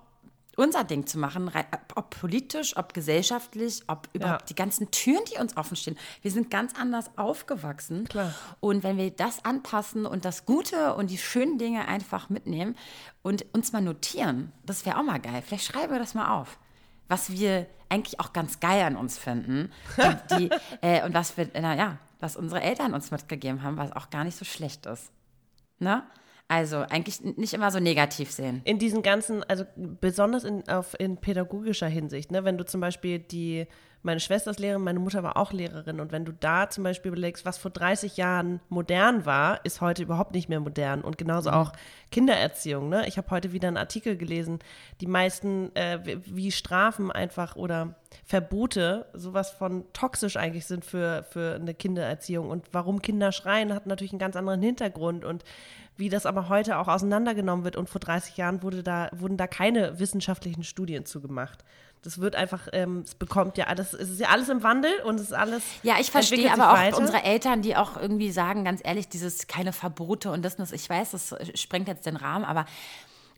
unser 0.58 0.84
Ding 0.84 1.08
zu 1.08 1.18
machen, 1.18 1.50
ob 1.96 2.10
politisch, 2.20 2.76
ob 2.76 2.94
gesellschaftlich, 2.94 3.82
ob 3.88 4.10
überhaupt 4.12 4.42
Ja. 4.42 4.46
die 4.48 4.56
ganzen 4.56 4.92
Türen, 4.92 5.24
die 5.32 5.40
uns 5.40 5.56
offen 5.56 5.78
stehen. 5.78 5.98
Wir 6.22 6.32
sind 6.32 6.52
ganz 6.52 6.74
anders 6.78 7.10
aufgewachsen. 7.18 8.06
Klar. 8.10 8.34
Und 8.60 8.84
wenn 8.84 8.98
wir 8.98 9.10
das 9.10 9.46
anpassen 9.46 10.06
und 10.06 10.26
das 10.26 10.46
Gute 10.46 10.96
und 10.96 11.12
die 11.12 11.18
schönen 11.18 11.58
Dinge 11.60 11.88
einfach 11.88 12.30
mitnehmen 12.30 12.76
und 13.22 13.46
uns 13.54 13.72
mal 13.72 13.82
notieren, 13.82 14.52
das 14.66 14.86
wäre 14.86 14.98
auch 15.00 15.04
mal 15.04 15.20
geil. 15.22 15.42
Vielleicht 15.46 15.66
schreiben 15.72 15.94
wir 15.94 16.00
das 16.00 16.14
mal 16.14 16.38
auf. 16.42 16.58
Was 17.08 17.32
wir 17.32 17.66
eigentlich 17.88 18.20
auch 18.20 18.34
ganz 18.34 18.60
geil 18.60 18.84
an 18.84 18.98
uns 18.98 19.18
finden. 19.18 19.72
Und, 19.98 20.20
die, 20.40 20.50
äh, 20.82 21.04
und 21.04 21.14
was 21.16 21.38
wir, 21.38 21.50
naja, 21.60 21.98
was 22.20 22.36
unsere 22.36 22.62
Eltern 22.62 22.94
uns 22.94 23.12
mitgegeben 23.12 23.64
haben, 23.64 23.78
was 23.78 23.92
auch 23.92 24.10
gar 24.10 24.24
nicht 24.24 24.38
so 24.38 24.46
schlecht 24.46 24.86
ist. 24.86 25.12
Ne? 25.80 26.04
Also 26.52 26.78
eigentlich 26.80 27.22
nicht 27.38 27.54
immer 27.54 27.70
so 27.70 27.80
negativ 27.80 28.32
sehen. 28.32 28.62
in 28.66 28.80
diesen 28.80 29.04
ganzen, 29.04 29.44
also 29.44 29.66
besonders 29.76 30.44
in, 30.44 30.68
auf, 30.68 31.00
in 31.00 31.18
pädagogischer 31.18 31.88
Hinsicht, 31.88 32.32
ne? 32.32 32.44
wenn 32.44 32.58
du 32.58 32.66
zum 32.66 32.82
Beispiel 32.82 33.20
die, 33.20 33.68
meine 34.02 34.20
Schwester 34.20 34.50
ist 34.50 34.60
Lehrerin, 34.60 34.84
meine 34.84 34.98
Mutter 34.98 35.22
war 35.22 35.38
auch 35.38 35.54
Lehrerin 35.54 36.00
und 36.00 36.12
wenn 36.12 36.26
du 36.26 36.32
da 36.32 36.68
zum 36.68 36.84
Beispiel 36.84 37.12
überlegst, 37.12 37.46
was 37.46 37.60
vor 37.60 37.70
30 37.70 38.18
Jahren 38.18 38.62
modern 38.70 39.28
war, 39.28 39.64
ist 39.64 39.80
heute 39.80 40.02
überhaupt 40.02 40.34
nicht 40.34 40.50
mehr 40.50 40.60
modern 40.60 41.02
und 41.02 41.20
genauso 41.20 41.52
auch 41.52 41.72
Kindererziehung. 42.10 42.90
Ne? 42.90 43.08
Ich 43.08 43.18
habe 43.20 43.30
heute 43.30 43.54
wieder 43.54 43.68
einen 43.68 43.78
Artikel 43.78 44.18
gelesen, 44.18 44.58
die 45.02 45.08
meisten, 45.08 45.70
äh, 45.76 46.00
wie- 46.04 46.36
wie 46.36 46.52
Strafen 46.52 47.12
einfach 47.12 47.58
oder 47.58 47.94
Verbote 48.26 49.06
sowas 49.14 49.52
von 49.52 49.84
toxisch 49.94 50.36
eigentlich 50.36 50.66
sind 50.66 50.84
für, 50.84 51.22
für 51.30 51.56
eine 51.56 51.76
Kindererziehung 51.76 52.50
und 52.50 52.66
warum 52.72 53.04
Kinder 53.04 53.32
schreien, 53.32 53.72
hat 53.76 53.86
natürlich 53.86 54.14
einen 54.14 54.20
ganz 54.20 54.36
anderen 54.36 54.64
Hintergrund 54.64 55.26
und 55.26 55.44
wie 56.00 56.10
das 56.10 56.26
aber 56.26 56.48
heute 56.50 56.78
auch 56.80 56.88
auseinandergenommen 56.88 57.66
wird. 57.66 57.76
Und 57.76 57.90
vor 57.90 58.00
30 58.00 58.38
Jahren 58.38 58.64
wurde 58.64 58.84
da, 58.84 59.10
wurden 59.12 59.36
da 59.38 59.48
keine 59.48 60.00
wissenschaftlichen 60.00 60.64
Studien 60.64 61.06
zu 61.06 61.22
gemacht. 61.22 61.64
Das 62.02 62.22
wird 62.22 62.36
einfach, 62.36 62.70
ähm, 62.72 63.00
es 63.06 63.14
bekommt 63.14 63.58
ja 63.58 63.68
alles, 63.68 63.94
es 63.94 64.10
ist 64.10 64.22
ja 64.22 64.30
alles 64.30 64.48
im 64.48 64.64
Wandel 64.64 64.92
und 65.04 65.16
es 65.16 65.24
ist 65.24 65.34
alles. 65.34 65.62
Ja, 65.84 65.96
ich 66.00 66.10
verstehe 66.10 66.52
aber 66.52 66.72
auch 66.72 66.78
weiter. 66.78 66.98
unsere 66.98 67.24
Eltern, 67.24 67.62
die 67.62 67.76
auch 67.76 67.98
irgendwie 67.98 68.32
sagen, 68.32 68.64
ganz 68.64 68.80
ehrlich, 68.82 69.10
dieses 69.10 69.48
keine 69.48 69.74
Verbote 69.74 70.32
und 70.32 70.44
das, 70.44 70.54
und 70.56 70.62
das 70.62 70.72
ich 70.72 70.90
weiß, 70.90 71.12
das 71.12 71.36
sprengt 71.56 71.90
jetzt 71.90 72.06
den 72.06 72.16
Rahmen, 72.16 72.46
aber 72.46 72.66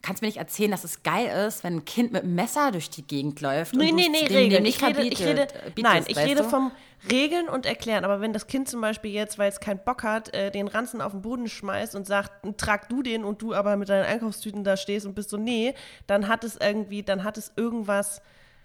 kannst 0.01 0.21
mir 0.21 0.27
nicht 0.27 0.37
erzählen, 0.37 0.71
dass 0.71 0.83
es 0.83 1.03
geil 1.03 1.27
ist, 1.47 1.63
wenn 1.63 1.75
ein 1.77 1.85
Kind 1.85 2.11
mit 2.11 2.23
einem 2.23 2.33
Messer 2.35 2.71
durch 2.71 2.89
die 2.89 3.03
Gegend 3.03 3.39
läuft 3.41 3.75
Nee, 3.75 3.89
und 3.89 3.95
nee, 3.95 4.09
nee, 4.09 4.19
dem- 4.21 4.27
dem 4.29 4.35
Regeln. 4.37 4.63
nicht 4.63 4.81
Ich 4.81 4.87
rede, 4.87 5.01
ich 5.03 5.19
rede, 5.23 5.47
bietest, 5.75 5.83
nein, 5.93 6.03
ich 6.07 6.17
rede 6.17 6.41
du? 6.43 6.49
vom 6.49 6.71
Regeln 7.11 7.47
und 7.49 7.65
Erklären. 7.65 8.03
Aber 8.05 8.21
wenn 8.21 8.33
das 8.33 8.47
Kind 8.47 8.67
zum 8.69 8.81
Beispiel 8.81 9.11
jetzt, 9.11 9.37
weil 9.39 9.49
es 9.49 9.59
keinen 9.59 9.79
Bock 9.83 10.03
hat, 10.03 10.33
äh, 10.33 10.51
den 10.51 10.67
Ranzen 10.67 11.01
auf 11.01 11.11
den 11.11 11.21
Boden 11.21 11.47
schmeißt 11.47 11.95
und 11.95 12.05
sagt, 12.07 12.31
trag 12.57 12.89
du 12.89 13.01
den 13.03 13.23
und 13.23 13.41
du 13.41 13.53
aber 13.53 13.75
mit 13.77 13.89
deinen 13.89 14.05
Einkaufstüten 14.05 14.63
da 14.63 14.77
stehst 14.77 15.05
und 15.05 15.13
bist 15.15 15.29
so, 15.29 15.37
nee, 15.37 15.73
dann 16.07 16.27
hat 16.27 16.43
es 16.43 16.57
irgendwie, 16.57 17.03
dann 17.03 17.23
hat 17.23 17.37
es 17.37 17.51
irgendwas, 17.55 18.21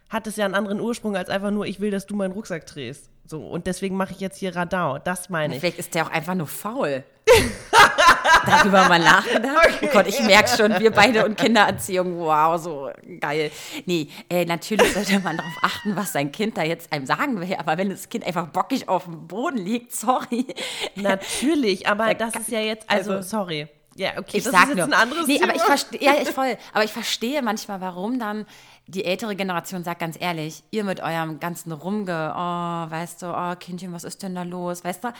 hat 0.08 0.26
es 0.26 0.36
ja 0.36 0.44
einen 0.44 0.54
anderen 0.54 0.80
Ursprung 0.80 1.16
als 1.16 1.28
einfach 1.30 1.50
nur, 1.50 1.66
ich 1.66 1.80
will, 1.80 1.90
dass 1.90 2.06
du 2.06 2.14
meinen 2.14 2.32
Rucksack 2.32 2.66
drehst. 2.66 3.08
So, 3.26 3.40
und 3.40 3.66
deswegen 3.66 3.96
mache 3.96 4.12
ich 4.12 4.20
jetzt 4.20 4.38
hier 4.38 4.54
Radau. 4.54 4.98
Das 4.98 5.30
meine 5.30 5.54
ich. 5.54 5.60
Vielleicht 5.60 5.78
ist 5.78 5.94
der 5.94 6.06
auch 6.06 6.10
einfach 6.10 6.34
nur 6.34 6.46
faul. 6.46 7.02
darüber 8.46 8.88
mal 8.88 8.98
nachgedacht? 8.98 9.66
Okay. 9.66 9.88
Oh 9.88 9.92
Gott, 9.92 10.06
ich 10.06 10.20
merke 10.20 10.56
schon, 10.56 10.78
wir 10.78 10.90
beide 10.90 11.24
und 11.24 11.36
Kindererziehung, 11.36 12.18
wow, 12.18 12.60
so 12.60 12.90
geil. 13.20 13.50
Nee, 13.84 14.08
äh, 14.28 14.44
natürlich 14.44 14.92
sollte 14.92 15.20
man 15.20 15.36
darauf 15.36 15.54
achten, 15.62 15.96
was 15.96 16.12
sein 16.12 16.32
Kind 16.32 16.56
da 16.56 16.62
jetzt 16.62 16.92
einem 16.92 17.06
sagen 17.06 17.40
will. 17.40 17.56
Aber 17.56 17.78
wenn 17.78 17.90
das 17.90 18.08
Kind 18.08 18.26
einfach 18.26 18.48
bockig 18.48 18.88
auf 18.88 19.04
dem 19.04 19.26
Boden 19.26 19.58
liegt, 19.58 19.92
sorry. 19.94 20.46
Natürlich, 20.94 21.86
aber 21.88 22.14
das 22.14 22.34
ist 22.36 22.48
ja 22.48 22.60
jetzt, 22.60 22.88
also, 22.88 23.12
also 23.12 23.28
sorry. 23.28 23.68
Ja, 23.96 24.10
okay, 24.18 24.38
ich 24.38 24.44
das 24.44 24.52
sag 24.52 24.64
ist 24.64 24.76
jetzt 24.76 24.76
nur. 24.76 24.86
ein 24.86 24.92
anderes 24.92 25.26
nee, 25.26 25.38
Thema. 25.38 25.48
aber 25.48 25.56
ich 25.56 25.62
verstehe, 25.62 26.02
ja, 26.02 26.14
ich 26.22 26.28
voll, 26.28 26.56
aber 26.72 26.84
ich 26.84 26.92
verstehe 26.92 27.42
manchmal, 27.42 27.80
warum 27.80 28.18
dann 28.18 28.46
die 28.86 29.04
ältere 29.04 29.34
Generation 29.34 29.84
sagt 29.84 30.00
ganz 30.00 30.16
ehrlich, 30.20 30.62
ihr 30.70 30.84
mit 30.84 31.00
eurem 31.02 31.40
ganzen 31.40 31.72
Rumge, 31.72 32.32
oh, 32.36 32.90
weißt 32.90 33.22
du, 33.22 33.26
oh, 33.26 33.56
Kindchen, 33.58 33.92
was 33.92 34.04
ist 34.04 34.22
denn 34.22 34.34
da 34.34 34.42
los, 34.42 34.84
weißt 34.84 35.04
du? 35.04 35.12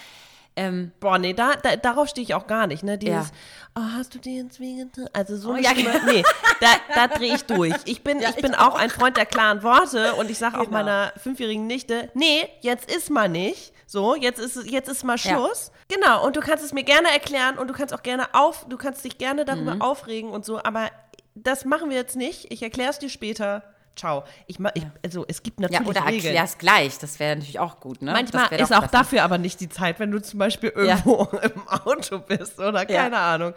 Ähm, 0.58 0.92
Boah, 1.00 1.18
nee, 1.18 1.34
da, 1.34 1.54
da, 1.62 1.76
darauf 1.76 2.08
stehe 2.08 2.24
ich 2.24 2.34
auch 2.34 2.46
gar 2.46 2.66
nicht, 2.66 2.82
ne? 2.82 2.96
Dieses, 2.96 3.28
ja. 3.28 3.32
oh, 3.76 3.82
hast 3.96 4.14
du 4.14 4.18
dir 4.18 4.40
ins 4.40 4.58
Wegen 4.58 4.90
Also 5.12 5.36
so 5.36 5.50
oh, 5.52 5.56
ja, 5.56 5.74
genau. 5.74 5.90
nee, 6.06 6.22
da, 6.60 6.68
da 6.94 7.06
drehe 7.14 7.34
ich 7.34 7.44
durch. 7.44 7.74
Ich 7.84 8.02
bin, 8.02 8.20
ja, 8.20 8.30
ich 8.30 8.36
bin 8.36 8.54
auch, 8.54 8.68
auch 8.68 8.74
ein 8.74 8.88
Freund 8.88 9.18
der 9.18 9.26
klaren 9.26 9.62
Worte 9.62 10.14
und 10.14 10.30
ich 10.30 10.38
sage 10.38 10.54
genau. 10.54 10.64
auch 10.64 10.70
meiner 10.70 11.12
fünfjährigen 11.22 11.66
Nichte, 11.66 12.10
nee, 12.14 12.48
jetzt 12.62 12.90
ist 12.90 13.10
mal 13.10 13.28
nicht. 13.28 13.74
So, 13.86 14.16
jetzt 14.16 14.40
ist, 14.40 14.68
jetzt 14.68 14.88
ist 14.88 15.04
mal 15.04 15.18
Schluss. 15.18 15.70
Ja. 15.90 15.96
Genau, 15.96 16.26
und 16.26 16.36
du 16.36 16.40
kannst 16.40 16.64
es 16.64 16.72
mir 16.72 16.82
gerne 16.84 17.12
erklären 17.12 17.58
und 17.58 17.68
du 17.68 17.74
kannst 17.74 17.94
auch 17.94 18.02
gerne 18.02 18.34
auf, 18.34 18.66
du 18.68 18.76
kannst 18.76 19.04
dich 19.04 19.18
gerne 19.18 19.44
darüber 19.44 19.76
mhm. 19.76 19.82
aufregen 19.82 20.30
und 20.30 20.44
so, 20.44 20.58
aber 20.62 20.90
das 21.34 21.64
machen 21.66 21.90
wir 21.90 21.96
jetzt 21.96 22.16
nicht. 22.16 22.50
Ich 22.50 22.62
erkläre 22.62 22.90
es 22.90 22.98
dir 22.98 23.10
später. 23.10 23.62
Ciao. 23.96 24.24
Ich, 24.46 24.58
ich, 24.74 24.86
also 25.02 25.24
es 25.26 25.42
gibt 25.42 25.58
natürlich 25.58 25.86
ja, 25.86 25.90
oder 25.90 26.06
Regeln. 26.06 26.26
erklär's 26.26 26.58
gleich, 26.58 26.98
das 26.98 27.18
wäre 27.18 27.34
natürlich 27.34 27.58
auch 27.58 27.80
gut, 27.80 28.02
ne? 28.02 28.12
Manchmal 28.12 28.52
ist 28.52 28.72
auch 28.72 28.80
besser. 28.80 28.92
dafür 28.92 29.22
aber 29.24 29.38
nicht 29.38 29.58
die 29.60 29.70
Zeit, 29.70 29.98
wenn 29.98 30.10
du 30.10 30.20
zum 30.20 30.38
Beispiel 30.38 30.68
irgendwo 30.68 31.28
ja. 31.32 31.38
im 31.54 31.66
Auto 31.66 32.18
bist 32.18 32.58
oder 32.58 32.84
keine 32.84 33.16
ja. 33.16 33.34
Ahnung. 33.34 33.54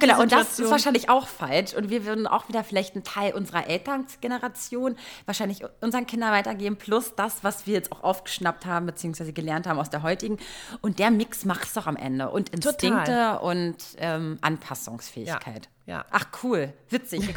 Genau, 0.00 0.20
und 0.20 0.32
das 0.32 0.58
ist 0.58 0.70
wahrscheinlich 0.70 1.08
auch 1.08 1.28
falsch 1.28 1.74
und 1.74 1.90
wir 1.90 2.04
würden 2.04 2.26
auch 2.26 2.48
wieder 2.48 2.64
vielleicht 2.64 2.96
einen 2.96 3.04
Teil 3.04 3.34
unserer 3.34 3.68
Elterngeneration 3.68 4.96
wahrscheinlich 5.26 5.62
unseren 5.80 6.06
Kindern 6.06 6.32
weitergeben, 6.32 6.76
plus 6.76 7.14
das, 7.14 7.44
was 7.44 7.66
wir 7.66 7.74
jetzt 7.74 7.92
auch 7.92 8.02
aufgeschnappt 8.02 8.66
haben, 8.66 8.86
beziehungsweise 8.86 9.32
gelernt 9.32 9.68
haben 9.68 9.78
aus 9.78 9.90
der 9.90 10.02
heutigen. 10.02 10.38
Und 10.80 10.98
der 10.98 11.12
Mix 11.12 11.44
macht 11.44 11.64
es 11.64 11.74
doch 11.74 11.86
am 11.86 11.96
Ende 11.96 12.30
und 12.30 12.48
Instinkte 12.48 13.04
Total. 13.04 13.38
und 13.38 13.76
ähm, 13.98 14.38
Anpassungsfähigkeit. 14.40 15.64
Ja. 15.64 15.77
Ach 16.10 16.26
cool, 16.42 16.72
witzig. 16.90 17.34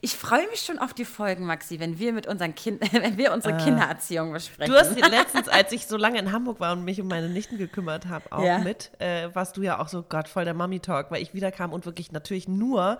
Ich 0.00 0.16
freue 0.16 0.48
mich 0.48 0.60
schon 0.60 0.78
auf 0.78 0.94
die 0.94 1.04
Folgen, 1.04 1.46
Maxi, 1.46 1.78
wenn 1.78 1.98
wir 1.98 2.12
mit 2.12 2.26
unseren 2.26 2.54
Kindern, 2.54 2.88
wenn 2.92 3.16
wir 3.16 3.32
unsere 3.32 3.54
äh, 3.54 3.64
Kindererziehung 3.64 4.32
besprechen. 4.32 4.72
Du 4.72 4.78
hast 4.78 4.98
letztens, 4.98 5.48
als 5.48 5.70
ich 5.72 5.86
so 5.86 5.96
lange 5.96 6.18
in 6.18 6.32
Hamburg 6.32 6.58
war 6.58 6.72
und 6.72 6.84
mich 6.84 7.00
um 7.00 7.06
meine 7.06 7.28
Nichten 7.28 7.58
gekümmert 7.58 8.06
habe, 8.06 8.32
auch 8.32 8.42
ja. 8.42 8.58
mit, 8.58 8.90
äh, 8.98 9.28
warst 9.32 9.56
du 9.56 9.62
ja 9.62 9.78
auch 9.78 9.88
so 9.88 10.02
Gott 10.02 10.28
voll 10.28 10.44
der 10.44 10.54
Mummy 10.54 10.80
Talk, 10.80 11.10
weil 11.10 11.22
ich 11.22 11.34
wiederkam 11.34 11.72
und 11.72 11.86
wirklich 11.86 12.10
natürlich 12.10 12.48
nur 12.48 12.98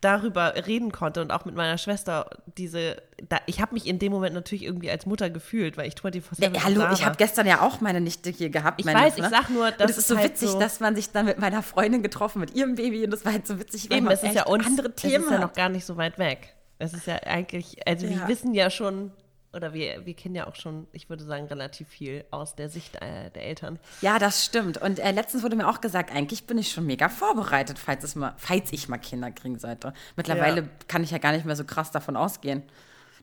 darüber 0.00 0.54
reden 0.66 0.92
konnte 0.92 1.22
und 1.22 1.30
auch 1.30 1.44
mit 1.44 1.54
meiner 1.54 1.78
Schwester 1.78 2.28
diese, 2.56 3.02
da, 3.28 3.38
ich 3.46 3.60
habe 3.60 3.74
mich 3.74 3.86
in 3.86 3.98
dem 3.98 4.12
Moment 4.12 4.34
natürlich 4.34 4.64
irgendwie 4.64 4.90
als 4.90 5.06
Mutter 5.06 5.30
gefühlt, 5.30 5.76
weil 5.76 5.88
ich 5.88 5.94
24 5.98 6.44
ja, 6.44 6.64
Hallo, 6.64 6.92
ich 6.92 7.04
habe 7.04 7.16
gestern 7.16 7.46
ja 7.46 7.62
auch 7.62 7.80
meine 7.80 8.00
Nichte 8.00 8.30
hier 8.30 8.50
gehabt. 8.50 8.80
Ich 8.80 8.86
weiß, 8.86 9.16
ne? 9.16 9.24
ich 9.24 9.30
sag 9.30 9.48
nur, 9.48 9.70
das 9.70 9.92
ist, 9.92 9.98
ist 9.98 10.08
so 10.08 10.16
halt 10.16 10.30
witzig, 10.30 10.50
so 10.50 10.60
dass 10.60 10.80
man 10.80 10.94
sich 10.94 11.10
dann 11.10 11.24
mit 11.24 11.38
meiner 11.38 11.62
Freundin 11.62 12.02
getroffen 12.02 12.40
mit 12.40 12.54
ihrem 12.54 12.74
Baby 12.74 13.04
und 13.04 13.10
das 13.10 13.24
war 13.24 13.32
halt 13.32 13.46
so 13.46 13.58
witzig, 13.58 13.90
Eben, 13.90 14.08
es 14.08 14.22
ist 14.22 14.34
ja 14.34 14.46
uns, 14.46 14.66
andere 14.66 14.94
Themen. 14.94 15.14
Es 15.14 15.24
ist 15.24 15.30
ja 15.30 15.38
noch 15.38 15.52
gar 15.54 15.68
nicht 15.68 15.86
so 15.86 15.96
weit 15.96 16.18
weg. 16.18 16.54
Es 16.78 16.92
ist 16.92 17.06
ja 17.06 17.16
eigentlich, 17.22 17.86
also 17.86 18.06
ja. 18.06 18.12
wir 18.12 18.28
wissen 18.28 18.52
ja 18.52 18.68
schon, 18.68 19.12
oder 19.54 19.72
wir, 19.72 20.04
wir 20.04 20.12
kennen 20.12 20.34
ja 20.34 20.46
auch 20.46 20.54
schon, 20.54 20.86
ich 20.92 21.08
würde 21.08 21.24
sagen, 21.24 21.46
relativ 21.46 21.88
viel 21.88 22.26
aus 22.30 22.54
der 22.54 22.68
Sicht 22.68 22.96
äh, 22.96 23.30
der 23.30 23.44
Eltern. 23.44 23.78
Ja, 24.02 24.18
das 24.18 24.44
stimmt. 24.44 24.76
Und 24.76 24.98
äh, 24.98 25.10
letztens 25.12 25.42
wurde 25.42 25.56
mir 25.56 25.68
auch 25.68 25.80
gesagt, 25.80 26.14
eigentlich 26.14 26.46
bin 26.46 26.58
ich 26.58 26.70
schon 26.70 26.84
mega 26.84 27.08
vorbereitet, 27.08 27.78
falls, 27.78 28.04
es 28.04 28.14
mal, 28.14 28.34
falls 28.36 28.72
ich 28.72 28.88
mal 28.88 28.98
Kinder 28.98 29.30
kriegen 29.30 29.58
sollte. 29.58 29.94
Mittlerweile 30.16 30.60
ja. 30.60 30.68
kann 30.86 31.02
ich 31.02 31.10
ja 31.10 31.18
gar 31.18 31.32
nicht 31.32 31.46
mehr 31.46 31.56
so 31.56 31.64
krass 31.64 31.90
davon 31.90 32.16
ausgehen. 32.16 32.62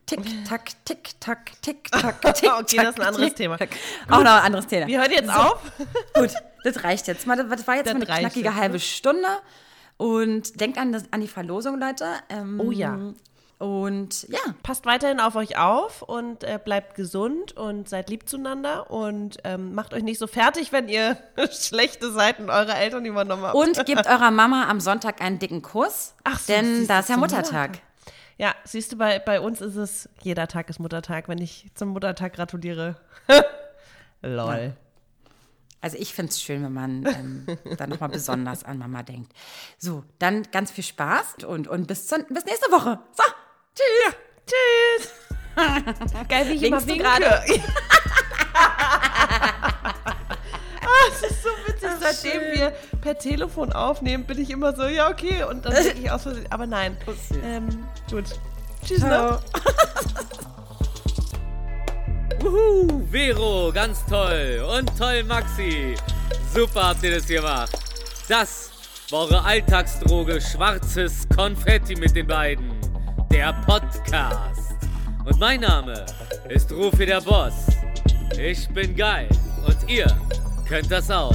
Tick, 0.06 0.20
tack, 0.46 0.70
tick, 0.84 1.10
tack, 1.18 1.52
tick, 1.62 1.84
tack, 1.90 2.20
tick, 2.34 2.50
Okay, 2.52 2.76
das 2.76 2.90
ist 2.90 3.00
ein 3.00 3.06
anderes 3.06 3.34
Thema. 3.34 3.56
Auch 4.10 4.22
noch 4.22 4.32
ein 4.32 4.42
anderes 4.42 4.66
Thema. 4.66 4.86
Wir 4.86 5.00
hören 5.00 5.12
jetzt 5.12 5.26
so, 5.26 5.32
auf. 5.32 5.62
Gut, 6.14 6.30
das 6.62 6.84
reicht 6.84 7.06
jetzt. 7.06 7.26
Das 7.26 7.66
war 7.66 7.76
jetzt 7.76 7.86
das 7.86 7.94
mal 7.94 7.94
eine 7.94 8.04
knackige 8.06 8.48
jetzt, 8.48 8.54
halbe 8.54 8.80
Stunde. 8.80 9.28
Und 9.96 10.60
denkt 10.60 10.76
an, 10.76 10.92
das, 10.92 11.04
an 11.10 11.20
die 11.20 11.28
Verlosung, 11.28 11.78
Leute. 11.80 12.06
Ähm, 12.28 12.60
oh 12.60 12.70
ja. 12.70 12.98
Und 13.58 14.28
ja. 14.28 14.40
Passt 14.62 14.84
weiterhin 14.84 15.20
auf 15.20 15.36
euch 15.36 15.56
auf 15.56 16.02
und 16.02 16.44
äh, 16.44 16.58
bleibt 16.62 16.96
gesund 16.96 17.56
und 17.56 17.88
seid 17.88 18.10
lieb 18.10 18.28
zueinander 18.28 18.90
und 18.90 19.38
ähm, 19.44 19.74
macht 19.74 19.94
euch 19.94 20.02
nicht 20.02 20.18
so 20.18 20.26
fertig, 20.26 20.72
wenn 20.72 20.88
ihr 20.88 21.16
schlechte 21.50 22.10
Seiten 22.10 22.50
eurer 22.50 22.76
Eltern 22.76 23.06
übernommen 23.06 23.44
habt. 23.44 23.54
Und 23.54 23.86
gebt 23.86 24.06
eurer 24.06 24.30
Mama 24.30 24.68
am 24.68 24.80
Sonntag 24.80 25.22
einen 25.22 25.38
dicken 25.38 25.62
Kuss, 25.62 26.14
Ach 26.24 26.40
so, 26.40 26.52
denn 26.52 26.86
da 26.88 27.00
ist 27.00 27.08
ja 27.08 27.16
Muttertag. 27.16 27.78
Ja, 28.36 28.54
siehst 28.64 28.92
du, 28.92 28.96
bei, 28.96 29.18
bei 29.18 29.40
uns 29.40 29.60
ist 29.60 29.76
es, 29.76 30.08
jeder 30.22 30.48
Tag 30.48 30.68
ist 30.68 30.80
Muttertag, 30.80 31.28
wenn 31.28 31.38
ich 31.38 31.70
zum 31.74 31.90
Muttertag 31.90 32.34
gratuliere. 32.34 32.96
Lol. 34.22 34.58
Ja. 34.58 34.72
Also 35.80 35.98
ich 35.98 36.14
finde 36.14 36.30
es 36.30 36.40
schön, 36.40 36.64
wenn 36.64 36.72
man 36.72 37.04
ähm, 37.06 37.46
dann 37.76 37.90
nochmal 37.90 38.08
besonders 38.08 38.64
an 38.64 38.78
Mama 38.78 39.02
denkt. 39.02 39.32
So, 39.78 40.02
dann 40.18 40.44
ganz 40.50 40.70
viel 40.70 40.82
Spaß 40.82 41.44
und, 41.46 41.68
und 41.68 41.86
bis, 41.86 42.06
zum, 42.06 42.24
bis 42.30 42.44
nächste 42.46 42.72
Woche. 42.72 42.98
So. 43.12 43.22
Tschüss. 43.74 44.16
Tschüss. 44.46 45.12
Geil, 46.28 46.48
wie 46.48 46.52
ich 46.54 46.60
Linkst 46.62 46.88
immer 46.88 46.98
gerade. 46.98 47.42
Seitdem 52.04 52.40
schön. 52.42 52.52
wir 52.54 52.72
per 53.00 53.18
Telefon 53.18 53.72
aufnehmen, 53.72 54.24
bin 54.24 54.40
ich 54.40 54.50
immer 54.50 54.74
so, 54.74 54.84
ja, 54.84 55.10
okay. 55.10 55.44
Und 55.44 55.64
dann 55.64 55.74
denke 55.74 55.98
ich 55.98 56.10
aus 56.10 56.22
Versehen, 56.22 56.46
aber 56.50 56.66
nein. 56.66 56.96
Ähm, 57.44 57.86
gut. 58.10 58.24
Tschüss, 58.84 59.02
ne? 59.02 59.38
Wuhu, 62.40 63.02
Vero, 63.10 63.72
ganz 63.72 64.04
toll. 64.06 64.62
Und 64.76 64.96
toll, 64.98 65.22
Maxi. 65.24 65.94
Super 66.52 66.88
habt 66.88 67.02
ihr 67.02 67.14
das 67.14 67.26
gemacht. 67.26 67.72
Das 68.28 68.70
war 69.10 69.20
eure 69.20 69.44
Alltagsdroge 69.44 70.40
Schwarzes 70.40 71.26
Konfetti 71.34 71.96
mit 71.96 72.14
den 72.14 72.26
beiden 72.26 72.72
der 73.30 73.52
Podcast. 73.66 74.74
Und 75.24 75.38
mein 75.38 75.60
Name 75.60 76.04
ist 76.48 76.70
Rufi 76.70 77.06
der 77.06 77.20
Boss. 77.20 77.54
Ich 78.38 78.68
bin 78.68 78.94
geil 78.94 79.28
und 79.66 79.90
ihr 79.90 80.06
könnt 80.68 80.90
das 80.90 81.10
auch. 81.10 81.34